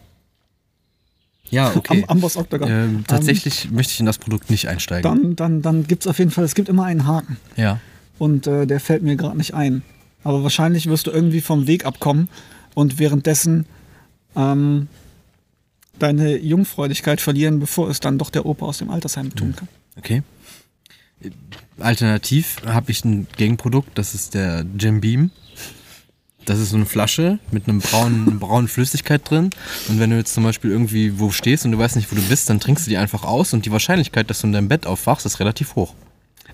Ja, 1.51 1.75
okay. 1.75 2.03
Am, 2.03 2.17
Amboss 2.17 2.37
Octagon. 2.37 2.69
ähm, 2.69 3.03
tatsächlich 3.07 3.71
möchte 3.71 3.93
ich 3.93 3.99
in 3.99 4.05
das 4.05 4.19
Produkt 4.19 4.49
nicht 4.51 4.67
einsteigen. 4.67 5.01
Dann, 5.03 5.35
dann, 5.35 5.61
dann 5.61 5.87
gibt 5.87 6.03
es 6.03 6.07
auf 6.07 6.19
jeden 6.19 6.31
Fall, 6.31 6.43
es 6.43 6.53
gibt 6.53 6.69
immer 6.69 6.83
einen 6.83 7.07
Haken. 7.07 7.37
ja. 7.55 7.79
Und 8.19 8.47
äh, 8.47 8.67
der 8.67 8.81
fällt 8.81 9.01
mir 9.01 9.15
gerade 9.15 9.37
nicht 9.37 9.53
ein. 9.53 9.81
Aber 10.25 10.43
wahrscheinlich 10.43 10.87
wirst 10.87 11.07
du 11.07 11.11
irgendwie 11.11 11.39
vom 11.39 11.67
Weg 11.67 11.85
abkommen 11.85 12.27
und 12.75 12.99
währenddessen 12.99 13.65
ähm, 14.35 14.87
deine 15.99 16.37
Jungfräulichkeit 16.37 17.21
verlieren, 17.21 17.59
bevor 17.59 17.89
es 17.89 17.99
dann 17.99 18.17
doch 18.17 18.29
der 18.29 18.45
Opa 18.45 18.65
aus 18.65 18.79
dem 18.79 18.89
Altersheim 18.89 19.33
tun 19.35 19.55
kann. 19.55 19.67
Okay. 19.97 20.23
Alternativ 21.79 22.57
habe 22.65 22.91
ich 22.91 23.03
ein 23.03 23.27
Gegenprodukt, 23.37 23.97
das 23.97 24.13
ist 24.13 24.33
der 24.33 24.65
Jim 24.77 25.01
Beam. 25.01 25.31
Das 26.45 26.57
ist 26.57 26.69
so 26.71 26.77
eine 26.77 26.85
Flasche 26.85 27.37
mit 27.51 27.67
einem 27.67 27.79
braunen, 27.79 28.39
braunen 28.39 28.67
Flüssigkeit 28.67 29.29
drin. 29.29 29.51
Und 29.87 29.99
wenn 29.99 30.09
du 30.09 30.15
jetzt 30.15 30.33
zum 30.33 30.43
Beispiel 30.43 30.71
irgendwie 30.71 31.19
wo 31.19 31.31
stehst 31.31 31.65
und 31.65 31.71
du 31.71 31.77
weißt 31.77 31.95
nicht, 31.95 32.11
wo 32.11 32.15
du 32.15 32.21
bist, 32.23 32.49
dann 32.49 32.59
trinkst 32.59 32.87
du 32.87 32.89
die 32.89 32.97
einfach 32.97 33.23
aus 33.23 33.53
und 33.53 33.65
die 33.65 33.71
Wahrscheinlichkeit, 33.71 34.29
dass 34.29 34.41
du 34.41 34.47
in 34.47 34.53
deinem 34.53 34.67
Bett 34.67 34.87
aufwachst, 34.87 35.25
ist 35.25 35.39
relativ 35.39 35.75
hoch. 35.75 35.93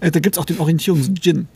Äh, 0.02 0.12
da 0.12 0.20
gibt 0.20 0.36
es 0.36 0.40
auch 0.40 0.46
den 0.46 0.60
Orientierungs-Gin. 0.60 1.48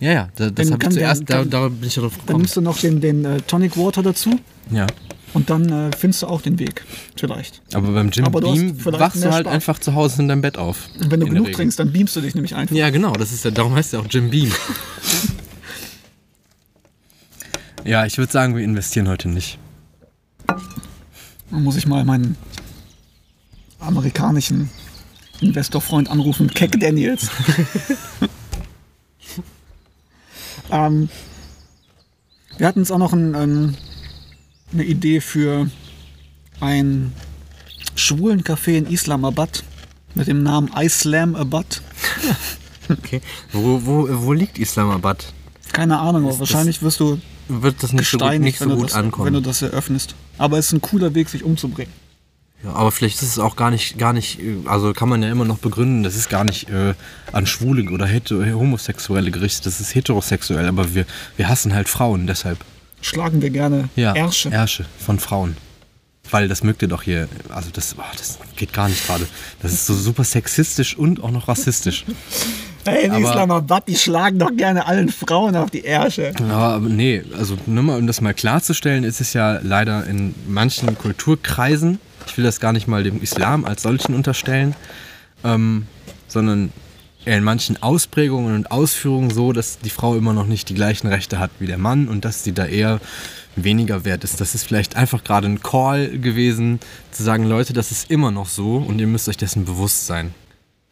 Ja, 0.00 0.12
ja, 0.12 0.28
da, 0.34 0.50
das 0.50 0.54
Dann 0.68 0.72
habe 0.72 0.74
ich 0.74 0.78
kann 0.80 0.94
der- 0.94 1.14
zuerst, 1.14 1.52
da, 1.52 1.68
bin 1.68 1.86
ich 1.86 1.94
darauf 1.94 2.12
Dann 2.16 2.20
gekommen. 2.26 2.38
nimmst 2.42 2.56
du 2.56 2.60
noch 2.62 2.78
den, 2.78 3.00
den 3.00 3.24
äh, 3.24 3.40
Tonic 3.42 3.76
Water 3.76 4.02
dazu 4.02 4.38
Ja. 4.70 4.86
und 5.34 5.50
dann 5.50 5.68
äh, 5.70 5.90
findest 5.96 6.22
du 6.22 6.26
auch 6.26 6.40
den 6.40 6.58
Weg. 6.58 6.84
Vielleicht. 7.16 7.60
Aber 7.74 7.92
beim 7.92 8.08
Jim 8.10 8.24
Aber 8.24 8.40
Beam 8.40 8.82
wachst 8.86 9.22
du 9.22 9.30
halt 9.30 9.44
Spaß. 9.44 9.54
einfach 9.54 9.78
zu 9.78 9.94
Hause 9.94 10.22
in 10.22 10.28
deinem 10.28 10.40
Bett 10.40 10.56
auf. 10.56 10.88
Und 10.98 11.10
wenn 11.10 11.20
du 11.20 11.26
genug 11.26 11.52
trinkst, 11.52 11.78
dann 11.78 11.92
beamst 11.92 12.16
du 12.16 12.22
dich 12.22 12.34
nämlich 12.34 12.54
einfach. 12.54 12.74
Ja, 12.74 12.88
genau, 12.90 13.12
das 13.12 13.30
ist 13.32 13.44
ja, 13.44 13.50
darum 13.50 13.74
heißt 13.74 13.92
ja 13.92 13.98
auch 14.00 14.06
Jim 14.08 14.30
Beam. 14.30 14.50
ja, 17.84 18.06
ich 18.06 18.16
würde 18.18 18.32
sagen, 18.32 18.56
wir 18.56 18.64
investieren 18.64 19.06
heute 19.08 19.28
nicht. 19.28 19.58
Dann 20.46 21.62
muss 21.62 21.76
ich 21.76 21.86
mal 21.86 22.04
meinen 22.04 22.36
amerikanischen 23.80 24.70
Investorfreund 25.40 26.08
anrufen, 26.10 26.48
Keck 26.48 26.78
Daniels. 26.80 27.28
ähm, 30.70 31.08
wir 32.58 32.66
hatten 32.66 32.80
uns 32.80 32.90
auch 32.90 32.98
noch 32.98 33.12
ein, 33.12 33.34
ähm, 33.34 33.74
eine 34.72 34.84
Idee 34.84 35.20
für 35.20 35.68
ein 36.60 37.12
schwulen 37.94 38.42
Café 38.42 38.76
in 38.76 38.86
Islamabad 38.86 39.64
mit 40.14 40.26
dem 40.26 40.42
Namen 40.42 40.70
Islamabad. 40.80 41.82
Okay. 42.88 43.20
Wo, 43.52 43.80
wo, 43.86 44.08
wo 44.10 44.32
liegt 44.32 44.58
Islamabad? 44.58 45.32
Keine 45.72 46.00
Ahnung, 46.00 46.22
aber 46.22 46.30
das- 46.32 46.40
wahrscheinlich 46.40 46.82
wirst 46.82 46.98
du 46.98 47.20
Wird 47.46 47.80
das 47.84 47.92
nicht 47.92 48.10
so 48.10 48.18
gut, 48.18 48.38
nicht 48.40 48.58
so 48.58 48.64
wenn, 48.64 48.70
du 48.70 48.76
gut 48.78 48.86
das, 48.90 48.96
wenn 48.96 49.02
du 49.02 49.06
ankommen? 49.06 49.42
das 49.44 49.62
eröffnest. 49.62 50.16
Aber 50.38 50.58
es 50.58 50.66
ist 50.66 50.72
ein 50.72 50.80
cooler 50.80 51.14
Weg, 51.14 51.28
sich 51.28 51.44
umzubringen. 51.44 51.92
Ja, 52.62 52.74
aber 52.74 52.92
vielleicht 52.92 53.22
ist 53.22 53.28
es 53.28 53.38
auch 53.38 53.56
gar 53.56 53.70
nicht, 53.70 53.96
gar 53.98 54.12
nicht, 54.12 54.38
also 54.66 54.92
kann 54.92 55.08
man 55.08 55.22
ja 55.22 55.30
immer 55.30 55.46
noch 55.46 55.58
begründen, 55.58 56.02
das 56.02 56.14
ist 56.14 56.28
gar 56.28 56.44
nicht 56.44 56.68
äh, 56.68 56.94
an 57.32 57.46
Schwule 57.46 57.90
oder 57.90 58.06
Homosexuelle 58.06 59.30
gerichtet, 59.30 59.66
das 59.66 59.80
ist 59.80 59.94
heterosexuell, 59.94 60.68
aber 60.68 60.94
wir, 60.94 61.06
wir 61.36 61.48
hassen 61.48 61.74
halt 61.74 61.88
Frauen 61.88 62.26
deshalb. 62.26 62.58
Schlagen 63.00 63.40
wir 63.40 63.48
gerne 63.48 63.88
Ja, 63.96 64.14
Ärsche. 64.14 64.50
Ärsche 64.50 64.84
von 64.98 65.18
Frauen. 65.18 65.56
Weil 66.30 66.48
das 66.48 66.62
mögt 66.62 66.82
ihr 66.82 66.88
doch 66.88 67.02
hier, 67.02 67.28
also 67.48 67.70
das, 67.72 67.96
oh, 67.98 68.02
das 68.16 68.38
geht 68.56 68.72
gar 68.72 68.88
nicht 68.88 69.04
gerade. 69.06 69.26
Das 69.62 69.72
ist 69.72 69.86
so 69.86 69.94
super 69.94 70.22
sexistisch 70.22 70.96
und 70.96 71.22
auch 71.22 71.30
noch 71.30 71.48
rassistisch. 71.48 72.04
Hey, 72.86 73.04
in 73.04 73.12
Islamabad, 73.12 73.86
die 73.88 73.94
schlagen 73.94 74.38
doch 74.38 74.56
gerne 74.56 74.86
allen 74.86 75.10
Frauen 75.10 75.54
auf 75.54 75.70
die 75.70 75.84
Ärsche. 75.84 76.32
Aber 76.48 76.80
nee, 76.80 77.22
also 77.36 77.58
nur 77.66 77.84
mal, 77.84 77.98
um 77.98 78.06
das 78.06 78.22
mal 78.22 78.32
klarzustellen, 78.32 79.04
ist 79.04 79.20
es 79.20 79.34
ja 79.34 79.60
leider 79.62 80.06
in 80.06 80.34
manchen 80.48 80.96
Kulturkreisen, 80.96 81.98
ich 82.26 82.36
will 82.36 82.44
das 82.44 82.60
gar 82.60 82.72
nicht 82.72 82.88
mal 82.88 83.02
dem 83.02 83.22
Islam 83.22 83.64
als 83.64 83.82
solchen 83.82 84.14
unterstellen, 84.14 84.74
ähm, 85.44 85.86
sondern 86.28 86.72
in 87.24 87.44
manchen 87.44 87.82
Ausprägungen 87.82 88.54
und 88.54 88.70
Ausführungen 88.70 89.30
so, 89.30 89.52
dass 89.52 89.78
die 89.78 89.90
Frau 89.90 90.16
immer 90.16 90.32
noch 90.32 90.46
nicht 90.46 90.68
die 90.68 90.74
gleichen 90.74 91.06
Rechte 91.06 91.38
hat 91.38 91.50
wie 91.58 91.66
der 91.66 91.78
Mann 91.78 92.08
und 92.08 92.24
dass 92.24 92.44
sie 92.44 92.52
da 92.52 92.64
eher 92.64 93.00
weniger 93.56 94.04
wert 94.04 94.24
ist. 94.24 94.40
Das 94.40 94.54
ist 94.54 94.64
vielleicht 94.64 94.96
einfach 94.96 95.22
gerade 95.22 95.46
ein 95.46 95.62
Call 95.62 96.18
gewesen, 96.18 96.80
zu 97.10 97.22
sagen, 97.22 97.44
Leute, 97.44 97.72
das 97.72 97.90
ist 97.90 98.10
immer 98.10 98.30
noch 98.30 98.48
so 98.48 98.76
und 98.76 99.00
ihr 99.00 99.06
müsst 99.06 99.28
euch 99.28 99.36
dessen 99.36 99.64
bewusst 99.64 100.06
sein. 100.06 100.34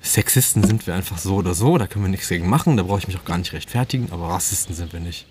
Sexisten 0.00 0.62
sind 0.62 0.86
wir 0.86 0.94
einfach 0.94 1.18
so 1.18 1.36
oder 1.36 1.54
so, 1.54 1.76
da 1.78 1.86
können 1.86 2.04
wir 2.04 2.10
nichts 2.10 2.28
gegen 2.28 2.48
machen, 2.48 2.76
da 2.76 2.82
brauche 2.84 3.00
ich 3.00 3.08
mich 3.08 3.16
auch 3.16 3.24
gar 3.24 3.38
nicht 3.38 3.52
rechtfertigen, 3.52 4.08
aber 4.12 4.28
Rassisten 4.28 4.74
sind 4.74 4.92
wir 4.92 5.00
nicht. 5.00 5.26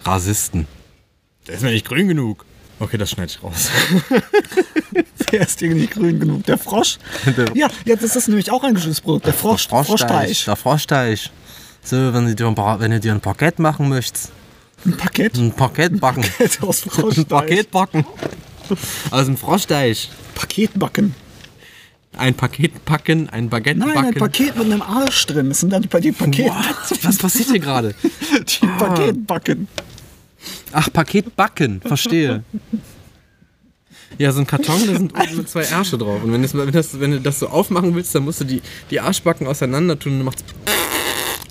Rassisten. 0.00 0.66
Der 1.46 1.54
ist 1.54 1.62
mir 1.62 1.70
nicht 1.70 1.86
grün 1.86 2.08
genug. 2.08 2.44
Okay, 2.80 2.96
das 2.96 3.10
schneide 3.10 3.32
ich 3.32 3.42
raus. 3.42 3.68
Der 5.32 5.40
ist 5.42 5.60
irgendwie 5.60 5.82
nicht 5.82 5.92
grün 5.94 6.20
genug. 6.20 6.44
Der 6.46 6.58
Frosch. 6.58 6.98
Der- 7.36 7.50
ja, 7.56 7.68
das 7.96 8.14
ist 8.16 8.28
nämlich 8.28 8.50
auch 8.52 8.62
ein 8.62 8.76
schönes 8.78 9.00
Produkt. 9.00 9.26
Der 9.26 9.34
Frosch, 9.34 9.68
Froschteich. 9.68 10.44
Der 10.44 10.56
Froschteich. 10.56 11.30
So, 11.82 12.12
wenn 12.14 12.26
du, 12.26 12.34
dir 12.34 12.46
ein 12.46 12.54
paar, 12.54 12.78
wenn 12.80 12.90
du 12.90 13.00
dir 13.00 13.12
ein 13.12 13.20
Paket 13.20 13.58
machen 13.58 13.88
möchtest, 13.88 14.30
Ein 14.84 14.96
Paket. 14.96 15.36
ein 15.36 15.52
Paket 15.52 16.00
backen. 16.00 16.24
aus 16.60 16.84
ein 16.86 16.90
Froschteich. 16.90 17.28
Paket 17.28 17.70
backen. 17.70 18.06
Aus 19.10 19.24
dem 19.26 19.36
Froschteich. 19.36 20.10
Paketbacken. 20.34 21.14
Ein 22.16 22.34
Paket 22.34 22.84
packen, 22.84 23.28
ein 23.28 23.48
Baguette 23.48 23.78
Nein, 23.78 23.94
backen. 23.94 24.06
ein 24.08 24.14
Paket 24.14 24.56
mit 24.56 24.66
einem 24.66 24.82
Arsch 24.82 25.26
drin. 25.26 25.48
Das 25.48 25.60
sind 25.60 25.72
dann 25.72 25.82
die 25.82 25.88
Paket, 25.88 26.18
What? 26.20 27.04
Was 27.04 27.16
passiert 27.18 27.50
hier 27.50 27.60
gerade? 27.60 27.94
die 28.60 28.66
Paketbacken. 28.66 29.68
Ach, 30.72 30.92
Paket 30.92 31.34
backen, 31.36 31.80
verstehe. 31.80 32.44
Ja, 34.16 34.32
so 34.32 34.40
ein 34.40 34.46
Karton, 34.46 34.86
da 34.86 34.96
sind 34.96 35.12
oben 35.14 35.46
zwei 35.46 35.62
Ärsche 35.62 35.98
drauf. 35.98 36.22
Und 36.22 36.32
wenn, 36.32 36.42
das, 36.42 36.54
wenn, 36.54 36.72
das, 36.72 36.98
wenn 36.98 37.10
du 37.12 37.20
das 37.20 37.38
so 37.38 37.48
aufmachen 37.48 37.94
willst, 37.94 38.14
dann 38.14 38.24
musst 38.24 38.40
du 38.40 38.44
die, 38.44 38.62
die 38.90 39.00
Arschbacken 39.00 39.46
auseinander 39.46 39.98
tun 39.98 40.12
und 40.12 40.18
dann 40.18 40.24
macht's. 40.26 40.44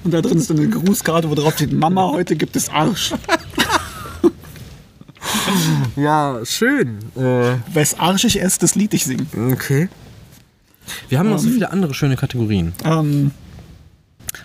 Und 0.04 0.14
da 0.14 0.22
drin 0.22 0.38
ist 0.38 0.52
eine 0.52 0.68
Grußkarte, 0.68 1.30
wo 1.30 1.36
drauf 1.36 1.56
steht, 1.56 1.74
Mama, 1.74 2.12
heute 2.12 2.36
gibt 2.36 2.56
es 2.56 2.70
Arsch. 2.70 3.14
Ja, 5.96 6.40
schön. 6.44 7.00
Äh, 7.16 7.56
Wes 7.74 7.98
arschig 8.00 8.38
ist, 8.38 8.64
das 8.64 8.76
Lied 8.76 8.94
ich 8.94 9.06
singen. 9.06 9.28
okay. 9.52 9.90
Wir 11.10 11.20
haben 11.20 11.30
noch 11.30 11.40
so 11.40 11.50
viele 11.50 11.72
andere 11.72 11.94
schöne 11.94 12.16
Kategorien. 12.16 12.74
Ähm, 12.86 13.32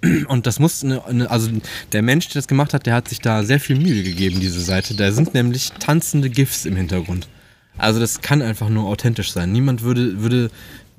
Und 0.28 0.46
das 0.46 0.58
muss 0.58 0.84
eine, 0.84 1.30
also 1.30 1.48
der 1.92 2.02
Mensch, 2.02 2.28
der 2.28 2.34
das 2.34 2.48
gemacht 2.48 2.74
hat, 2.74 2.86
der 2.86 2.94
hat 2.94 3.08
sich 3.08 3.20
da 3.20 3.44
sehr 3.44 3.60
viel 3.60 3.76
Mühe 3.76 4.02
gegeben, 4.02 4.40
diese 4.40 4.60
Seite. 4.60 4.94
Da 4.94 5.12
sind 5.12 5.34
nämlich 5.34 5.72
tanzende 5.78 6.28
GIFs 6.30 6.64
im 6.64 6.76
Hintergrund. 6.76 7.28
Also 7.78 8.00
das 8.00 8.20
kann 8.20 8.42
einfach 8.42 8.68
nur 8.68 8.84
authentisch 8.84 9.32
sein. 9.32 9.52
Niemand 9.52 9.82
würde, 9.82 10.20
würde, 10.20 10.50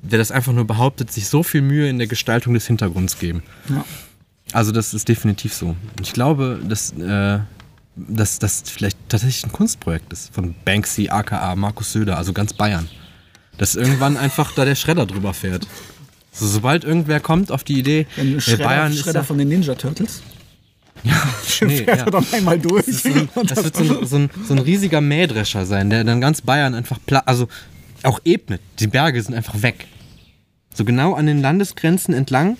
der 0.02 0.18
das 0.18 0.30
einfach 0.30 0.52
nur 0.52 0.66
behauptet, 0.66 1.12
sich 1.12 1.28
so 1.28 1.42
viel 1.42 1.62
Mühe 1.62 1.88
in 1.88 1.98
der 1.98 2.06
Gestaltung 2.06 2.54
des 2.54 2.66
Hintergrunds 2.66 3.18
geben. 3.18 3.42
Ja. 3.68 3.84
Also 4.52 4.72
das 4.72 4.94
ist 4.94 5.08
definitiv 5.08 5.54
so. 5.54 5.68
Und 5.68 6.00
Ich 6.02 6.12
glaube, 6.12 6.60
dass, 6.66 6.92
äh, 6.92 7.38
dass 7.96 8.38
das 8.38 8.62
vielleicht 8.66 8.98
tatsächlich 9.08 9.44
ein 9.44 9.52
Kunstprojekt 9.52 10.12
ist 10.12 10.34
von 10.34 10.54
Banksy, 10.64 11.08
aka 11.08 11.54
Markus 11.56 11.92
Söder, 11.92 12.18
also 12.18 12.32
ganz 12.32 12.52
Bayern. 12.52 12.88
Dass 13.56 13.76
irgendwann 13.76 14.16
einfach 14.16 14.52
da 14.52 14.64
der 14.64 14.74
Schredder 14.74 15.06
drüber 15.06 15.32
fährt. 15.32 15.66
So, 16.34 16.46
sobald 16.46 16.84
irgendwer 16.84 17.20
kommt 17.20 17.52
auf 17.52 17.62
die 17.64 17.78
Idee, 17.78 18.06
äh, 18.16 18.40
Schredder, 18.40 18.64
Bayern 18.64 18.92
ist 18.92 19.00
Schredder 19.00 19.20
ja, 19.20 19.24
von 19.24 19.38
den 19.38 19.48
Ninja 19.48 19.74
Turtles. 19.74 20.22
Nee, 21.60 21.76
fährt 21.78 21.98
ja. 21.98 22.04
er 22.06 22.10
dann 22.10 22.26
einmal 22.32 22.58
durch. 22.58 22.86
Das, 22.86 23.04
ein, 23.04 23.28
das 23.46 23.64
wird 23.64 23.76
so 23.76 23.82
ein, 23.82 24.06
so, 24.06 24.16
ein, 24.16 24.30
so 24.46 24.54
ein 24.54 24.58
riesiger 24.58 25.00
Mähdrescher 25.00 25.64
sein, 25.64 25.88
der 25.88 26.02
dann 26.02 26.20
ganz 26.20 26.42
Bayern 26.42 26.74
einfach 26.74 26.98
platt, 27.06 27.22
also 27.26 27.46
auch 28.02 28.20
ebnet. 28.24 28.60
Die 28.80 28.88
Berge 28.88 29.22
sind 29.22 29.34
einfach 29.34 29.62
weg. 29.62 29.86
So 30.74 30.84
genau 30.84 31.14
an 31.14 31.26
den 31.26 31.40
Landesgrenzen 31.40 32.12
entlang 32.12 32.56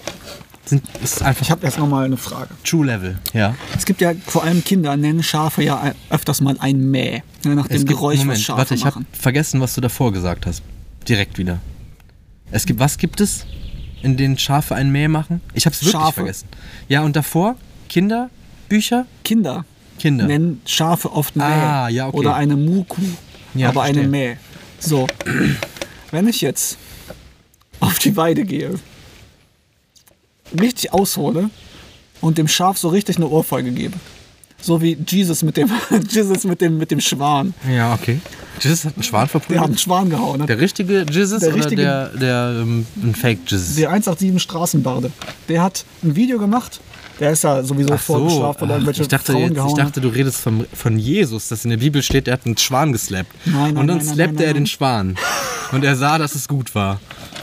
sind, 0.65 0.83
ist 1.03 1.23
einfach 1.23 1.43
ich 1.43 1.51
habe 1.51 1.65
erst 1.65 1.79
noch 1.79 1.89
mal 1.89 2.05
eine 2.05 2.17
Frage. 2.17 2.51
True 2.65 2.87
Level. 2.87 3.19
Ja. 3.33 3.55
Es 3.77 3.85
gibt 3.85 4.01
ja 4.01 4.13
vor 4.27 4.45
allem 4.45 4.65
Kinder, 4.65 4.97
nennen 4.97 5.23
Schafe 5.23 5.63
ja 5.63 5.93
öfters 6.11 6.41
mal 6.41 6.57
ein 6.61 6.91
Mäh. 6.91 7.23
Ne, 7.45 7.55
nach 7.55 7.69
dem 7.69 7.85
Geräusch, 7.85 8.19
Moment, 8.19 8.39
was 8.39 8.43
Schafe 8.43 8.59
warte, 8.59 8.75
ich 8.75 8.85
habe 8.85 9.05
vergessen, 9.13 9.61
was 9.61 9.75
du 9.75 9.81
davor 9.81 10.13
gesagt 10.13 10.47
hast. 10.47 10.63
Direkt 11.09 11.37
wieder. 11.39 11.59
Es 12.51 12.67
gibt, 12.67 12.81
was 12.81 12.97
gibt 12.99 13.21
es, 13.21 13.47
in 14.05 14.17
denen 14.17 14.39
Schafe 14.39 14.75
ein 14.75 14.91
Mäh 14.93 15.09
machen? 15.09 15.41
Ich 15.55 15.67
habe 15.67 15.75
es 15.75 15.81
wirklich 15.81 15.93
Schafe. 15.93 16.13
vergessen. 16.13 16.49
Ja, 16.89 17.03
und 17.03 17.17
davor 17.17 17.57
Kinder, 17.89 18.31
Bücher, 18.69 19.07
Kinder 19.25 19.65
Kinder. 19.99 20.27
nennen 20.27 20.61
Schafe 20.67 21.13
oft 21.13 21.37
Mäh. 21.37 21.43
Ah, 21.45 21.89
ja, 21.89 22.09
okay. 22.09 22.19
Oder 22.19 22.35
eine 22.35 22.57
Muku. 22.57 23.03
Ja, 23.55 23.69
aber 23.71 23.83
eine 23.83 24.01
verstehe. 24.03 24.29
Mäh. 24.31 24.37
So, 24.79 25.07
wenn 26.11 26.29
ich 26.29 26.41
jetzt 26.41 26.77
auf 27.81 27.99
die 27.99 28.17
Weide 28.17 28.45
gehe, 28.45 28.79
richtig 30.61 30.93
aushole 30.93 31.51
und 32.21 32.39
dem 32.39 32.49
Schaf 32.49 32.77
so 32.77 32.89
richtig 32.89 33.17
eine 33.17 33.29
Ohrfeige 33.29 33.73
gebe. 33.73 33.99
So 34.65 34.81
wie 34.81 34.97
Jesus 35.07 35.43
mit 35.43 35.57
dem, 35.59 35.71
Jesus 36.09 36.45
mit 36.45 36.61
dem, 36.61 36.79
mit 36.79 36.91
dem 36.91 37.01
Schwan. 37.01 37.53
Ja, 37.71 37.93
okay. 37.93 38.19
Jesus 38.61 38.85
hat 38.87 38.95
einen 38.95 39.03
Schwan 39.03 39.19
Der 39.21 39.23
hat 39.25 39.31
verprügelt. 39.31 39.65
einen 39.65 39.79
Schwan 39.79 40.09
gehauen. 40.09 40.41
Ne? 40.41 40.47
Der 40.47 40.59
richtige 40.59 41.05
Jesus 41.11 41.41
Der 41.41 41.49
oder 41.51 41.57
richtige- 41.59 41.83
der, 41.83 42.09
der 42.09 42.61
ähm, 42.63 42.87
ein 43.03 43.15
Fake 43.15 43.41
Jesus? 43.47 43.75
Der 43.75 43.91
187 43.91 44.41
Straßenbarde. 44.43 45.11
Der 45.49 45.63
hat 45.63 45.85
ein 46.03 46.17
Video 46.17 46.39
gemacht. 46.39 46.81
Der 47.21 47.31
ist 47.33 47.45
ja 47.45 47.63
sowieso 47.63 47.91
so, 47.91 47.97
vorgestraft, 47.99 48.61
weil 48.63 48.71
er 48.71 48.73
ach, 48.73 48.79
irgendwelche 48.79 49.03
ich 49.03 49.09
dachte, 49.09 49.33
Frauen 49.33 49.55
jetzt, 49.55 49.67
ich 49.69 49.75
dachte, 49.75 50.01
du 50.01 50.09
redest 50.09 50.41
von, 50.41 50.67
von 50.73 50.99
Jesus, 50.99 51.49
dass 51.49 51.65
in 51.65 51.71
der 51.71 51.77
Bibel 51.77 52.03
steht, 52.03 52.27
er 52.27 52.35
hat 52.35 52.47
einen 52.47 52.57
Schwan 52.57 52.93
geslappt. 52.93 53.31
Nein, 53.45 53.55
nein, 53.55 53.77
Und 53.77 53.87
dann 53.87 53.99
nein, 53.99 54.07
slappte 54.07 54.35
nein, 54.37 54.45
er 54.47 54.55
den. 54.55 54.67
Schwan. 54.67 55.17
Und 55.73 55.85
er 55.85 55.95
sah, 55.95 56.19
dass 56.19 56.35
es 56.35 56.49
gut 56.49 56.75
war. 56.75 57.01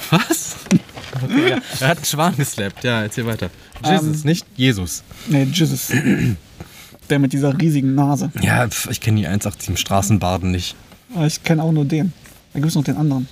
Was? 0.10 0.56
Okay, 1.24 1.50
ja. 1.52 1.58
Er 1.80 1.88
hat 1.88 1.98
einen 1.98 2.06
Schwan 2.06 2.36
geslappt. 2.36 2.84
Ja, 2.84 3.04
erzähl 3.04 3.26
weiter. 3.26 3.50
Ähm, 3.84 3.92
Jesus, 4.08 4.24
nicht 4.26 4.46
Jesus. 4.58 5.04
Nee, 5.28 5.44
Jesus. 5.54 5.90
Der 7.12 7.20
mit 7.20 7.34
dieser 7.34 7.60
riesigen 7.60 7.94
Nase. 7.94 8.32
Ja, 8.42 8.68
pf, 8.68 8.90
ich 8.90 9.02
kenne 9.02 9.20
die 9.20 9.28
187 9.28 9.78
Straßenbarden 9.78 10.50
nicht. 10.50 10.76
Aber 11.14 11.28
Ich 11.28 11.44
kenne 11.44 11.62
auch 11.62 11.74
nur 11.74 11.84
den. 11.84 12.14
Da 12.54 12.60
gibt 12.60 12.70
es 12.70 12.76
noch 12.76 12.86
den 12.86 12.96
anderen. 12.96 13.28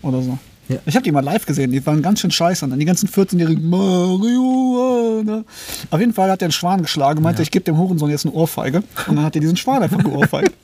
Oder 0.00 0.22
so. 0.22 0.38
Ja. 0.68 0.76
Ich 0.86 0.94
habe 0.94 1.02
die 1.02 1.10
mal 1.10 1.24
live 1.24 1.44
gesehen, 1.44 1.72
die 1.72 1.84
waren 1.84 2.02
ganz 2.02 2.20
schön 2.20 2.30
scheiße. 2.30 2.64
Und 2.64 2.70
dann 2.70 2.78
die 2.78 2.84
ganzen 2.84 3.08
14-jährigen 3.08 3.68
Marihuana. 3.68 5.44
Auf 5.90 5.98
jeden 5.98 6.12
Fall 6.12 6.30
hat 6.30 6.40
er 6.40 6.46
einen 6.46 6.52
Schwan 6.52 6.82
geschlagen, 6.82 7.20
meinte, 7.20 7.42
ich 7.42 7.50
gebe 7.50 7.64
dem 7.64 7.76
Hurensohn 7.78 8.10
jetzt 8.10 8.26
eine 8.26 8.34
Ohrfeige. 8.34 8.84
Und 9.08 9.16
dann 9.16 9.24
hat 9.24 9.34
er 9.34 9.40
diesen 9.40 9.56
Schwan 9.56 9.82
einfach 9.82 10.02
geohrfeigt. 10.02 10.52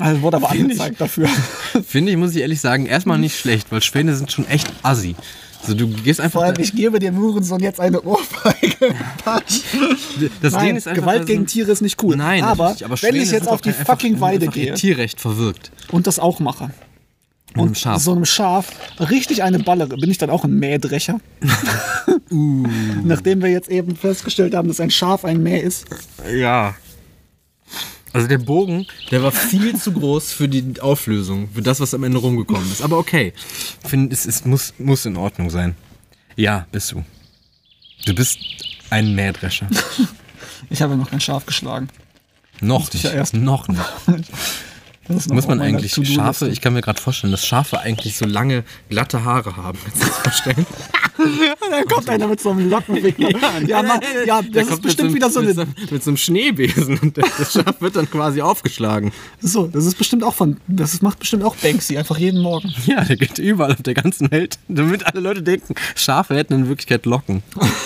Also 0.00 0.22
wurde 0.22 0.38
aber 0.38 0.50
angezeigt 0.50 1.00
dafür. 1.00 1.28
Finde 1.86 2.10
ich, 2.10 2.18
muss 2.18 2.34
ich 2.34 2.42
ehrlich 2.42 2.60
sagen, 2.60 2.86
erstmal 2.86 3.18
nicht 3.18 3.38
schlecht, 3.38 3.70
weil 3.70 3.80
Schwäne 3.80 4.16
sind 4.16 4.32
schon 4.32 4.46
echt 4.48 4.72
assi. 4.82 5.14
Also 5.64 5.74
du 5.74 5.88
gehst 5.88 6.20
einfach. 6.20 6.40
Vor 6.40 6.44
allem, 6.46 6.60
ich 6.60 6.74
gebe 6.74 6.98
dem 6.98 7.16
Hurensohn 7.18 7.60
jetzt 7.60 7.80
eine 7.80 8.00
Ohrfeige. 8.02 8.94
Das 10.42 10.52
Nein, 10.52 10.66
Ding 10.66 10.76
ist 10.76 10.86
einfach, 10.88 11.00
Gewalt 11.02 11.20
dass- 11.20 11.26
gegen 11.26 11.46
Tiere 11.46 11.72
ist 11.72 11.80
nicht 11.80 12.02
cool. 12.02 12.16
Nein, 12.16 12.44
aber, 12.44 12.64
natürlich, 12.70 12.84
aber 12.84 13.02
wenn 13.02 13.16
ich 13.16 13.30
jetzt 13.30 13.48
auf 13.48 13.60
die 13.60 13.72
fucking 13.72 14.20
Weide 14.20 14.46
gehe 14.48 14.74
Tierrecht 14.74 15.20
verwirkt. 15.20 15.70
und 15.90 16.06
das 16.06 16.18
auch 16.18 16.38
mache 16.40 16.70
Und 17.54 17.60
einem 17.62 17.74
Schaf. 17.74 18.02
so 18.02 18.12
einem 18.12 18.24
Schaf 18.24 18.68
richtig 19.00 19.42
eine 19.42 19.58
ballere, 19.58 19.96
bin 19.96 20.10
ich 20.10 20.18
dann 20.18 20.30
auch 20.30 20.44
ein 20.44 20.54
Mähdrescher? 20.58 21.20
Uh. 22.30 22.66
Nachdem 23.04 23.42
wir 23.42 23.50
jetzt 23.50 23.68
eben 23.70 23.96
festgestellt 23.96 24.54
haben, 24.54 24.66
dass 24.68 24.80
ein 24.80 24.90
Schaf 24.90 25.24
ein 25.24 25.42
Mäh 25.42 25.60
ist. 25.60 25.84
Ja. 26.34 26.74
Also 28.14 28.28
der 28.28 28.38
Bogen, 28.38 28.86
der 29.10 29.22
war 29.22 29.32
viel 29.32 29.74
zu 29.76 29.92
groß 29.92 30.32
für 30.32 30.48
die 30.48 30.80
Auflösung, 30.80 31.48
für 31.52 31.60
das, 31.62 31.80
was 31.80 31.92
am 31.94 32.04
Ende 32.04 32.18
rumgekommen 32.18 32.70
ist. 32.72 32.80
Aber 32.80 32.96
okay, 32.98 33.32
ich 33.82 33.90
finde, 33.90 34.14
es, 34.14 34.24
es 34.24 34.44
muss, 34.44 34.72
muss 34.78 35.04
in 35.04 35.16
Ordnung 35.16 35.50
sein. 35.50 35.74
Ja, 36.36 36.66
bist 36.72 36.92
du. 36.92 37.04
Du 38.06 38.14
bist 38.14 38.38
ein 38.90 39.14
Mähdrescher. 39.14 39.68
Ich 40.70 40.80
habe 40.80 40.96
noch 40.96 41.10
kein 41.10 41.20
Schaf 41.20 41.44
geschlagen. 41.44 41.88
noch 42.62 42.88
ich 42.88 42.94
nicht. 42.94 43.04
ja 43.04 43.10
erst- 43.10 43.34
Noch 43.34 43.68
nicht. 43.68 43.82
Das 45.08 45.28
Muss 45.28 45.46
man 45.46 45.60
eigentlich. 45.60 45.94
Schafe, 45.94 46.48
ich 46.48 46.60
kann 46.60 46.72
mir 46.72 46.80
gerade 46.80 47.00
vorstellen, 47.00 47.30
dass 47.30 47.46
Schafe 47.46 47.80
eigentlich 47.80 48.16
so 48.16 48.24
lange, 48.24 48.64
glatte 48.88 49.24
Haare 49.24 49.56
haben. 49.56 49.78
Kannst 49.84 50.00
du 50.00 50.04
dir 50.04 50.10
das 50.10 50.18
vorstellen? 50.18 50.66
Dann 51.70 51.84
kommt 51.86 52.08
einer 52.10 52.26
mit 52.26 52.40
so 52.40 52.50
einem 52.50 52.68
Lockenwickler. 52.70 53.28
Ja, 53.66 53.82
ja 54.26 54.42
Der 54.42 54.62
das 54.64 54.68
ist 54.74 54.82
bestimmt 54.82 55.06
einem- 55.08 55.14
wieder 55.14 55.30
so 55.30 55.40
mit 55.42 55.54
so, 55.54 55.60
einem- 55.62 55.74
mit 55.90 56.02
so 56.02 56.10
einem 56.10 56.16
Schneebesen 56.16 56.98
und 56.98 57.16
das 57.18 57.52
Schaf 57.52 57.80
wird 57.80 57.96
dann 57.96 58.10
quasi 58.10 58.40
aufgeschlagen. 58.40 59.12
So, 59.40 59.66
das 59.68 59.86
ist 59.86 59.96
bestimmt 59.96 60.24
auch 60.24 60.34
von. 60.34 60.56
Das 60.66 61.00
macht 61.02 61.18
bestimmt 61.20 61.44
auch 61.44 61.54
Banksy, 61.56 61.96
einfach 61.98 62.18
jeden 62.18 62.40
Morgen. 62.40 62.72
Ja, 62.86 63.02
der 63.04 63.16
geht 63.16 63.38
überall 63.38 63.72
auf 63.72 63.82
der 63.82 63.94
ganzen 63.94 64.30
Welt, 64.30 64.58
damit 64.68 65.06
alle 65.06 65.20
Leute 65.20 65.42
denken, 65.42 65.74
Schafe 65.94 66.34
hätten 66.34 66.52
in 66.54 66.68
Wirklichkeit 66.68 67.06
Locken. 67.06 67.42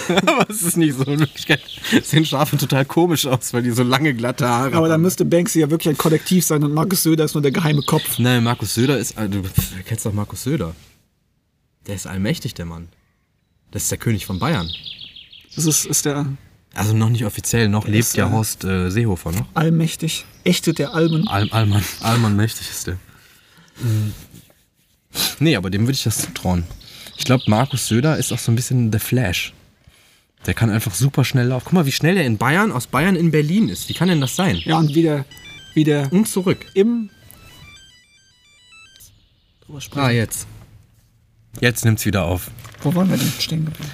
Aber 0.08 0.46
es 0.48 0.62
ist 0.62 0.76
nicht 0.76 0.96
so. 0.96 1.04
In 1.04 1.20
Wirklichkeit 1.20 1.60
sehen 2.02 2.24
Schafe 2.24 2.56
total 2.56 2.84
komisch 2.84 3.26
aus, 3.26 3.52
weil 3.52 3.62
die 3.62 3.70
so 3.70 3.82
lange 3.82 4.14
glatte 4.14 4.48
Haare 4.48 4.74
Aber 4.76 4.86
dann 4.88 4.94
haben. 4.94 5.02
müsste 5.02 5.24
Banksy 5.24 5.60
ja 5.60 5.70
wirklich 5.70 5.94
ein 5.94 5.98
Kollektiv 5.98 6.44
sein 6.44 6.64
und 6.64 6.72
Markus 6.72 7.02
Söder 7.08 7.24
ist 7.24 7.34
nur 7.34 7.42
der 7.42 7.52
geheime 7.52 7.80
Kopf. 7.82 8.18
Nein, 8.18 8.44
Markus 8.44 8.74
Söder 8.74 8.98
ist. 8.98 9.16
äh, 9.16 9.28
Du 9.28 9.42
kennst 9.86 10.04
doch 10.04 10.12
Markus 10.12 10.42
Söder. 10.42 10.74
Der 11.86 11.94
ist 11.94 12.06
allmächtig, 12.06 12.52
der 12.54 12.66
Mann. 12.66 12.88
Das 13.70 13.84
ist 13.84 13.90
der 13.90 13.96
König 13.98 14.26
von 14.26 14.38
Bayern. 14.38 14.70
Das 15.56 15.64
ist, 15.64 15.86
ist 15.86 16.04
der 16.04 16.26
Also 16.74 16.94
noch 16.94 17.08
nicht 17.08 17.24
offiziell, 17.24 17.68
noch 17.70 17.86
lebt 17.88 18.14
ja 18.14 18.28
äh, 18.28 18.30
Horst 18.30 18.64
äh, 18.64 18.90
Seehofer 18.90 19.32
noch. 19.32 19.46
allmächtig. 19.54 20.26
Echte 20.44 20.74
der 20.74 20.92
Almen. 20.94 21.26
Al 21.28 21.48
Allmann, 21.50 21.82
Allmann 22.00 22.36
mächtig 22.36 22.68
ist 22.68 22.86
der. 22.88 22.98
Nee, 25.38 25.56
aber 25.56 25.70
dem 25.70 25.82
würde 25.82 25.92
ich 25.92 26.02
das 26.04 26.18
zutrauen. 26.18 26.64
Ich 27.16 27.24
glaube, 27.24 27.44
Markus 27.46 27.86
Söder 27.88 28.16
ist 28.18 28.32
auch 28.32 28.38
so 28.38 28.52
ein 28.52 28.56
bisschen 28.56 28.90
der 28.90 29.00
Flash. 29.00 29.52
Der 30.46 30.54
kann 30.54 30.70
einfach 30.70 30.94
super 30.94 31.24
schnell 31.24 31.46
laufen. 31.48 31.64
Guck 31.64 31.72
mal, 31.72 31.86
wie 31.86 31.92
schnell 31.92 32.14
der 32.14 32.24
in 32.26 32.36
Bayern, 32.38 32.70
aus 32.70 32.86
Bayern 32.86 33.16
in 33.16 33.30
Berlin 33.30 33.68
ist. 33.68 33.88
Wie 33.88 33.94
kann 33.94 34.08
denn 34.08 34.20
das 34.20 34.36
sein? 34.36 34.56
Ja, 34.64 34.78
und 34.78 34.94
wie 34.94 35.02
der, 35.02 35.24
wie 35.78 35.84
der 35.84 36.12
Und 36.12 36.26
zurück. 36.28 36.66
im. 36.74 37.08
Ah, 39.94 40.10
jetzt. 40.10 40.48
Jetzt 41.60 41.84
nimmt's 41.84 42.04
wieder 42.04 42.24
auf. 42.24 42.50
Wo 42.82 42.92
waren 42.96 43.08
wir 43.08 43.16
denn 43.16 43.30
stehen 43.38 43.64
geblieben? 43.64 43.90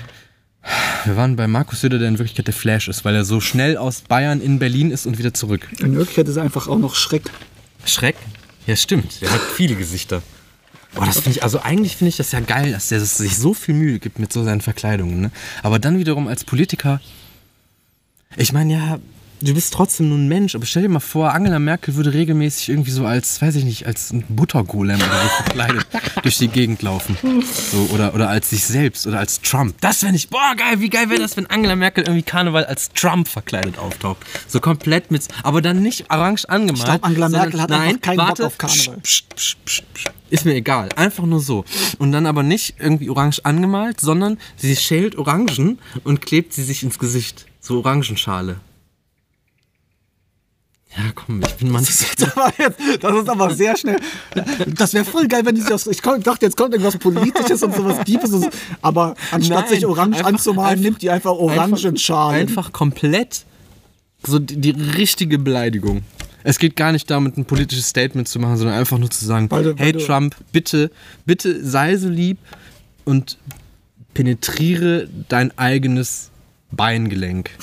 Wir 1.04 1.16
waren 1.16 1.36
bei 1.36 1.46
Markus 1.46 1.82
Söder, 1.82 1.98
der 1.98 2.08
in 2.08 2.18
Wirklichkeit 2.18 2.46
der 2.46 2.54
Flash 2.54 2.88
ist, 2.88 3.04
weil 3.04 3.14
er 3.14 3.26
so 3.26 3.38
schnell 3.40 3.76
aus 3.76 4.00
Bayern 4.00 4.40
in 4.40 4.58
Berlin 4.58 4.90
ist 4.90 5.04
und 5.04 5.18
wieder 5.18 5.34
zurück. 5.34 5.68
In 5.80 5.94
Wirklichkeit 5.94 6.26
ist 6.26 6.36
er 6.36 6.42
einfach 6.42 6.68
auch 6.68 6.78
noch 6.78 6.94
Schreck. 6.94 7.24
Schreck? 7.84 8.16
Ja, 8.66 8.76
stimmt. 8.76 9.20
Der 9.20 9.30
hat 9.30 9.42
viele 9.42 9.74
Gesichter. 9.74 10.22
Boah, 10.94 11.04
das 11.04 11.16
finde 11.16 11.32
ich, 11.32 11.42
also 11.42 11.60
eigentlich 11.60 11.96
finde 11.96 12.08
ich 12.10 12.16
das 12.16 12.32
ja 12.32 12.40
geil, 12.40 12.72
dass 12.72 12.88
der 12.88 13.00
sich 13.00 13.36
so 13.36 13.52
viel 13.52 13.74
Mühe 13.74 13.98
gibt 13.98 14.18
mit 14.18 14.32
so 14.32 14.42
seinen 14.42 14.62
Verkleidungen. 14.62 15.20
Ne? 15.20 15.30
Aber 15.62 15.78
dann 15.78 15.98
wiederum 15.98 16.28
als 16.28 16.44
Politiker, 16.44 17.02
ich 18.36 18.54
meine 18.54 18.72
ja, 18.72 18.98
du 19.40 19.54
bist 19.54 19.72
trotzdem 19.74 20.08
nur 20.08 20.18
ein 20.18 20.28
Mensch, 20.28 20.54
aber 20.54 20.66
stell 20.66 20.82
dir 20.82 20.88
mal 20.88 21.00
vor, 21.00 21.32
Angela 21.32 21.58
Merkel 21.58 21.94
würde 21.96 22.12
regelmäßig 22.12 22.68
irgendwie 22.70 22.90
so 22.90 23.04
als, 23.06 23.40
weiß 23.42 23.56
ich 23.56 23.64
nicht, 23.64 23.86
als 23.86 24.12
ein 24.12 24.24
Buttergolem 24.28 24.96
oder 24.96 25.22
so 25.22 25.28
verkleidet 25.44 25.86
durch 26.22 26.38
die 26.38 26.48
Gegend 26.48 26.82
laufen. 26.82 27.16
So, 27.70 27.88
oder, 27.92 28.14
oder 28.14 28.28
als 28.28 28.50
sich 28.50 28.64
selbst 28.64 29.06
oder 29.06 29.18
als 29.18 29.40
Trump. 29.40 29.74
Das 29.80 29.98
fände 29.98 30.16
ich, 30.16 30.28
boah, 30.30 30.54
geil, 30.56 30.80
wie 30.80 30.88
geil 30.90 31.10
wäre 31.10 31.20
das, 31.20 31.36
wenn 31.36 31.46
Angela 31.46 31.76
Merkel 31.76 32.04
irgendwie 32.04 32.22
Karneval 32.22 32.64
als 32.64 32.90
Trump 32.90 33.28
verkleidet 33.28 33.78
auftaucht. 33.78 34.18
So 34.48 34.60
komplett 34.60 35.10
mit, 35.10 35.28
aber 35.42 35.60
dann 35.62 35.82
nicht 35.82 36.10
orange 36.10 36.44
angemalt. 36.48 36.78
Ich 36.78 36.84
glaub, 36.84 37.04
Angela 37.04 37.26
sondern- 37.28 37.42
Merkel 37.42 37.60
hat 37.60 37.70
nein, 37.70 38.00
keinen 38.00 38.16
Bock 38.16 38.28
warte, 38.28 38.46
auf 38.46 38.58
Karneval. 38.58 38.98
Psst, 39.02 39.34
psst, 39.34 39.64
psst, 39.64 39.94
psst. 39.94 40.10
Ist 40.30 40.44
mir 40.44 40.54
egal. 40.54 40.88
Einfach 40.96 41.26
nur 41.26 41.40
so. 41.40 41.64
Und 41.98 42.10
dann 42.10 42.26
aber 42.26 42.42
nicht 42.42 42.76
irgendwie 42.80 43.08
orange 43.08 43.40
angemalt, 43.44 44.00
sondern 44.00 44.38
sie 44.56 44.74
schält 44.74 45.16
Orangen 45.16 45.78
und 46.02 46.22
klebt 46.22 46.52
sie 46.52 46.64
sich 46.64 46.82
ins 46.82 46.98
Gesicht. 46.98 47.46
So 47.60 47.78
Orangenschale. 47.78 48.56
Ja, 50.96 51.02
komm, 51.14 51.40
ich 51.44 51.54
bin 51.54 51.70
manchmal. 51.70 52.08
Das, 52.18 52.36
war 52.36 52.52
jetzt, 52.56 52.78
das 53.02 53.16
ist 53.16 53.28
aber 53.28 53.54
sehr 53.54 53.76
schnell. 53.76 53.96
Das 54.76 54.94
wäre 54.94 55.04
voll 55.04 55.26
geil, 55.26 55.42
wenn 55.44 55.54
die 55.54 55.60
sich 55.60 55.72
aus. 55.72 55.86
Ich 55.88 56.00
dachte, 56.00 56.46
jetzt 56.46 56.56
kommt 56.56 56.72
irgendwas 56.72 56.96
Politisches 56.98 57.62
und 57.64 57.74
sowas 57.74 57.98
Deepes. 58.04 58.30
und 58.32 58.42
so. 58.42 58.50
Aber 58.80 59.14
anstatt 59.32 59.66
Nein, 59.66 59.74
sich 59.74 59.86
orange 59.86 60.18
einfach- 60.18 60.28
anzumalen, 60.32 60.70
einfach- 60.70 60.82
nimmt 60.84 61.02
die 61.02 61.10
einfach 61.10 61.32
Orangenschalen. 61.32 62.40
Einfach 62.40 62.72
komplett 62.72 63.44
so 64.24 64.38
die, 64.38 64.56
die 64.60 64.70
richtige 64.70 65.38
Beleidigung. 65.38 66.02
Es 66.44 66.58
geht 66.58 66.76
gar 66.76 66.92
nicht 66.92 67.10
darum, 67.10 67.26
ein 67.36 67.44
politisches 67.44 67.88
Statement 67.88 68.28
zu 68.28 68.38
machen, 68.38 68.56
sondern 68.58 68.76
einfach 68.78 68.98
nur 68.98 69.10
zu 69.10 69.24
sagen, 69.24 69.50
weil 69.50 69.74
hey 69.76 69.92
du- 69.92 69.98
Trump, 69.98 70.36
bitte, 70.52 70.90
bitte 71.26 71.64
sei 71.66 71.96
so 71.96 72.08
lieb 72.08 72.38
und 73.04 73.36
penetriere 74.12 75.08
dein 75.28 75.56
eigenes 75.58 76.30
Beingelenk. 76.70 77.50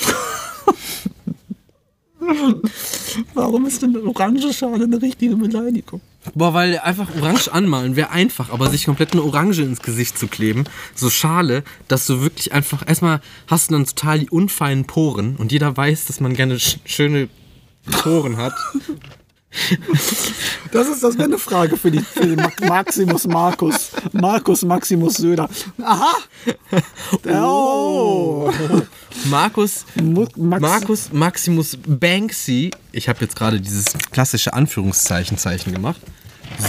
Warum 3.34 3.66
ist 3.66 3.82
denn 3.82 3.96
eine 3.96 4.08
orange 4.08 4.54
Schale 4.54 4.84
eine 4.84 5.02
richtige 5.02 5.36
Beleidigung? 5.36 6.02
Boah, 6.36 6.54
weil 6.54 6.78
einfach 6.80 7.08
orange 7.16 7.52
anmalen 7.52 7.96
wäre 7.96 8.12
einfach, 8.12 8.52
aber 8.52 8.70
sich 8.70 8.86
komplett 8.86 9.14
eine 9.14 9.24
Orange 9.24 9.64
ins 9.64 9.82
Gesicht 9.82 10.18
zu 10.20 10.28
kleben, 10.28 10.66
so 10.94 11.10
schale, 11.10 11.64
dass 11.88 12.06
du 12.06 12.22
wirklich 12.22 12.54
einfach, 12.54 12.88
erstmal 12.88 13.22
hast 13.48 13.70
du 13.70 13.74
dann 13.74 13.86
total 13.86 14.20
die 14.20 14.30
unfeinen 14.30 14.86
Poren 14.86 15.36
und 15.36 15.52
jeder 15.52 15.76
weiß, 15.76 16.06
dass 16.06 16.20
man 16.20 16.36
gerne 16.36 16.60
sch 16.60 16.78
schöne 16.86 17.28
Poren 17.92 18.38
hat. 18.38 18.54
Das 20.72 20.88
ist 20.88 21.04
das 21.04 21.18
wäre 21.18 21.26
eine 21.26 21.38
Frage 21.38 21.76
für, 21.76 21.92
die, 21.92 22.00
für 22.00 22.26
den 22.26 22.42
Maximus 22.70 23.28
Markus. 23.28 23.92
Markus 24.14 24.64
Maximus 24.64 25.16
Söder. 25.16 25.50
Aha! 25.84 26.16
Oh! 27.28 28.50
Markus, 29.26 29.86
Max- 30.02 30.38
Markus 30.62 31.10
Maximus 31.14 31.78
Banksy, 31.86 32.72
ich 32.92 33.08
habe 33.08 33.20
jetzt 33.22 33.36
gerade 33.36 33.60
dieses 33.62 33.86
klassische 34.12 34.54
Anführungszeichen-Zeichen 34.54 35.74
gemacht, 35.74 36.02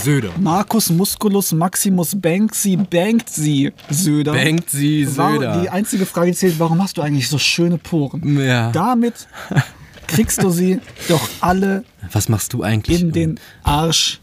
Söder. 0.04 0.30
Markus 0.38 0.90
Musculus 0.90 1.52
Maximus 1.52 2.14
Banksy 2.20 2.76
bankt 2.76 3.28
sie 3.30 3.72
Söder. 3.90 4.32
Bankt 4.32 4.70
sie 4.70 5.08
Warum- 5.16 5.34
Söder. 5.40 5.60
Die 5.62 5.70
einzige 5.70 6.06
Frage 6.06 6.30
die 6.30 6.36
zählt, 6.36 6.58
warum 6.60 6.80
hast 6.82 6.96
du 6.98 7.02
eigentlich 7.02 7.28
so 7.28 7.38
schöne 7.38 7.78
Poren? 7.78 8.38
Ja. 8.38 8.70
Damit 8.70 9.26
kriegst 10.06 10.42
du 10.42 10.50
sie 10.50 10.78
doch 11.08 11.28
alle 11.40 11.84
Was 12.12 12.28
machst 12.28 12.52
du 12.52 12.62
eigentlich? 12.62 13.00
in 13.00 13.10
den 13.12 13.40
Arsch. 13.64 14.20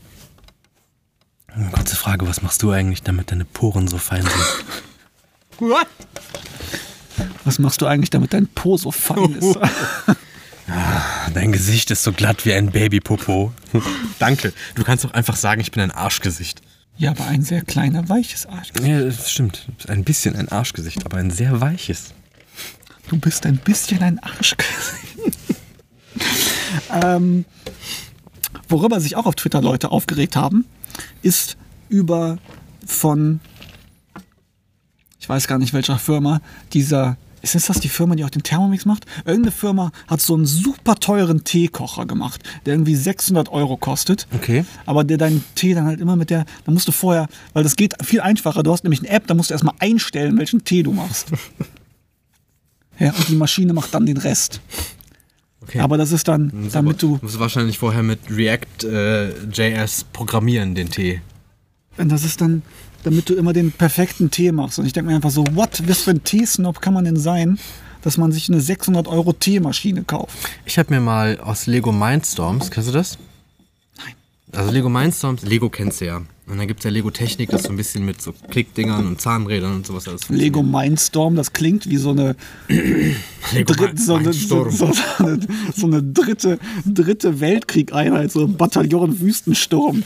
Eine 1.47 1.69
kurze 1.71 1.95
Frage, 1.97 2.25
was 2.27 2.41
machst 2.41 2.61
du 2.63 2.71
eigentlich, 2.71 3.01
damit 3.03 3.31
deine 3.31 3.43
Poren 3.43 3.87
so 3.89 3.97
fein 3.97 4.21
sind? 4.21 5.71
Was 7.45 7.59
machst 7.59 7.81
du 7.81 7.85
eigentlich, 7.85 8.09
damit 8.09 8.33
dein 8.33 8.47
Po 8.47 8.77
so 8.77 8.91
fein 8.91 9.33
ist? 9.33 9.57
Dein 11.33 11.51
Gesicht 11.51 11.89
ist 11.89 12.03
so 12.03 12.11
glatt 12.11 12.45
wie 12.45 12.53
ein 12.53 12.71
Babypopo. 12.71 13.51
Danke. 14.19 14.53
Du 14.75 14.83
kannst 14.83 15.03
doch 15.03 15.13
einfach 15.13 15.35
sagen, 15.35 15.61
ich 15.61 15.71
bin 15.71 15.81
ein 15.81 15.91
Arschgesicht. 15.91 16.61
ja, 16.97 17.11
aber 17.11 17.25
ein 17.25 17.41
sehr 17.41 17.61
kleiner, 17.61 18.07
weiches 18.07 18.45
Arsch. 18.45 18.69
Ja, 18.83 19.01
das 19.01 19.31
stimmt. 19.31 19.67
Ein 19.87 20.03
bisschen 20.03 20.35
ein 20.35 20.49
Arschgesicht, 20.49 21.05
aber 21.05 21.17
ein 21.17 21.31
sehr 21.31 21.59
weiches. 21.59 22.13
Du 23.07 23.17
bist 23.17 23.45
ein 23.45 23.57
bisschen 23.57 24.03
ein 24.03 24.19
Arsch. 24.19 24.55
ähm, 27.03 27.45
worüber 28.67 28.99
sich 28.99 29.15
auch 29.15 29.25
auf 29.25 29.35
Twitter 29.35 29.61
Leute 29.61 29.91
aufgeregt 29.91 30.35
haben, 30.35 30.65
ist 31.21 31.57
über 31.89 32.37
von, 32.85 33.39
ich 35.29 35.35
weiß 35.35 35.47
gar 35.47 35.59
nicht 35.59 35.73
welcher 35.73 35.99
Firma, 35.99 36.41
dieser, 36.73 37.15
ist 37.43 37.53
das 37.53 37.67
das 37.67 37.79
die 37.79 37.87
Firma, 37.87 38.15
die 38.15 38.25
auch 38.25 38.31
den 38.31 38.41
Thermomix 38.41 38.85
macht? 38.85 39.05
Irgendeine 39.25 39.51
Firma 39.51 39.91
hat 40.07 40.21
so 40.21 40.33
einen 40.33 40.47
super 40.47 40.95
teuren 40.95 41.43
Teekocher 41.43 42.07
gemacht, 42.07 42.41
der 42.65 42.73
irgendwie 42.73 42.95
600 42.95 43.47
Euro 43.49 43.77
kostet. 43.77 44.27
Okay. 44.33 44.65
Aber 44.87 45.03
der 45.03 45.19
deinen 45.19 45.43
Tee 45.53 45.75
dann 45.75 45.85
halt 45.85 45.99
immer 46.01 46.15
mit 46.15 46.31
der, 46.31 46.45
da 46.65 46.71
musst 46.71 46.87
du 46.87 46.91
vorher, 46.91 47.27
weil 47.53 47.61
das 47.61 47.75
geht 47.75 47.93
viel 48.03 48.21
einfacher, 48.21 48.63
du 48.63 48.71
hast 48.71 48.83
nämlich 48.83 49.01
eine 49.01 49.09
App, 49.09 49.27
da 49.27 49.35
musst 49.35 49.51
du 49.51 49.53
erstmal 49.53 49.75
einstellen, 49.77 50.35
welchen 50.39 50.63
Tee 50.63 50.81
du 50.81 50.93
machst. 50.93 51.27
Ja, 53.01 53.13
und 53.13 53.29
die 53.29 53.35
Maschine 53.35 53.71
macht 53.71 53.93
dann 53.93 54.05
den 54.05 54.17
Rest. 54.17 54.59
okay. 55.61 55.79
Aber 55.79 55.97
das 55.97 56.11
ist 56.11 56.27
dann, 56.27 56.69
damit 56.73 57.01
du, 57.01 57.17
musst 57.21 57.39
wahrscheinlich 57.39 57.77
vorher 57.77 58.03
mit 58.03 58.19
React 58.29 58.83
äh, 58.83 59.29
JS 59.53 60.03
programmieren, 60.11 60.75
den 60.75 60.89
Tee. 60.89 61.21
das 61.95 62.25
ist 62.25 62.41
dann, 62.41 62.61
damit 63.03 63.29
du 63.29 63.35
immer 63.35 63.53
den 63.53 63.71
perfekten 63.71 64.31
Tee 64.31 64.51
machst. 64.51 64.79
Und 64.79 64.85
ich 64.85 64.93
denke 64.93 65.09
mir 65.09 65.15
einfach 65.15 65.31
so, 65.31 65.43
what, 65.51 65.87
was 65.87 66.01
für 66.01 66.11
ein 66.11 66.23
Teesnob 66.23 66.81
kann 66.81 66.93
man 66.93 67.05
denn 67.05 67.17
sein, 67.17 67.59
dass 68.01 68.17
man 68.17 68.31
sich 68.31 68.49
eine 68.49 68.61
600 68.61 69.07
Euro 69.07 69.33
Teemaschine 69.33 70.03
kauft? 70.03 70.35
Ich 70.65 70.77
habe 70.77 70.93
mir 70.93 71.01
mal 71.01 71.39
aus 71.39 71.67
Lego 71.67 71.91
Mindstorms, 71.91 72.71
kennst 72.71 72.89
du 72.89 72.93
das? 72.93 73.17
Nein. 73.97 74.13
Also 74.51 74.71
Lego 74.71 74.89
Mindstorms, 74.89 75.43
Lego 75.43 75.69
kennst 75.69 76.01
du 76.01 76.05
ja. 76.05 76.21
Und 76.49 76.57
dann 76.57 76.67
gibt 76.67 76.79
es 76.79 76.83
ja 76.83 76.89
Lego 76.89 77.11
Technik, 77.11 77.49
das 77.49 77.63
so 77.63 77.69
ein 77.69 77.77
bisschen 77.77 78.05
mit 78.05 78.21
so 78.21 78.33
Klickdingern 78.49 79.05
und 79.05 79.21
Zahnrädern 79.21 79.75
und 79.75 79.85
sowas 79.85 80.07
alles 80.07 80.27
Lego 80.29 80.63
Mindstorm, 80.63 81.35
das 81.35 81.53
klingt 81.53 81.87
wie 81.87 81.97
so 81.97 82.09
eine, 82.09 82.35
Lego 83.53 83.73
dritt, 83.73 83.99
so, 83.99 84.15
eine, 84.15 84.33
so, 84.33 84.63
Mindstorm. 84.63 84.71
so, 84.71 84.91
so 84.91 85.23
eine, 85.25 85.39
so 85.75 85.87
eine 85.87 86.01
dritte, 86.01 86.57
dritte 86.85 87.39
Weltkrieg-Einheit, 87.39 88.31
so 88.31 88.45
ein 88.45 88.57
Bataillon 88.57 89.19
Wüstensturm. 89.19 90.03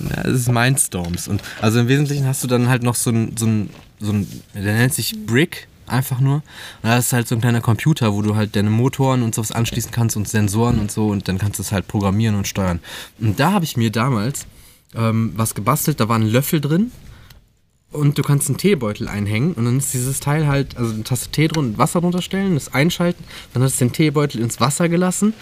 Ja, 0.00 0.24
das 0.24 0.40
ist 0.40 0.52
Mindstorms. 0.52 1.26
Und 1.26 1.42
also 1.60 1.80
im 1.80 1.88
Wesentlichen 1.88 2.26
hast 2.26 2.44
du 2.44 2.48
dann 2.48 2.68
halt 2.68 2.82
noch 2.82 2.94
so 2.94 3.10
ein, 3.10 3.36
so 3.38 3.46
ein, 3.46 3.70
so 3.98 4.12
ein 4.12 4.26
der 4.54 4.74
nennt 4.74 4.92
sich 4.92 5.14
Brick, 5.26 5.68
einfach 5.86 6.20
nur. 6.20 6.36
Und 6.82 6.90
da 6.90 6.98
ist 6.98 7.12
halt 7.12 7.28
so 7.28 7.34
ein 7.34 7.40
kleiner 7.40 7.60
Computer, 7.60 8.12
wo 8.12 8.22
du 8.22 8.36
halt 8.36 8.56
deine 8.56 8.70
Motoren 8.70 9.22
und 9.22 9.34
sowas 9.34 9.52
anschließen 9.52 9.90
kannst 9.90 10.16
und 10.16 10.28
Sensoren 10.28 10.78
und 10.78 10.90
so 10.90 11.08
und 11.08 11.28
dann 11.28 11.38
kannst 11.38 11.58
du 11.58 11.62
es 11.62 11.72
halt 11.72 11.88
programmieren 11.88 12.36
und 12.36 12.46
steuern. 12.46 12.80
Und 13.18 13.40
da 13.40 13.52
habe 13.52 13.64
ich 13.64 13.76
mir 13.76 13.90
damals 13.90 14.46
ähm, 14.94 15.32
was 15.36 15.54
gebastelt, 15.54 16.00
da 16.00 16.08
war 16.08 16.16
ein 16.16 16.26
Löffel 16.26 16.60
drin 16.60 16.90
und 17.90 18.18
du 18.18 18.22
kannst 18.22 18.48
einen 18.48 18.58
Teebeutel 18.58 19.08
einhängen 19.08 19.52
und 19.54 19.64
dann 19.64 19.78
ist 19.78 19.94
dieses 19.94 20.20
Teil 20.20 20.46
halt, 20.46 20.76
also 20.76 20.92
eine 20.92 21.04
Tasse 21.04 21.30
Tee 21.30 21.48
drin, 21.48 21.78
Wasser 21.78 22.00
drunter 22.00 22.22
stellen, 22.22 22.54
das 22.54 22.72
einschalten, 22.74 23.24
dann 23.54 23.62
hast 23.62 23.80
du 23.80 23.84
den 23.86 23.92
Teebeutel 23.92 24.40
ins 24.40 24.60
Wasser 24.60 24.88
gelassen, 24.88 25.34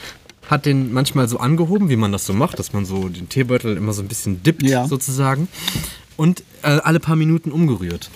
hat 0.49 0.65
den 0.67 0.93
manchmal 0.93 1.29
so 1.29 1.39
angehoben, 1.41 1.89
wie 1.89 1.97
man 1.97 2.13
das 2.13 2.25
so 2.27 2.33
macht, 2.33 2.59
dass 2.59 2.73
man 2.73 2.85
so 2.87 3.09
den 3.09 3.29
Teebeutel 3.29 3.77
immer 3.77 3.93
so 3.93 4.03
ein 4.03 4.09
bisschen 4.09 4.43
dippt 4.43 4.63
Ja. 4.63 4.87
sozusagen 4.87 5.49
und 6.17 6.45
äh, 6.63 6.69
alle 6.83 7.01
paar 7.01 7.17
Minuten 7.17 7.51
umgerührt. 7.51 8.11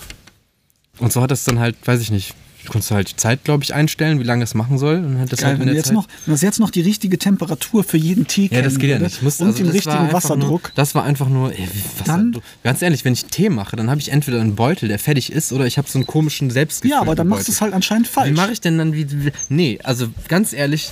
Und 0.99 1.11
so 1.11 1.21
hat 1.21 1.31
das 1.31 1.43
dann 1.43 1.59
halt, 1.59 1.75
weiß 1.85 1.99
ich 2.01 2.11
nicht, 2.11 2.33
konntest 2.67 2.91
du 2.91 2.95
halt 2.95 3.11
die 3.11 3.15
Zeit, 3.15 3.43
glaube 3.43 3.63
ich, 3.63 3.73
einstellen, 3.73 4.19
wie 4.19 4.23
lange 4.23 4.43
es 4.43 4.53
machen 4.53 4.77
soll 4.77 4.97
und 4.97 5.19
hat 5.19 5.31
das 5.31 5.39
Geil, 5.39 5.49
halt 5.49 5.59
wenn, 5.59 5.67
du 5.67 5.73
jetzt 5.73 5.87
Zeit 5.87 5.93
noch, 5.95 6.07
wenn 6.25 6.33
das 6.33 6.41
jetzt 6.41 6.59
noch 6.59 6.69
die 6.69 6.81
richtige 6.81 7.17
Temperatur 7.17 7.83
für 7.83 7.97
jeden 7.97 8.27
Tee 8.27 8.49
ja, 8.51 8.61
das 8.61 8.77
geht 8.77 8.89
ja 8.89 8.99
nicht. 8.99 9.17
Ich 9.17 9.21
muss, 9.21 9.39
und 9.39 9.47
also 9.47 9.63
den 9.63 9.71
richtigen 9.71 10.11
Wasserdruck, 10.11 10.63
Nur, 10.63 10.71
das 10.75 10.95
war 10.95 11.03
einfach 11.03 11.29
nur. 11.29 11.51
Ey, 11.51 11.67
Dann- 12.05 12.37
ganz 12.63 12.81
ehrlich, 12.81 13.05
wenn 13.05 13.13
ich 13.13 13.25
Tee 13.25 13.49
mache, 13.49 13.75
dann 13.75 13.89
habe 13.89 13.99
ich 13.99 14.11
entweder 14.11 14.41
einen 14.41 14.55
Beutel, 14.55 14.89
der 14.89 14.99
fertig 14.99 15.31
ist, 15.31 15.53
oder 15.53 15.65
ich 15.65 15.77
habe 15.77 15.89
so 15.89 15.97
einen 15.97 16.07
komischen 16.07 16.49
Selbstgefühl. 16.49 16.91
ja, 16.91 17.01
aber 17.01 17.15
dann 17.15 17.27
machst 17.27 17.47
du 17.47 17.51
es 17.51 17.61
halt 17.61 17.73
anscheinend 17.73 18.07
falsch. 18.07 18.31
Wie 18.31 18.35
mache 18.35 18.51
ich 18.51 18.61
denn 18.61 18.77
dann 18.77 18.93
wie 18.93 19.07
nee, 19.49 19.79
also 19.83 20.07
ganz 20.27 20.53
ehrlich. 20.53 20.89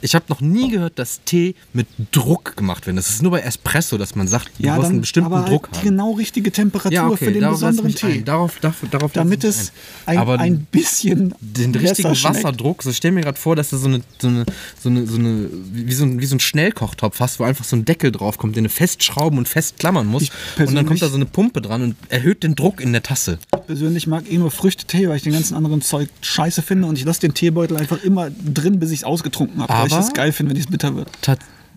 Ich 0.00 0.14
habe 0.14 0.24
noch 0.28 0.40
nie 0.40 0.70
gehört, 0.70 0.98
dass 0.98 1.20
Tee 1.24 1.54
mit 1.72 1.86
Druck 2.12 2.56
gemacht 2.56 2.86
wird. 2.86 2.96
Das 2.96 3.08
ist 3.08 3.22
nur 3.22 3.32
bei 3.32 3.40
Espresso, 3.40 3.98
dass 3.98 4.14
man 4.14 4.28
sagt, 4.28 4.50
du 4.58 4.64
ja, 4.64 4.76
musst 4.76 4.90
einen 4.90 5.00
bestimmten 5.00 5.32
aber 5.32 5.42
halt 5.42 5.52
Druck 5.52 5.70
die 5.72 5.78
haben. 5.78 5.84
genau 5.84 6.12
richtige 6.12 6.52
Temperatur 6.52 7.16
für 7.16 7.32
den 7.32 7.40
darauf 7.40 7.60
lass 7.60 7.76
besonderen 7.76 7.94
Tee. 7.94 8.18
Ein. 8.18 8.24
Darauf, 8.24 8.58
darauf, 8.60 8.76
darauf 8.90 9.12
damit 9.12 9.44
ich 9.44 9.50
es 9.50 9.72
ein, 10.06 10.18
Aber 10.18 10.38
ein 10.38 10.66
bisschen 10.70 11.34
den 11.40 11.74
richtigen. 11.74 12.10
Wasserdruck. 12.10 12.82
So 12.82 12.92
stell 12.92 13.12
mir 13.12 13.22
gerade 13.22 13.38
vor, 13.38 13.56
dass 13.56 13.70
du 13.70 13.76
so 13.76 13.88
eine, 13.88 14.00
so 14.20 14.28
eine, 14.28 14.46
so 14.80 14.88
eine, 14.88 15.06
so 15.06 15.16
eine 15.16 15.48
wie, 15.72 15.92
so 15.92 16.04
ein, 16.04 16.20
wie 16.20 16.26
so 16.26 16.36
ein 16.36 16.40
Schnellkochtopf 16.40 17.18
hast, 17.20 17.40
wo 17.40 17.44
einfach 17.44 17.64
so 17.64 17.76
ein 17.76 17.84
Deckel 17.84 18.12
drauf 18.12 18.38
kommt, 18.38 18.56
den 18.56 18.64
du 18.64 18.70
festschrauben 18.70 19.38
und 19.38 19.48
festklammern 19.48 20.06
musst. 20.06 20.30
Ich 20.56 20.66
Und 20.66 20.74
dann 20.74 20.86
kommt 20.86 21.02
da 21.02 21.08
so 21.08 21.16
eine 21.16 21.26
Pumpe 21.26 21.60
dran 21.60 21.82
und 21.82 21.96
erhöht 22.08 22.42
den 22.42 22.54
Druck 22.54 22.80
in 22.80 22.92
der 22.92 23.02
Tasse. 23.02 23.38
persönlich 23.66 24.06
mag 24.06 24.30
eh 24.30 24.38
nur 24.38 24.50
Früchtetee, 24.50 25.08
weil 25.08 25.16
ich 25.16 25.22
den 25.22 25.32
ganzen 25.32 25.54
anderen 25.54 25.82
Zeug 25.82 26.08
scheiße 26.20 26.62
finde 26.62 26.88
und 26.88 26.98
ich 26.98 27.04
lasse 27.04 27.20
den 27.20 27.34
Teebeutel 27.34 27.76
einfach 27.76 28.02
immer 28.02 28.30
drin, 28.30 28.78
bis 28.78 28.90
ich 28.90 29.00
es 29.00 29.04
ausgetrunken 29.04 29.62
habe, 29.62 29.72
ich 29.88 29.98
es 29.98 30.12
geil 30.12 30.32
finde, 30.32 30.54
wenn 30.54 30.60
es 30.60 30.66
bitter 30.66 30.94
wird. 30.94 31.08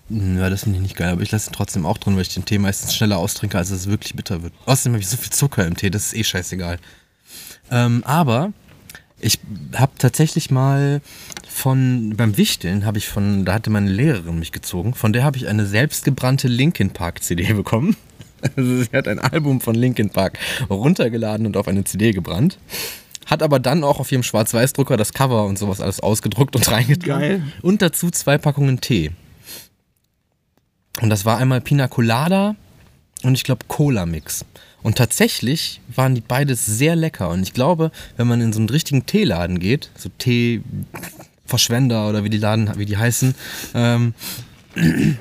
Ja, 0.09 0.49
das 0.49 0.63
finde 0.63 0.77
ich 0.77 0.83
nicht 0.83 0.97
geil, 0.97 1.11
aber 1.11 1.21
ich 1.21 1.31
lasse 1.31 1.49
ihn 1.49 1.53
trotzdem 1.53 1.85
auch 1.85 1.97
drin, 1.97 2.15
weil 2.15 2.23
ich 2.23 2.33
den 2.33 2.43
Tee 2.43 2.57
meistens 2.59 2.93
schneller 2.93 3.17
austrinke, 3.17 3.57
als 3.57 3.69
es 3.69 3.87
wirklich 3.87 4.13
bitter 4.13 4.43
wird. 4.43 4.53
Außerdem 4.65 4.93
habe 4.93 5.01
ich 5.01 5.07
so 5.07 5.15
viel 5.15 5.31
Zucker 5.31 5.65
im 5.65 5.77
Tee, 5.77 5.89
das 5.89 6.07
ist 6.07 6.15
eh 6.15 6.23
scheißegal. 6.23 6.79
Ähm, 7.71 8.03
aber 8.05 8.51
ich 9.21 9.39
habe 9.75 9.93
tatsächlich 9.97 10.51
mal 10.51 11.01
von, 11.47 12.15
beim 12.17 12.35
Wichteln 12.37 12.85
habe 12.85 12.97
ich 12.97 13.07
von, 13.07 13.45
da 13.45 13.53
hatte 13.53 13.69
meine 13.69 13.89
Lehrerin 13.89 14.39
mich 14.39 14.51
gezogen, 14.51 14.95
von 14.95 15.13
der 15.13 15.23
habe 15.23 15.37
ich 15.37 15.47
eine 15.47 15.65
selbstgebrannte 15.65 16.47
Linkin 16.47 16.89
Park 16.89 17.23
CD 17.23 17.53
bekommen. 17.53 17.95
Also 18.55 18.81
sie 18.81 18.89
hat 18.97 19.07
ein 19.07 19.19
Album 19.19 19.61
von 19.61 19.75
Linkin 19.75 20.09
Park 20.09 20.39
runtergeladen 20.67 21.45
und 21.45 21.57
auf 21.57 21.67
eine 21.67 21.83
CD 21.83 22.09
gebrannt. 22.09 22.57
Hat 23.31 23.41
aber 23.41 23.59
dann 23.59 23.85
auch 23.85 23.99
auf 23.99 24.11
ihrem 24.11 24.23
Schwarz-Weiß-Drucker 24.23 24.97
das 24.97 25.13
Cover 25.13 25.45
und 25.45 25.57
sowas 25.57 25.79
alles 25.79 26.01
ausgedruckt 26.01 26.55
und 26.57 26.69
reingetan. 26.69 27.07
Geil. 27.07 27.43
Und 27.61 27.81
dazu 27.81 28.11
zwei 28.11 28.37
Packungen 28.37 28.81
Tee. 28.81 29.11
Und 31.01 31.09
das 31.09 31.23
war 31.23 31.37
einmal 31.37 31.61
Pina 31.61 31.87
Colada 31.87 32.57
und 33.23 33.35
ich 33.35 33.45
glaube 33.45 33.65
Cola 33.69 34.05
Mix. 34.05 34.43
Und 34.83 34.97
tatsächlich 34.97 35.79
waren 35.95 36.13
die 36.13 36.21
beides 36.21 36.65
sehr 36.65 36.97
lecker. 36.97 37.29
Und 37.29 37.43
ich 37.43 37.53
glaube, 37.53 37.91
wenn 38.17 38.27
man 38.27 38.41
in 38.41 38.51
so 38.51 38.59
einen 38.59 38.69
richtigen 38.69 39.05
Teeladen 39.05 39.59
geht, 39.59 39.91
so 39.95 40.09
Tee 40.17 40.61
Verschwender 41.45 42.09
oder 42.09 42.25
wie 42.25 42.29
die 42.29 42.37
Laden, 42.37 42.69
wie 42.77 42.85
die 42.85 42.97
heißen, 42.97 43.33
ähm, 43.73 44.13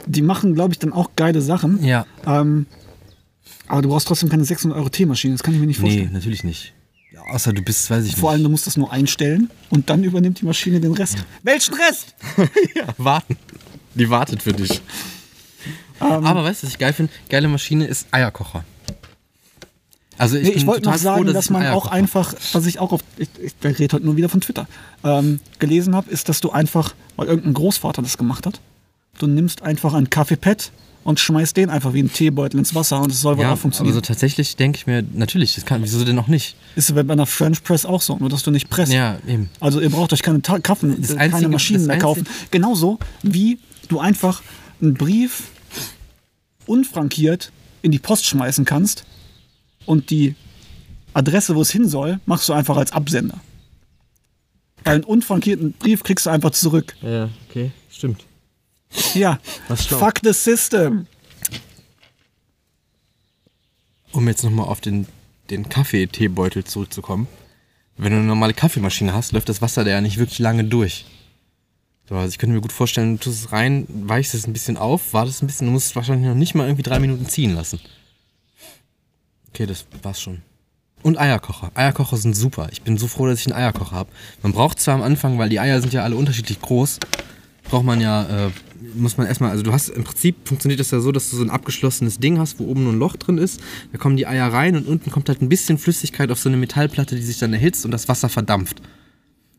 Die 0.06 0.22
machen, 0.22 0.54
glaube 0.54 0.72
ich, 0.72 0.78
dann 0.80 0.92
auch 0.92 1.11
geile 1.14 1.42
Sachen. 1.42 1.84
ja, 1.84 2.06
Ähm, 2.26 2.66
aber 3.68 3.82
du 3.82 3.88
brauchst 3.88 4.08
trotzdem 4.08 4.28
keine 4.28 4.44
600 4.44 4.76
Euro 4.76 4.88
Teemaschine, 4.88 5.34
das 5.34 5.42
kann 5.44 5.54
ich 5.54 5.61
mir 5.61 5.66
nicht 5.66 5.80
nee, 5.80 5.88
vorstellen. 5.88 6.12
natürlich 6.12 6.42
nicht. 6.42 6.72
Ja, 7.31 7.35
außer 7.35 7.53
du 7.53 7.62
bist, 7.62 7.89
weiß 7.91 8.05
ich 8.07 8.16
Vor 8.16 8.31
allem, 8.31 8.41
nicht. 8.41 8.47
du 8.47 8.51
musst 8.51 8.66
das 8.66 8.76
nur 8.76 8.91
einstellen 8.91 9.51
und 9.70 9.89
dann 9.89 10.05
übernimmt 10.05 10.41
die 10.41 10.45
Maschine 10.45 10.81
den 10.81 10.93
Rest. 10.93 11.24
Welchen 11.43 11.74
Rest? 11.74 12.14
ja, 12.74 12.85
warten. 12.99 13.37
Die 13.95 14.11
wartet 14.11 14.43
für 14.43 14.53
dich. 14.53 14.83
Ähm, 16.01 16.24
Aber 16.24 16.45
weißt 16.45 16.62
du, 16.62 16.66
was 16.66 16.72
ich 16.72 16.78
geil 16.78 16.93
finde? 16.93 17.12
Geile 17.28 17.49
Maschine 17.49 17.87
ist 17.87 18.07
Eierkocher. 18.11 18.64
Also 20.18 20.37
ich 20.37 20.49
nee, 20.49 20.51
ich 20.51 20.66
wollte 20.66 20.85
noch 20.87 20.93
froh, 20.93 20.99
sagen, 20.99 21.24
dass 21.26 21.35
dass 21.35 21.51
man 21.51 21.66
auch 21.68 21.87
einfach, 21.87 22.35
was 22.53 22.66
ich 22.66 22.78
auch 22.78 22.93
auf, 22.93 23.01
ich, 23.16 23.28
ich 23.41 23.55
rede 23.64 23.97
heute 23.97 24.05
nur 24.05 24.16
wieder 24.16 24.28
von 24.28 24.43
Twitter, 24.43 24.66
ähm, 25.03 25.41
gelesen 25.59 25.95
habe, 25.95 26.11
ist, 26.11 26.28
dass 26.28 26.41
du 26.41 26.51
einfach, 26.51 26.95
weil 27.16 27.28
irgendein 27.28 27.55
Großvater 27.55 28.03
das 28.03 28.18
gemacht 28.18 28.45
hat, 28.45 28.61
du 29.18 29.26
nimmst 29.26 29.62
einfach 29.62 29.95
ein 29.95 30.11
Kaffeepad 30.11 30.72
und 31.03 31.18
schmeißt 31.18 31.57
den 31.57 31.70
einfach 31.70 31.94
wie 31.94 32.01
einen 32.01 32.12
Teebeutel 32.12 32.59
ins 32.59 32.74
Wasser 32.74 33.01
und 33.01 33.11
es 33.11 33.20
soll 33.20 33.36
wohl 33.38 33.44
Ja, 33.44 33.53
auch 33.55 33.59
funktionieren. 33.59 33.96
aber 33.96 34.05
so 34.05 34.12
tatsächlich 34.12 34.57
denke 34.57 34.76
ich 34.78 34.86
mir, 34.86 35.03
natürlich, 35.14 35.55
das 35.55 35.64
kann, 35.64 35.82
wieso 35.82 36.05
denn 36.05 36.14
noch 36.16 36.28
nicht? 36.28 36.57
ist 36.76 36.94
bei 36.94 37.01
einer 37.01 37.26
French 37.26 37.62
Press 37.64 37.84
auch 37.86 38.03
so, 38.03 38.16
nur 38.18 38.28
dass 38.28 38.42
du 38.42 38.51
nicht 38.51 38.68
presst. 38.70 38.92
Ja, 38.92 39.18
eben. 39.26 39.48
Also 39.61 39.80
ihr 39.80 39.90
braucht 39.90 40.12
euch 40.12 40.22
keine, 40.22 40.40
Kaffen, 40.40 41.01
Das 41.01 41.09
keine 41.16 41.20
einzige- 41.34 41.48
Maschinen 41.51 41.86
mehr 41.86 41.98
kaufen. 41.98 42.26
Genauso 42.51 42.98
wie 43.22 43.59
du 43.88 43.98
einfach 43.98 44.42
einen 44.82 44.94
Brief 44.94 45.44
unfrankiert 46.66 47.51
in 47.82 47.90
die 47.92 47.98
Post 47.98 48.26
schmeißen 48.26 48.64
kannst 48.64 49.05
und 49.86 50.11
die 50.11 50.34
Adresse, 51.14 51.57
wo 51.57 51.62
es 51.62 51.70
hin 51.70 51.88
soll, 51.88 52.20
machst 52.26 52.48
du 52.48 52.53
einfach 52.53 52.76
als 52.76 52.92
Absender. 52.92 53.40
Weil 54.84 54.96
einen 54.96 55.05
unfrankierten 55.05 55.72
Brief 55.72 56.03
kriegst 56.03 56.26
du 56.26 56.30
einfach 56.30 56.51
zurück. 56.51 56.94
Ja, 57.03 57.28
okay, 57.48 57.70
stimmt. 57.90 58.24
Ja, 59.14 59.38
fuck 59.68 60.20
the 60.22 60.32
system. 60.32 61.07
Um 64.12 64.26
jetzt 64.26 64.43
nochmal 64.43 64.66
auf 64.66 64.80
den, 64.80 65.07
den 65.51 65.68
Kaffee-Teebeutel 65.68 66.64
zurückzukommen. 66.64 67.28
Wenn 67.97 68.12
du 68.12 68.18
eine 68.18 68.26
normale 68.26 68.55
Kaffeemaschine 68.55 69.12
hast, 69.12 69.32
läuft 69.32 69.49
das 69.49 69.62
Wasser 69.62 69.84
da 69.84 69.91
ja 69.91 70.01
nicht 70.01 70.18
wirklich 70.18 70.38
lange 70.38 70.64
durch. 70.64 71.05
So, 72.09 72.16
also 72.16 72.28
ich 72.28 72.38
könnte 72.38 72.55
mir 72.55 72.61
gut 72.61 72.72
vorstellen, 72.72 73.18
du 73.18 73.24
tust 73.24 73.45
es 73.45 73.53
rein, 73.53 73.86
weichst 73.88 74.34
es 74.34 74.47
ein 74.47 74.53
bisschen 74.53 74.76
auf, 74.76 75.12
wartest 75.12 75.43
ein 75.43 75.47
bisschen, 75.47 75.68
du 75.68 75.72
musst 75.72 75.88
es 75.88 75.97
wahrscheinlich 75.97 76.26
noch 76.26 76.34
nicht 76.34 76.55
mal 76.55 76.64
irgendwie 76.64 76.82
drei 76.82 76.99
Minuten 76.99 77.26
ziehen 77.26 77.55
lassen. 77.55 77.78
Okay, 79.51 79.66
das 79.66 79.86
war's 80.03 80.20
schon. 80.20 80.43
Und 81.03 81.18
Eierkocher. 81.18 81.70
Eierkocher 81.74 82.16
sind 82.16 82.34
super. 82.34 82.68
Ich 82.72 82.82
bin 82.82 82.99
so 82.99 83.07
froh, 83.07 83.26
dass 83.26 83.41
ich 83.41 83.47
einen 83.47 83.62
Eierkocher 83.62 83.93
habe. 83.95 84.11
Man 84.43 84.53
braucht 84.53 84.80
zwar 84.80 84.97
am 84.97 85.03
Anfang, 85.03 85.38
weil 85.38 85.49
die 85.49 85.61
Eier 85.61 85.80
sind 85.80 85.93
ja 85.93 86.03
alle 86.03 86.16
unterschiedlich 86.16 86.61
groß, 86.61 86.99
braucht 87.71 87.85
man 87.85 88.01
ja, 88.01 88.47
äh, 88.47 88.51
muss 88.95 89.16
man 89.16 89.27
erstmal, 89.27 89.51
also 89.51 89.62
du 89.62 89.73
hast 89.73 89.89
im 89.89 90.05
Prinzip 90.05 90.37
funktioniert 90.45 90.81
das 90.81 90.91
ja 90.91 91.01
so, 91.01 91.12
dass 91.12 91.31
du 91.31 91.37
so 91.37 91.43
ein 91.43 91.51
abgeschlossenes 91.51 92.18
Ding 92.18 92.39
hast, 92.39 92.59
wo 92.59 92.64
oben 92.64 92.85
nur 92.85 92.93
ein 92.93 92.99
Loch 92.99 93.16
drin 93.16 93.39
ist. 93.39 93.61
Da 93.93 93.99
kommen 93.99 94.16
die 94.16 94.27
Eier 94.27 94.53
rein 94.53 94.77
und 94.77 94.87
unten 94.87 95.11
kommt 95.11 95.29
halt 95.29 95.41
ein 95.41 95.49
bisschen 95.49 95.79
Flüssigkeit 95.79 96.31
auf 96.31 96.41
so 96.41 96.49
eine 96.49 96.57
Metallplatte, 96.57 97.14
die 97.14 97.23
sich 97.23 97.39
dann 97.39 97.53
erhitzt 97.53 97.85
und 97.85 97.91
das 97.91 98.09
Wasser 98.09 98.29
verdampft. 98.29 98.83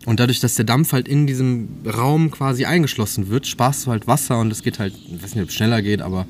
Und 0.06 0.20
dadurch, 0.20 0.40
dass 0.40 0.56
der 0.56 0.66
Dampf 0.66 0.94
halt 0.94 1.08
in 1.08 1.28
diesem 1.28 1.70
Raum 1.86 2.32
quasi 2.32 2.66
eingeschlossen 2.66 3.30
wird, 3.30 3.46
sparst 3.46 3.86
du 3.86 3.92
halt 3.92 4.08
Wasser 4.08 4.40
und 4.40 4.52
es 4.52 4.64
geht 4.64 4.80
halt, 4.80 4.94
ich 4.94 5.24
weiß 5.24 5.36
nicht, 5.36 5.44
ob 5.44 5.50
es 5.50 5.56
schneller 5.56 5.82
geht, 5.82 6.02
aber 6.02 6.26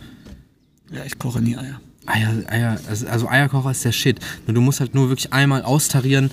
Ja, 0.94 1.06
ich 1.06 1.18
koche 1.18 1.42
nie 1.42 1.56
Eier. 1.56 1.80
Eier, 2.06 2.44
Eier, 2.48 2.80
also, 2.90 3.08
also 3.08 3.30
Eierkocher 3.30 3.72
ist 3.72 3.86
der 3.86 3.92
Shit. 3.92 4.20
Nur 4.46 4.56
du 4.56 4.62
musst 4.62 4.82
halt 4.82 4.94
nur 4.94 5.10
wirklich 5.10 5.32
einmal 5.32 5.62
austarieren, 5.62 6.32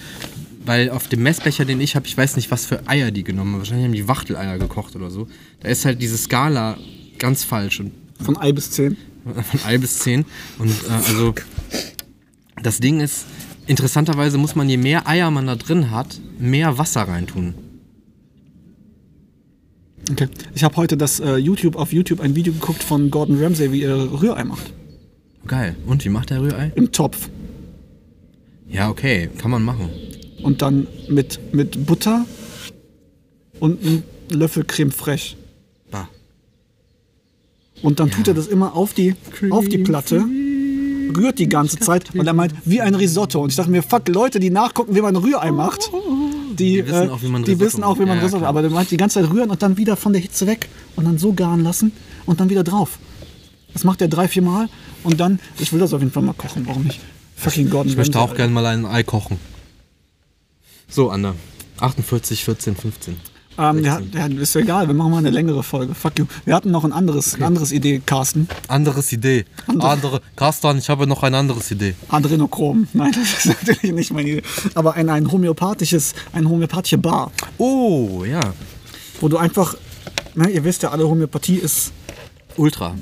weil 0.69 0.91
auf 0.91 1.09
dem 1.09 1.23
Messbecher, 1.23 1.65
den 1.65 1.81
ich 1.81 1.97
habe, 1.97 2.07
ich 2.07 2.15
weiß 2.15 2.37
nicht, 2.37 2.51
was 2.51 2.67
für 2.67 2.87
Eier 2.87 3.11
die 3.11 3.25
genommen 3.25 3.53
haben. 3.53 3.61
Wahrscheinlich 3.61 3.87
haben 3.87 3.95
die 3.95 4.07
Wachteleier 4.07 4.59
gekocht 4.59 4.95
oder 4.97 5.11
so. 5.11 5.27
Da 5.61 5.69
ist 5.71 5.87
halt 5.87 6.03
diese 6.03 6.19
Skala 6.19 6.77
ganz 7.19 7.43
falsch 7.43 7.81
und 7.81 7.93
Von 8.21 8.37
Ei 8.37 8.53
bis 8.53 8.71
zehn. 8.73 8.99
von 9.25 9.61
Ei 9.65 9.79
bis 9.79 10.01
10. 10.01 10.27
Und 10.59 10.71
äh, 10.71 10.91
also 10.91 11.35
das 12.63 12.81
Ding 12.81 13.01
ist, 13.01 13.25
interessanterweise 13.67 14.37
muss 14.37 14.57
man, 14.57 14.69
je 14.69 14.77
mehr 14.77 15.09
Eier 15.09 15.31
man 15.31 15.47
da 15.47 15.57
drin 15.57 15.91
hat, 15.91 16.21
mehr 16.39 16.77
Wasser 16.77 17.03
reintun. 17.03 17.55
Okay. 20.11 20.29
Ich 20.55 20.65
habe 20.65 20.77
heute 20.77 20.99
das 20.99 21.19
äh, 21.19 21.37
YouTube 21.37 21.77
auf 21.77 21.95
YouTube 21.95 22.21
ein 22.21 22.35
Video 22.37 22.53
geguckt 22.53 22.83
von 22.83 23.11
Gordon 23.11 23.43
Ramsay, 23.43 23.73
wie 23.73 23.85
er 23.85 23.97
Rührei 24.21 24.45
macht. 24.45 24.75
Geil. 25.47 25.77
Und 25.87 26.05
wie 26.05 26.11
macht 26.11 26.29
der 26.29 26.43
Rührei? 26.43 26.73
Im 26.75 26.93
Topf. 26.93 27.31
Ja, 28.69 28.91
okay, 28.91 29.31
kann 29.39 29.51
man 29.51 29.63
machen. 29.63 29.89
Und 30.43 30.63
dann 30.63 30.87
mit, 31.09 31.53
mit 31.53 31.87
Butter 31.87 32.25
und 33.61 33.85
einem 33.85 34.03
Löffel 34.31 34.65
Creme 34.65 34.93
fraiche. 34.93 35.37
Bah. 35.91 36.09
Und 37.83 38.01
dann 38.01 38.11
tut 38.11 38.29
er 38.29 38.35
das 38.35 38.47
immer 38.47 38.75
auf 38.75 38.93
die, 38.93 39.15
auf 39.51 39.69
die 39.69 39.79
Platte, 39.79 40.25
rührt 41.17 41.39
die 41.39 41.49
ganze 41.49 41.79
Zeit 41.79 42.15
und 42.15 42.27
er 42.27 42.33
meint, 42.35 42.55
wie 42.65 42.81
ein 42.81 42.95
Risotto. 42.95 43.41
Und 43.43 43.51
ich 43.51 43.57
dachte 43.57 43.71
mir, 43.71 43.83
fuck, 43.83 44.09
Leute, 44.09 44.41
die 44.41 44.51
nachgucken, 44.51 44.95
wie 44.95 45.01
man 45.01 45.17
Rührei 45.17 45.51
macht, 45.51 45.91
die, 46.51 46.83
Die 46.83 46.87
wissen 46.87 47.09
äh, 47.09 47.11
auch, 47.11 47.23
wie 47.23 47.29
man 47.29 47.45
Risotto 47.45 47.65
wissen 47.65 47.85
auch, 47.85 47.97
wie 47.97 48.01
macht. 48.01 48.09
man 48.09 48.19
Ja, 48.19 48.25
Risotto. 48.25 48.45
Aber 48.45 48.63
der 48.63 48.71
meint, 48.71 48.91
die 48.91 48.97
ganze 48.97 49.21
Zeit 49.21 49.31
rühren 49.31 49.51
und 49.51 49.63
dann 49.63 49.77
wieder 49.77 49.97
von 49.97 50.13
der 50.13 50.23
Hitze 50.23 50.47
weg 50.47 50.69
und 50.97 51.05
dann 51.05 51.19
so 51.19 51.33
garen 51.33 51.63
lassen 51.63 51.93
und 52.27 52.41
dann 52.41 52.51
wieder 52.51 52.65
drauf. 52.65 52.99
Das 53.73 53.85
macht 53.85 54.01
er 54.01 54.09
drei, 54.09 54.29
vier 54.29 54.43
Mal 54.43 54.69
und 55.05 55.21
dann, 55.21 55.41
ich 55.59 55.73
will 55.73 55.81
das 55.81 55.93
auf 55.93 56.01
jeden 56.01 56.13
Fall 56.13 56.23
mal 56.23 56.33
kochen, 56.33 56.67
warum 56.67 56.85
nicht? 56.85 57.01
Fucking 57.37 57.71
Gordon 57.71 57.91
Ich 57.91 57.97
möchte 57.97 58.19
auch 58.19 58.35
gerne 58.35 58.53
mal 58.53 58.67
ein 58.67 58.85
Ei 58.85 59.03
kochen. 59.03 59.39
So, 60.89 61.11
Anna. 61.11 61.35
48, 61.81 62.45
14, 62.45 62.77
15. 62.77 63.17
Ähm, 63.61 63.85
ja, 63.85 64.01
ja, 64.13 64.27
ist 64.27 64.55
ja 64.55 64.61
egal, 64.61 64.87
wir 64.87 64.95
machen 64.95 65.11
mal 65.11 65.19
eine 65.19 65.31
längere 65.31 65.63
Folge. 65.65 65.95
Fuck 65.95 66.19
you. 66.21 66.27
Wir 66.45 66.55
hatten 66.55 66.71
noch 66.71 66.85
ein 66.85 66.93
anderes, 66.93 67.35
ein 67.35 67.43
anderes 67.43 67.73
Idee, 67.73 68.01
Carsten. 68.05 68.49
Anderes 68.69 69.13
Idee. 69.13 69.45
Andere- 69.67 69.89
Andere. 69.91 70.21
Carsten, 70.37 70.79
ich 70.79 70.89
habe 70.89 71.07
noch 71.09 71.23
ein 71.25 71.35
anderes 71.35 71.71
Idee. 71.71 71.95
Adrenochrom. 72.09 72.87
Nein, 72.93 73.13
das 73.13 73.45
ist 73.47 73.67
natürlich 73.67 73.93
nicht 73.95 74.13
meine 74.13 74.29
Idee. 74.31 74.43
Aber 74.75 74.95
ein, 74.95 75.09
ein 75.09 75.31
homöopathisches, 75.31 76.15
eine 76.33 76.49
homöopathische 76.49 76.99
Bar, 76.99 77.33
Oh, 77.59 78.25
ja. 78.25 78.41
wo 79.21 79.29
du 79.29 79.37
einfach, 79.39 79.75
ne, 80.37 80.49
ihr 80.51 80.63
wisst 80.63 80.83
ja 80.85 80.91
alle, 80.91 81.09
Homöopathie 81.09 81.57
ist 81.57 81.93
Ultra. 82.57 82.95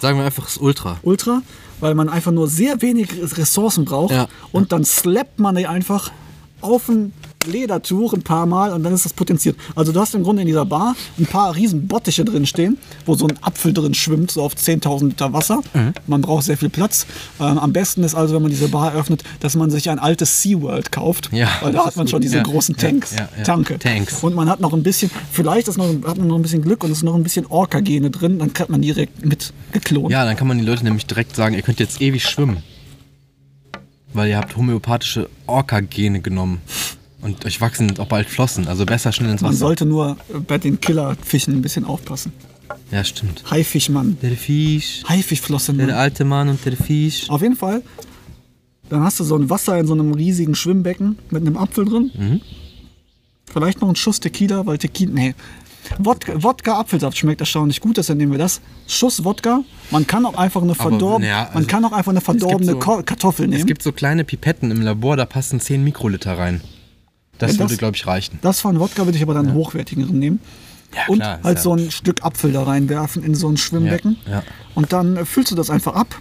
Sagen 0.00 0.18
wir 0.18 0.24
einfach, 0.24 0.46
es 0.46 0.52
ist 0.56 0.62
Ultra. 0.62 0.98
ultra, 1.02 1.42
weil 1.80 1.96
man 1.96 2.08
einfach 2.08 2.30
nur 2.30 2.48
sehr 2.48 2.80
wenig 2.82 3.10
Ressourcen 3.36 3.84
braucht 3.84 4.12
Ja. 4.14 4.28
und 4.52 4.70
dann 4.70 4.84
slappt 4.84 5.40
man 5.40 5.56
die 5.56 5.66
einfach 5.66 6.12
auf 6.60 6.88
ein 6.88 7.12
Ledertuch 7.46 8.12
ein 8.12 8.22
paar 8.22 8.46
Mal 8.46 8.72
und 8.72 8.82
dann 8.82 8.92
ist 8.92 9.04
das 9.04 9.12
potenziert. 9.14 9.56
Also 9.74 9.92
du 9.92 10.00
hast 10.00 10.14
im 10.14 10.22
Grunde 10.22 10.42
in 10.42 10.48
dieser 10.48 10.66
Bar 10.66 10.94
ein 11.18 11.24
paar 11.26 11.54
riesen 11.54 11.86
Bottiche 11.88 12.24
drin 12.24 12.44
stehen, 12.46 12.76
wo 13.06 13.14
so 13.14 13.26
ein 13.26 13.38
Apfel 13.42 13.72
drin 13.72 13.94
schwimmt, 13.94 14.30
so 14.32 14.42
auf 14.42 14.54
10.000 14.54 15.06
Liter 15.08 15.32
Wasser. 15.32 15.60
Mhm. 15.72 15.92
Man 16.06 16.20
braucht 16.20 16.44
sehr 16.44 16.58
viel 16.58 16.68
Platz. 16.68 17.06
Ähm, 17.40 17.58
am 17.58 17.72
besten 17.72 18.02
ist 18.04 18.14
also, 18.14 18.34
wenn 18.34 18.42
man 18.42 18.50
diese 18.50 18.68
Bar 18.68 18.94
öffnet, 18.94 19.22
dass 19.40 19.54
man 19.56 19.70
sich 19.70 19.88
ein 19.88 19.98
altes 19.98 20.42
SeaWorld 20.42 20.92
kauft, 20.92 21.30
Ja, 21.32 21.48
weil 21.62 21.72
da 21.72 21.86
hat 21.86 21.96
man 21.96 22.04
gut. 22.06 22.10
schon 22.10 22.20
diese 22.20 22.38
Ja, 22.38 22.42
großen 22.42 22.76
Tanks, 22.76 23.14
ja. 23.16 23.28
Tanke. 23.44 23.78
Tanks. 23.78 24.22
Und 24.22 24.34
man 24.34 24.50
hat 24.50 24.60
noch 24.60 24.74
ein 24.74 24.82
bisschen, 24.82 25.10
vielleicht 25.32 25.68
ist 25.68 25.78
noch, 25.78 25.86
hat 26.06 26.18
man 26.18 26.26
noch 26.26 26.36
ein 26.36 26.42
bisschen 26.42 26.60
Glück 26.62 26.84
und 26.84 26.90
es 26.90 26.98
ist 26.98 27.04
noch 27.04 27.14
ein 27.14 27.22
bisschen 27.22 27.46
Orca-Gene 27.46 28.10
drin, 28.10 28.38
dann 28.40 28.52
kriegt 28.52 28.68
man 28.68 28.82
direkt 28.82 29.24
mit 29.24 29.52
geklont. 29.72 30.10
Ja, 30.10 30.24
dann 30.26 30.36
kann 30.36 30.48
man 30.48 30.58
die 30.58 30.64
Leute 30.64 30.84
nämlich 30.84 31.06
direkt 31.06 31.34
sagen, 31.36 31.54
ihr 31.54 31.62
könnt 31.62 31.80
jetzt 31.80 32.00
ewig 32.02 32.24
schwimmen. 32.26 32.58
Weil 34.18 34.30
ihr 34.30 34.36
habt 34.36 34.56
homöopathische 34.56 35.30
Orca-Gene 35.46 36.20
genommen. 36.20 36.60
Und 37.20 37.44
euch 37.46 37.60
wachsen 37.60 37.96
auch 38.00 38.06
bald 38.08 38.26
Flossen. 38.28 38.66
Also 38.66 38.84
besser 38.84 39.12
schnell 39.12 39.30
ins 39.30 39.42
Man 39.42 39.50
Wasser. 39.52 39.58
sollte 39.60 39.86
nur 39.86 40.16
bei 40.48 40.58
den 40.58 40.80
Killerfischen 40.80 41.54
ein 41.54 41.62
bisschen 41.62 41.84
aufpassen. 41.84 42.32
Ja, 42.90 43.04
stimmt. 43.04 43.44
Haifischmann. 43.48 44.18
Der 44.20 44.32
Fisch, 44.32 45.04
Haifischflosse. 45.08 45.72
der 45.72 45.86
Mann. 45.86 45.94
alte 45.94 46.24
Mann 46.24 46.48
und 46.48 46.64
der 46.64 46.76
Fisch. 46.76 47.30
Auf 47.30 47.42
jeden 47.42 47.54
Fall. 47.54 47.82
Dann 48.88 49.04
hast 49.04 49.20
du 49.20 49.24
so 49.24 49.36
ein 49.36 49.48
Wasser 49.50 49.78
in 49.78 49.86
so 49.86 49.92
einem 49.94 50.12
riesigen 50.12 50.56
Schwimmbecken 50.56 51.16
mit 51.30 51.42
einem 51.42 51.56
Apfel 51.56 51.84
drin. 51.84 52.10
Mhm. 52.18 52.40
Vielleicht 53.52 53.80
noch 53.80 53.88
ein 53.88 53.94
Schuss 53.96 54.18
Tequila, 54.18 54.66
weil 54.66 54.78
Tequila. 54.78 55.12
Nee. 55.12 55.34
Wodka, 55.98 56.42
Wodka 56.42 56.78
Apfelsaft 56.78 57.16
schmeckt 57.16 57.40
erstaunlich 57.40 57.80
gut, 57.80 57.96
deshalb 57.96 58.18
nehmen 58.18 58.32
wir 58.32 58.38
das. 58.38 58.60
Schuss 58.86 59.24
Wodka. 59.24 59.60
Man 59.90 60.06
kann 60.06 60.26
auch 60.26 60.36
einfach 60.36 60.62
eine 60.62 60.74
verdorben, 60.74 61.26
ja, 61.26 61.44
man 61.52 61.56
also, 61.56 61.68
kann 61.68 61.84
auch 61.84 61.92
einfach 61.92 62.12
eine 62.12 62.20
verdorbene 62.20 62.72
so- 62.72 62.78
Kartoffel 62.78 63.48
nehmen. 63.48 63.60
Es 63.60 63.66
gibt 63.66 63.82
so 63.82 63.92
kleine 63.92 64.24
Pipetten 64.24 64.70
im 64.70 64.82
Labor, 64.82 65.16
da 65.16 65.24
passen 65.26 65.60
10 65.60 65.82
Mikroliter 65.84 66.36
rein. 66.38 66.60
Das, 67.38 67.52
Ja, 67.52 67.58
das- 67.58 67.70
würde, 67.70 67.76
glaube 67.78 67.96
ich, 67.96 68.06
reichen. 68.06 68.38
Das 68.42 68.60
von 68.60 68.78
Wodka 68.80 69.04
würde 69.06 69.16
ich 69.16 69.22
aber 69.22 69.34
dann 69.34 69.46
einen 69.46 69.54
hochwertigeren 69.54 70.18
nehmen. 70.18 70.40
Ja, 70.94 71.02
und 71.08 71.18
klar, 71.18 71.38
halt 71.44 71.58
ja- 71.58 71.62
so 71.62 71.74
ein 71.74 71.90
Stück 71.90 72.24
Apfel 72.24 72.52
da 72.52 72.62
reinwerfen 72.62 73.22
in 73.22 73.34
so 73.34 73.48
ein 73.48 73.56
Schwimmbecken. 73.56 74.16
Ja, 74.26 74.32
ja. 74.32 74.42
Und 74.74 74.92
dann 74.92 75.16
äh, 75.18 75.24
füllst 75.24 75.50
du 75.50 75.54
das 75.54 75.70
einfach 75.70 75.94
ab. 75.94 76.14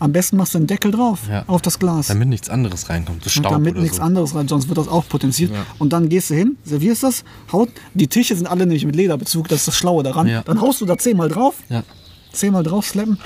Am 0.00 0.12
besten 0.12 0.36
machst 0.36 0.54
du 0.54 0.58
einen 0.58 0.66
Deckel 0.66 0.90
drauf 0.90 1.20
Ja. 1.30 1.44
auf 1.46 1.62
das 1.62 1.78
Glas. 1.78 2.08
Damit 2.08 2.28
nichts 2.28 2.50
anderes 2.50 2.88
reinkommt. 2.90 3.22
Und 3.24 3.30
Staub 3.30 3.52
damit 3.52 3.74
oder 3.74 3.82
nichts 3.82 3.98
so. 3.98 4.02
anderes 4.02 4.34
rein, 4.34 4.48
sonst 4.48 4.68
wird 4.68 4.76
das 4.78 4.88
auch 4.88 5.08
potenziert. 5.08 5.52
Ja. 5.52 5.64
Und 5.78 5.92
dann 5.92 6.08
gehst 6.08 6.30
du 6.30 6.34
hin, 6.34 6.56
servierst 6.64 7.02
das, 7.04 7.24
haut, 7.52 7.70
die 7.94 8.08
Tische 8.08 8.34
sind 8.36 8.46
alle 8.46 8.66
nämlich 8.66 8.84
mit 8.84 8.96
Lederbezug, 8.96 9.48
das 9.48 9.60
ist 9.60 9.68
das 9.68 9.76
Schlaue 9.76 10.02
daran. 10.02 10.26
Ja. 10.26 10.42
Dann 10.42 10.60
haust 10.60 10.80
du 10.80 10.84
da 10.86 10.98
zehnmal 10.98 11.28
drauf, 11.28 11.54
Ja. 11.68 11.84
zehnmal 12.32 12.64
drauf 12.64 12.86
slappen 12.86 13.18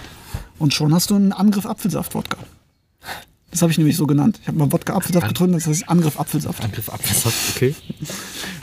und 0.59 0.75
schon 0.75 0.95
hast 0.95 1.11
du 1.11 1.16
einen 1.16 1.33
Angriff 1.33 1.64
Apfelsaft-Wodka. 1.66 2.37
Das 3.51 3.62
habe 3.62 3.73
ich 3.73 3.79
nämlich 3.79 3.97
so 3.97 4.07
genannt. 4.07 4.39
Ich 4.43 4.49
habe 4.49 4.59
mal 4.59 4.71
Wodka 4.71 4.95
Apfelsaft 4.95 5.27
getrunken, 5.29 5.55
das 5.55 5.66
heißt 5.66 5.89
Angriff 5.89 6.21
Apfelsaft. 6.21 6.62
Angriff 6.62 6.91
Apfelsaft, 6.91 7.57
okay. 7.57 7.75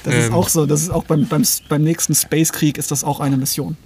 Das 0.04 0.14
ist 0.14 0.28
Ähm. 0.28 0.34
auch 0.36 0.48
so, 0.48 0.68
das 0.68 0.84
ist 0.84 0.92
auch 0.92 1.06
beim, 1.06 1.28
beim, 1.28 1.44
beim 1.70 1.82
nächsten 1.82 2.14
Space-Krieg 2.14 2.78
ist 2.78 2.92
das 2.92 3.04
auch 3.04 3.20
eine 3.20 3.36
Mission. 3.36 3.78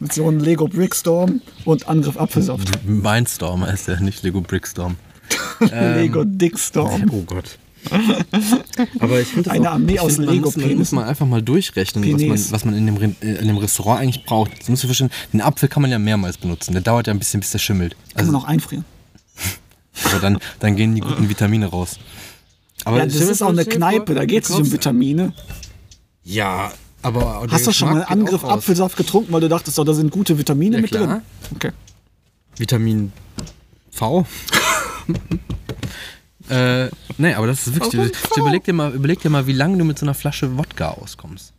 Mission 0.00 0.40
Lego 0.40 0.66
Brickstorm 0.68 1.40
und 1.64 1.88
Angriff 1.88 2.16
Apfelsaft. 2.18 2.68
Mindstorm 2.86 3.64
heißt 3.64 3.88
der, 3.88 4.00
nicht 4.00 4.22
Lego 4.22 4.40
Brickstorm. 4.40 4.96
Lego 5.60 6.24
Dickstorm. 6.24 7.04
Oh 7.12 7.22
Gott. 7.22 7.58
Aber 8.98 9.20
ich 9.20 9.28
finde 9.28 9.44
das 9.44 9.54
Eine 9.54 9.70
auch, 9.70 9.74
Armee 9.74 9.94
ich 9.94 10.00
aus 10.00 10.16
find, 10.16 10.26
man 10.26 10.36
muss, 10.40 10.54
man 10.56 10.64
Lego-Penissen. 10.64 10.78
muss 10.78 10.92
mal 10.92 11.04
einfach 11.08 11.26
mal 11.26 11.42
durchrechnen, 11.42 12.04
was 12.12 12.20
man, 12.22 12.52
was 12.52 12.64
man 12.66 12.74
in, 12.76 12.86
dem, 12.86 12.96
Re- 12.98 13.14
äh, 13.22 13.36
in 13.36 13.46
dem 13.46 13.56
Restaurant 13.56 14.00
eigentlich 14.00 14.24
braucht. 14.26 14.50
Das 14.60 14.68
musst 14.68 14.82
du 14.82 14.86
verstehen. 14.88 15.10
Den 15.32 15.40
Apfel 15.40 15.68
kann 15.68 15.80
man 15.82 15.90
ja 15.90 15.98
mehrmals 15.98 16.36
benutzen. 16.36 16.72
Der 16.72 16.82
dauert 16.82 17.06
ja 17.06 17.12
ein 17.14 17.18
bisschen, 17.18 17.40
bis 17.40 17.50
der 17.52 17.58
schimmelt. 17.58 17.96
Kann 18.14 18.26
man 18.26 18.34
Also, 18.34 18.46
auch 18.46 18.48
einfrieren. 18.50 18.84
aber 20.04 20.18
dann, 20.18 20.38
dann 20.58 20.76
gehen 20.76 20.94
die 20.94 21.00
guten 21.00 21.28
Vitamine 21.28 21.66
raus. 21.66 21.98
Aber 22.84 22.98
Ja, 22.98 23.06
das 23.06 23.14
ist 23.16 23.42
auch 23.42 23.48
eine 23.48 23.64
Kneipe, 23.64 24.14
da 24.14 24.24
geht 24.26 24.44
es 24.44 24.50
nicht 24.50 24.58
um 24.60 24.72
Vitamine. 24.72 25.32
Ja, 26.22 26.72
aber. 27.02 27.46
Hast 27.50 27.66
du 27.66 27.72
schon 27.72 27.88
mal 27.88 28.02
einen 28.04 28.20
Angriff. 28.20 28.44
Apfelsaft 28.44 28.96
getrunken, 28.96 29.32
weil 29.32 29.40
du 29.40 29.48
dachtest, 29.48 29.78
oh, 29.78 29.84
da 29.84 29.94
sind 29.94 30.10
gute 30.10 30.38
Vitamine 30.38 30.76
Ja, 30.76 30.82
mit 30.82 30.90
klar. 30.90 31.06
drin? 31.06 31.22
Okay. 31.54 31.70
Vitamin 32.56 33.12
V? 33.90 34.26
äh, 36.48 36.88
nee, 37.18 37.34
aber 37.34 37.46
das 37.46 37.66
ist 37.66 37.74
wirklich. 37.74 38.12
Ich 38.30 38.36
überleg, 38.36 38.64
dir 38.64 38.72
mal, 38.72 38.92
überleg 38.92 39.20
dir 39.20 39.30
mal, 39.30 39.46
wie 39.46 39.52
lange 39.52 39.78
du 39.78 39.84
mit 39.84 39.98
so 39.98 40.04
einer 40.06 40.14
Flasche 40.14 40.56
Wodka 40.58 40.90
auskommst. 40.90 41.52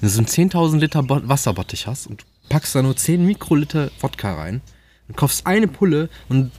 Wenn 0.00 0.08
du 0.08 0.14
so 0.14 0.18
einen 0.18 0.28
10.000 0.28 0.78
Liter 0.78 1.02
Bo 1.02 1.20
Wasserbottich 1.24 1.86
hast 1.86 2.06
und 2.06 2.22
du 2.22 2.24
packst 2.48 2.74
da 2.74 2.82
nur 2.82 2.96
10 2.96 3.24
Mikroliter 3.24 3.90
Wodka 4.00 4.34
rein 4.34 4.60
und 5.08 5.16
kaufst 5.16 5.46
eine 5.46 5.68
Pulle 5.68 6.08
und. 6.28 6.52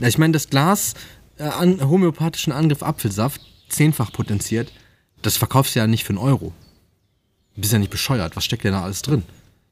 Ja, 0.00 0.08
ich 0.08 0.18
meine, 0.18 0.32
das 0.32 0.50
Glas 0.50 0.94
äh, 1.38 1.44
an 1.44 1.88
homöopathischen 1.88 2.52
Angriff 2.52 2.82
Apfelsaft, 2.82 3.40
zehnfach 3.68 4.10
potenziert, 4.12 4.72
das 5.22 5.36
verkaufst 5.36 5.74
du 5.74 5.78
ja 5.78 5.86
nicht 5.86 6.02
für 6.04 6.10
einen 6.10 6.18
Euro. 6.18 6.52
Du 7.54 7.60
bist 7.60 7.72
ja 7.72 7.78
nicht 7.78 7.90
bescheuert. 7.90 8.36
Was 8.36 8.44
steckt 8.44 8.64
denn 8.64 8.72
da 8.72 8.82
alles 8.82 9.02
drin? 9.02 9.22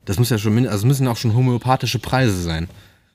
Das 0.04 0.18
muss 0.18 0.30
ja 0.30 0.38
schon, 0.38 0.66
also 0.66 0.86
müssen 0.86 1.06
auch 1.08 1.16
schon 1.16 1.34
homöopathische 1.34 1.98
Preise 1.98 2.40
sein. 2.40 2.68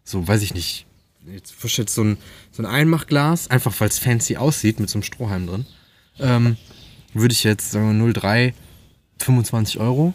So, 0.04 0.28
weiß 0.28 0.42
ich 0.42 0.54
nicht. 0.54 0.86
Jetzt 1.34 1.56
jetzt 1.78 1.94
so 1.94 2.04
ein, 2.04 2.18
so 2.52 2.64
ein 2.64 2.66
Einmachglas, 2.66 3.50
einfach 3.50 3.74
weil 3.80 3.90
es 3.90 4.00
fancy 4.00 4.38
aussieht, 4.38 4.80
mit 4.80 4.90
so 4.90 4.96
einem 4.96 5.04
Strohhalm 5.04 5.48
drin. 5.48 5.66
Ähm, 6.20 6.56
würde 7.14 7.34
ich 7.34 7.44
jetzt 7.44 7.72
sagen 7.72 8.00
wir 8.00 8.14
0,3, 8.14 8.54
25 9.20 9.80
Euro. 9.80 10.14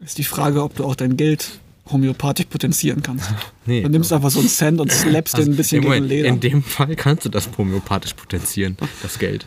Ist 0.00 0.18
die 0.18 0.24
Frage, 0.24 0.62
ob 0.62 0.74
du 0.76 0.84
auch 0.84 0.94
dein 0.94 1.16
Geld 1.16 1.60
homöopathisch 1.90 2.46
potenzieren 2.46 3.02
kannst. 3.02 3.30
Nee. 3.66 3.82
Du 3.82 3.88
nimmst 3.88 4.12
einfach 4.12 4.30
so 4.30 4.40
einen 4.40 4.48
Cent 4.48 4.80
und 4.80 4.90
slappst 4.90 5.38
den 5.38 5.52
ein 5.52 5.56
bisschen 5.56 5.76
im 5.76 5.82
gegen 5.82 5.92
Moment, 5.94 6.08
Leder. 6.08 6.28
in 6.28 6.40
dem 6.40 6.62
Fall 6.62 6.96
kannst 6.96 7.24
du 7.24 7.28
das 7.28 7.48
homöopathisch 7.56 8.14
potenzieren, 8.14 8.76
das 9.00 9.18
Geld. 9.20 9.46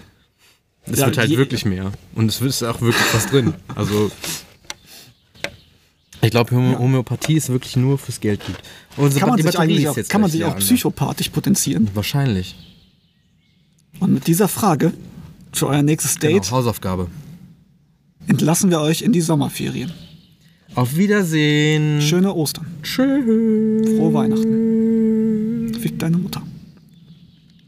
Es 0.85 0.99
Ja, 0.99 1.05
wird 1.07 1.17
halt 1.17 1.29
wirklich 1.37 1.65
mehr. 1.65 1.91
Und 2.15 2.29
es 2.29 2.41
ist 2.41 2.61
auch 2.63 2.81
wirklich 2.81 3.05
was 3.13 3.27
drin. 3.27 3.53
Also. 3.75 4.11
Ich 6.21 6.31
glaube, 6.31 6.55
Homö 6.55 6.77
Homöopathie 6.77 7.35
ist 7.35 7.49
wirklich 7.49 7.75
nur 7.75 7.97
fürs 7.97 8.19
Geld 8.19 8.45
gut. 8.45 8.55
Unsere 8.95 9.19
kann 9.19 9.29
man 9.29 9.37
sich 9.41 9.87
auch, 9.87 9.95
kann 10.09 10.21
man 10.21 10.29
sich 10.31 10.43
auch 10.45 10.55
psychopathisch 10.57 11.29
potenzieren? 11.29 11.89
Wahrscheinlich. 11.93 12.55
Und 13.99 14.13
mit 14.13 14.27
dieser 14.27 14.47
Frage 14.47 14.93
für 15.51 15.67
euer 15.67 15.83
nächstes 15.83 16.15
Date 16.15 16.43
Genau, 16.43 16.51
Hausaufgabe. 16.57 17.07
entlassen 18.27 18.69
wir 18.69 18.79
euch 18.81 19.01
in 19.01 19.11
die 19.11 19.21
Sommerferien. 19.21 19.91
Auf 20.75 20.95
Wiedersehen. 20.95 22.01
Schöne 22.01 22.33
Ostern. 22.33 22.65
Tschüss. 22.81 23.25
Frohe 23.97 24.13
Weihnachten. 24.13 25.73
Fick 25.79 25.99
deine 25.99 26.17
Mutter. 26.17 26.41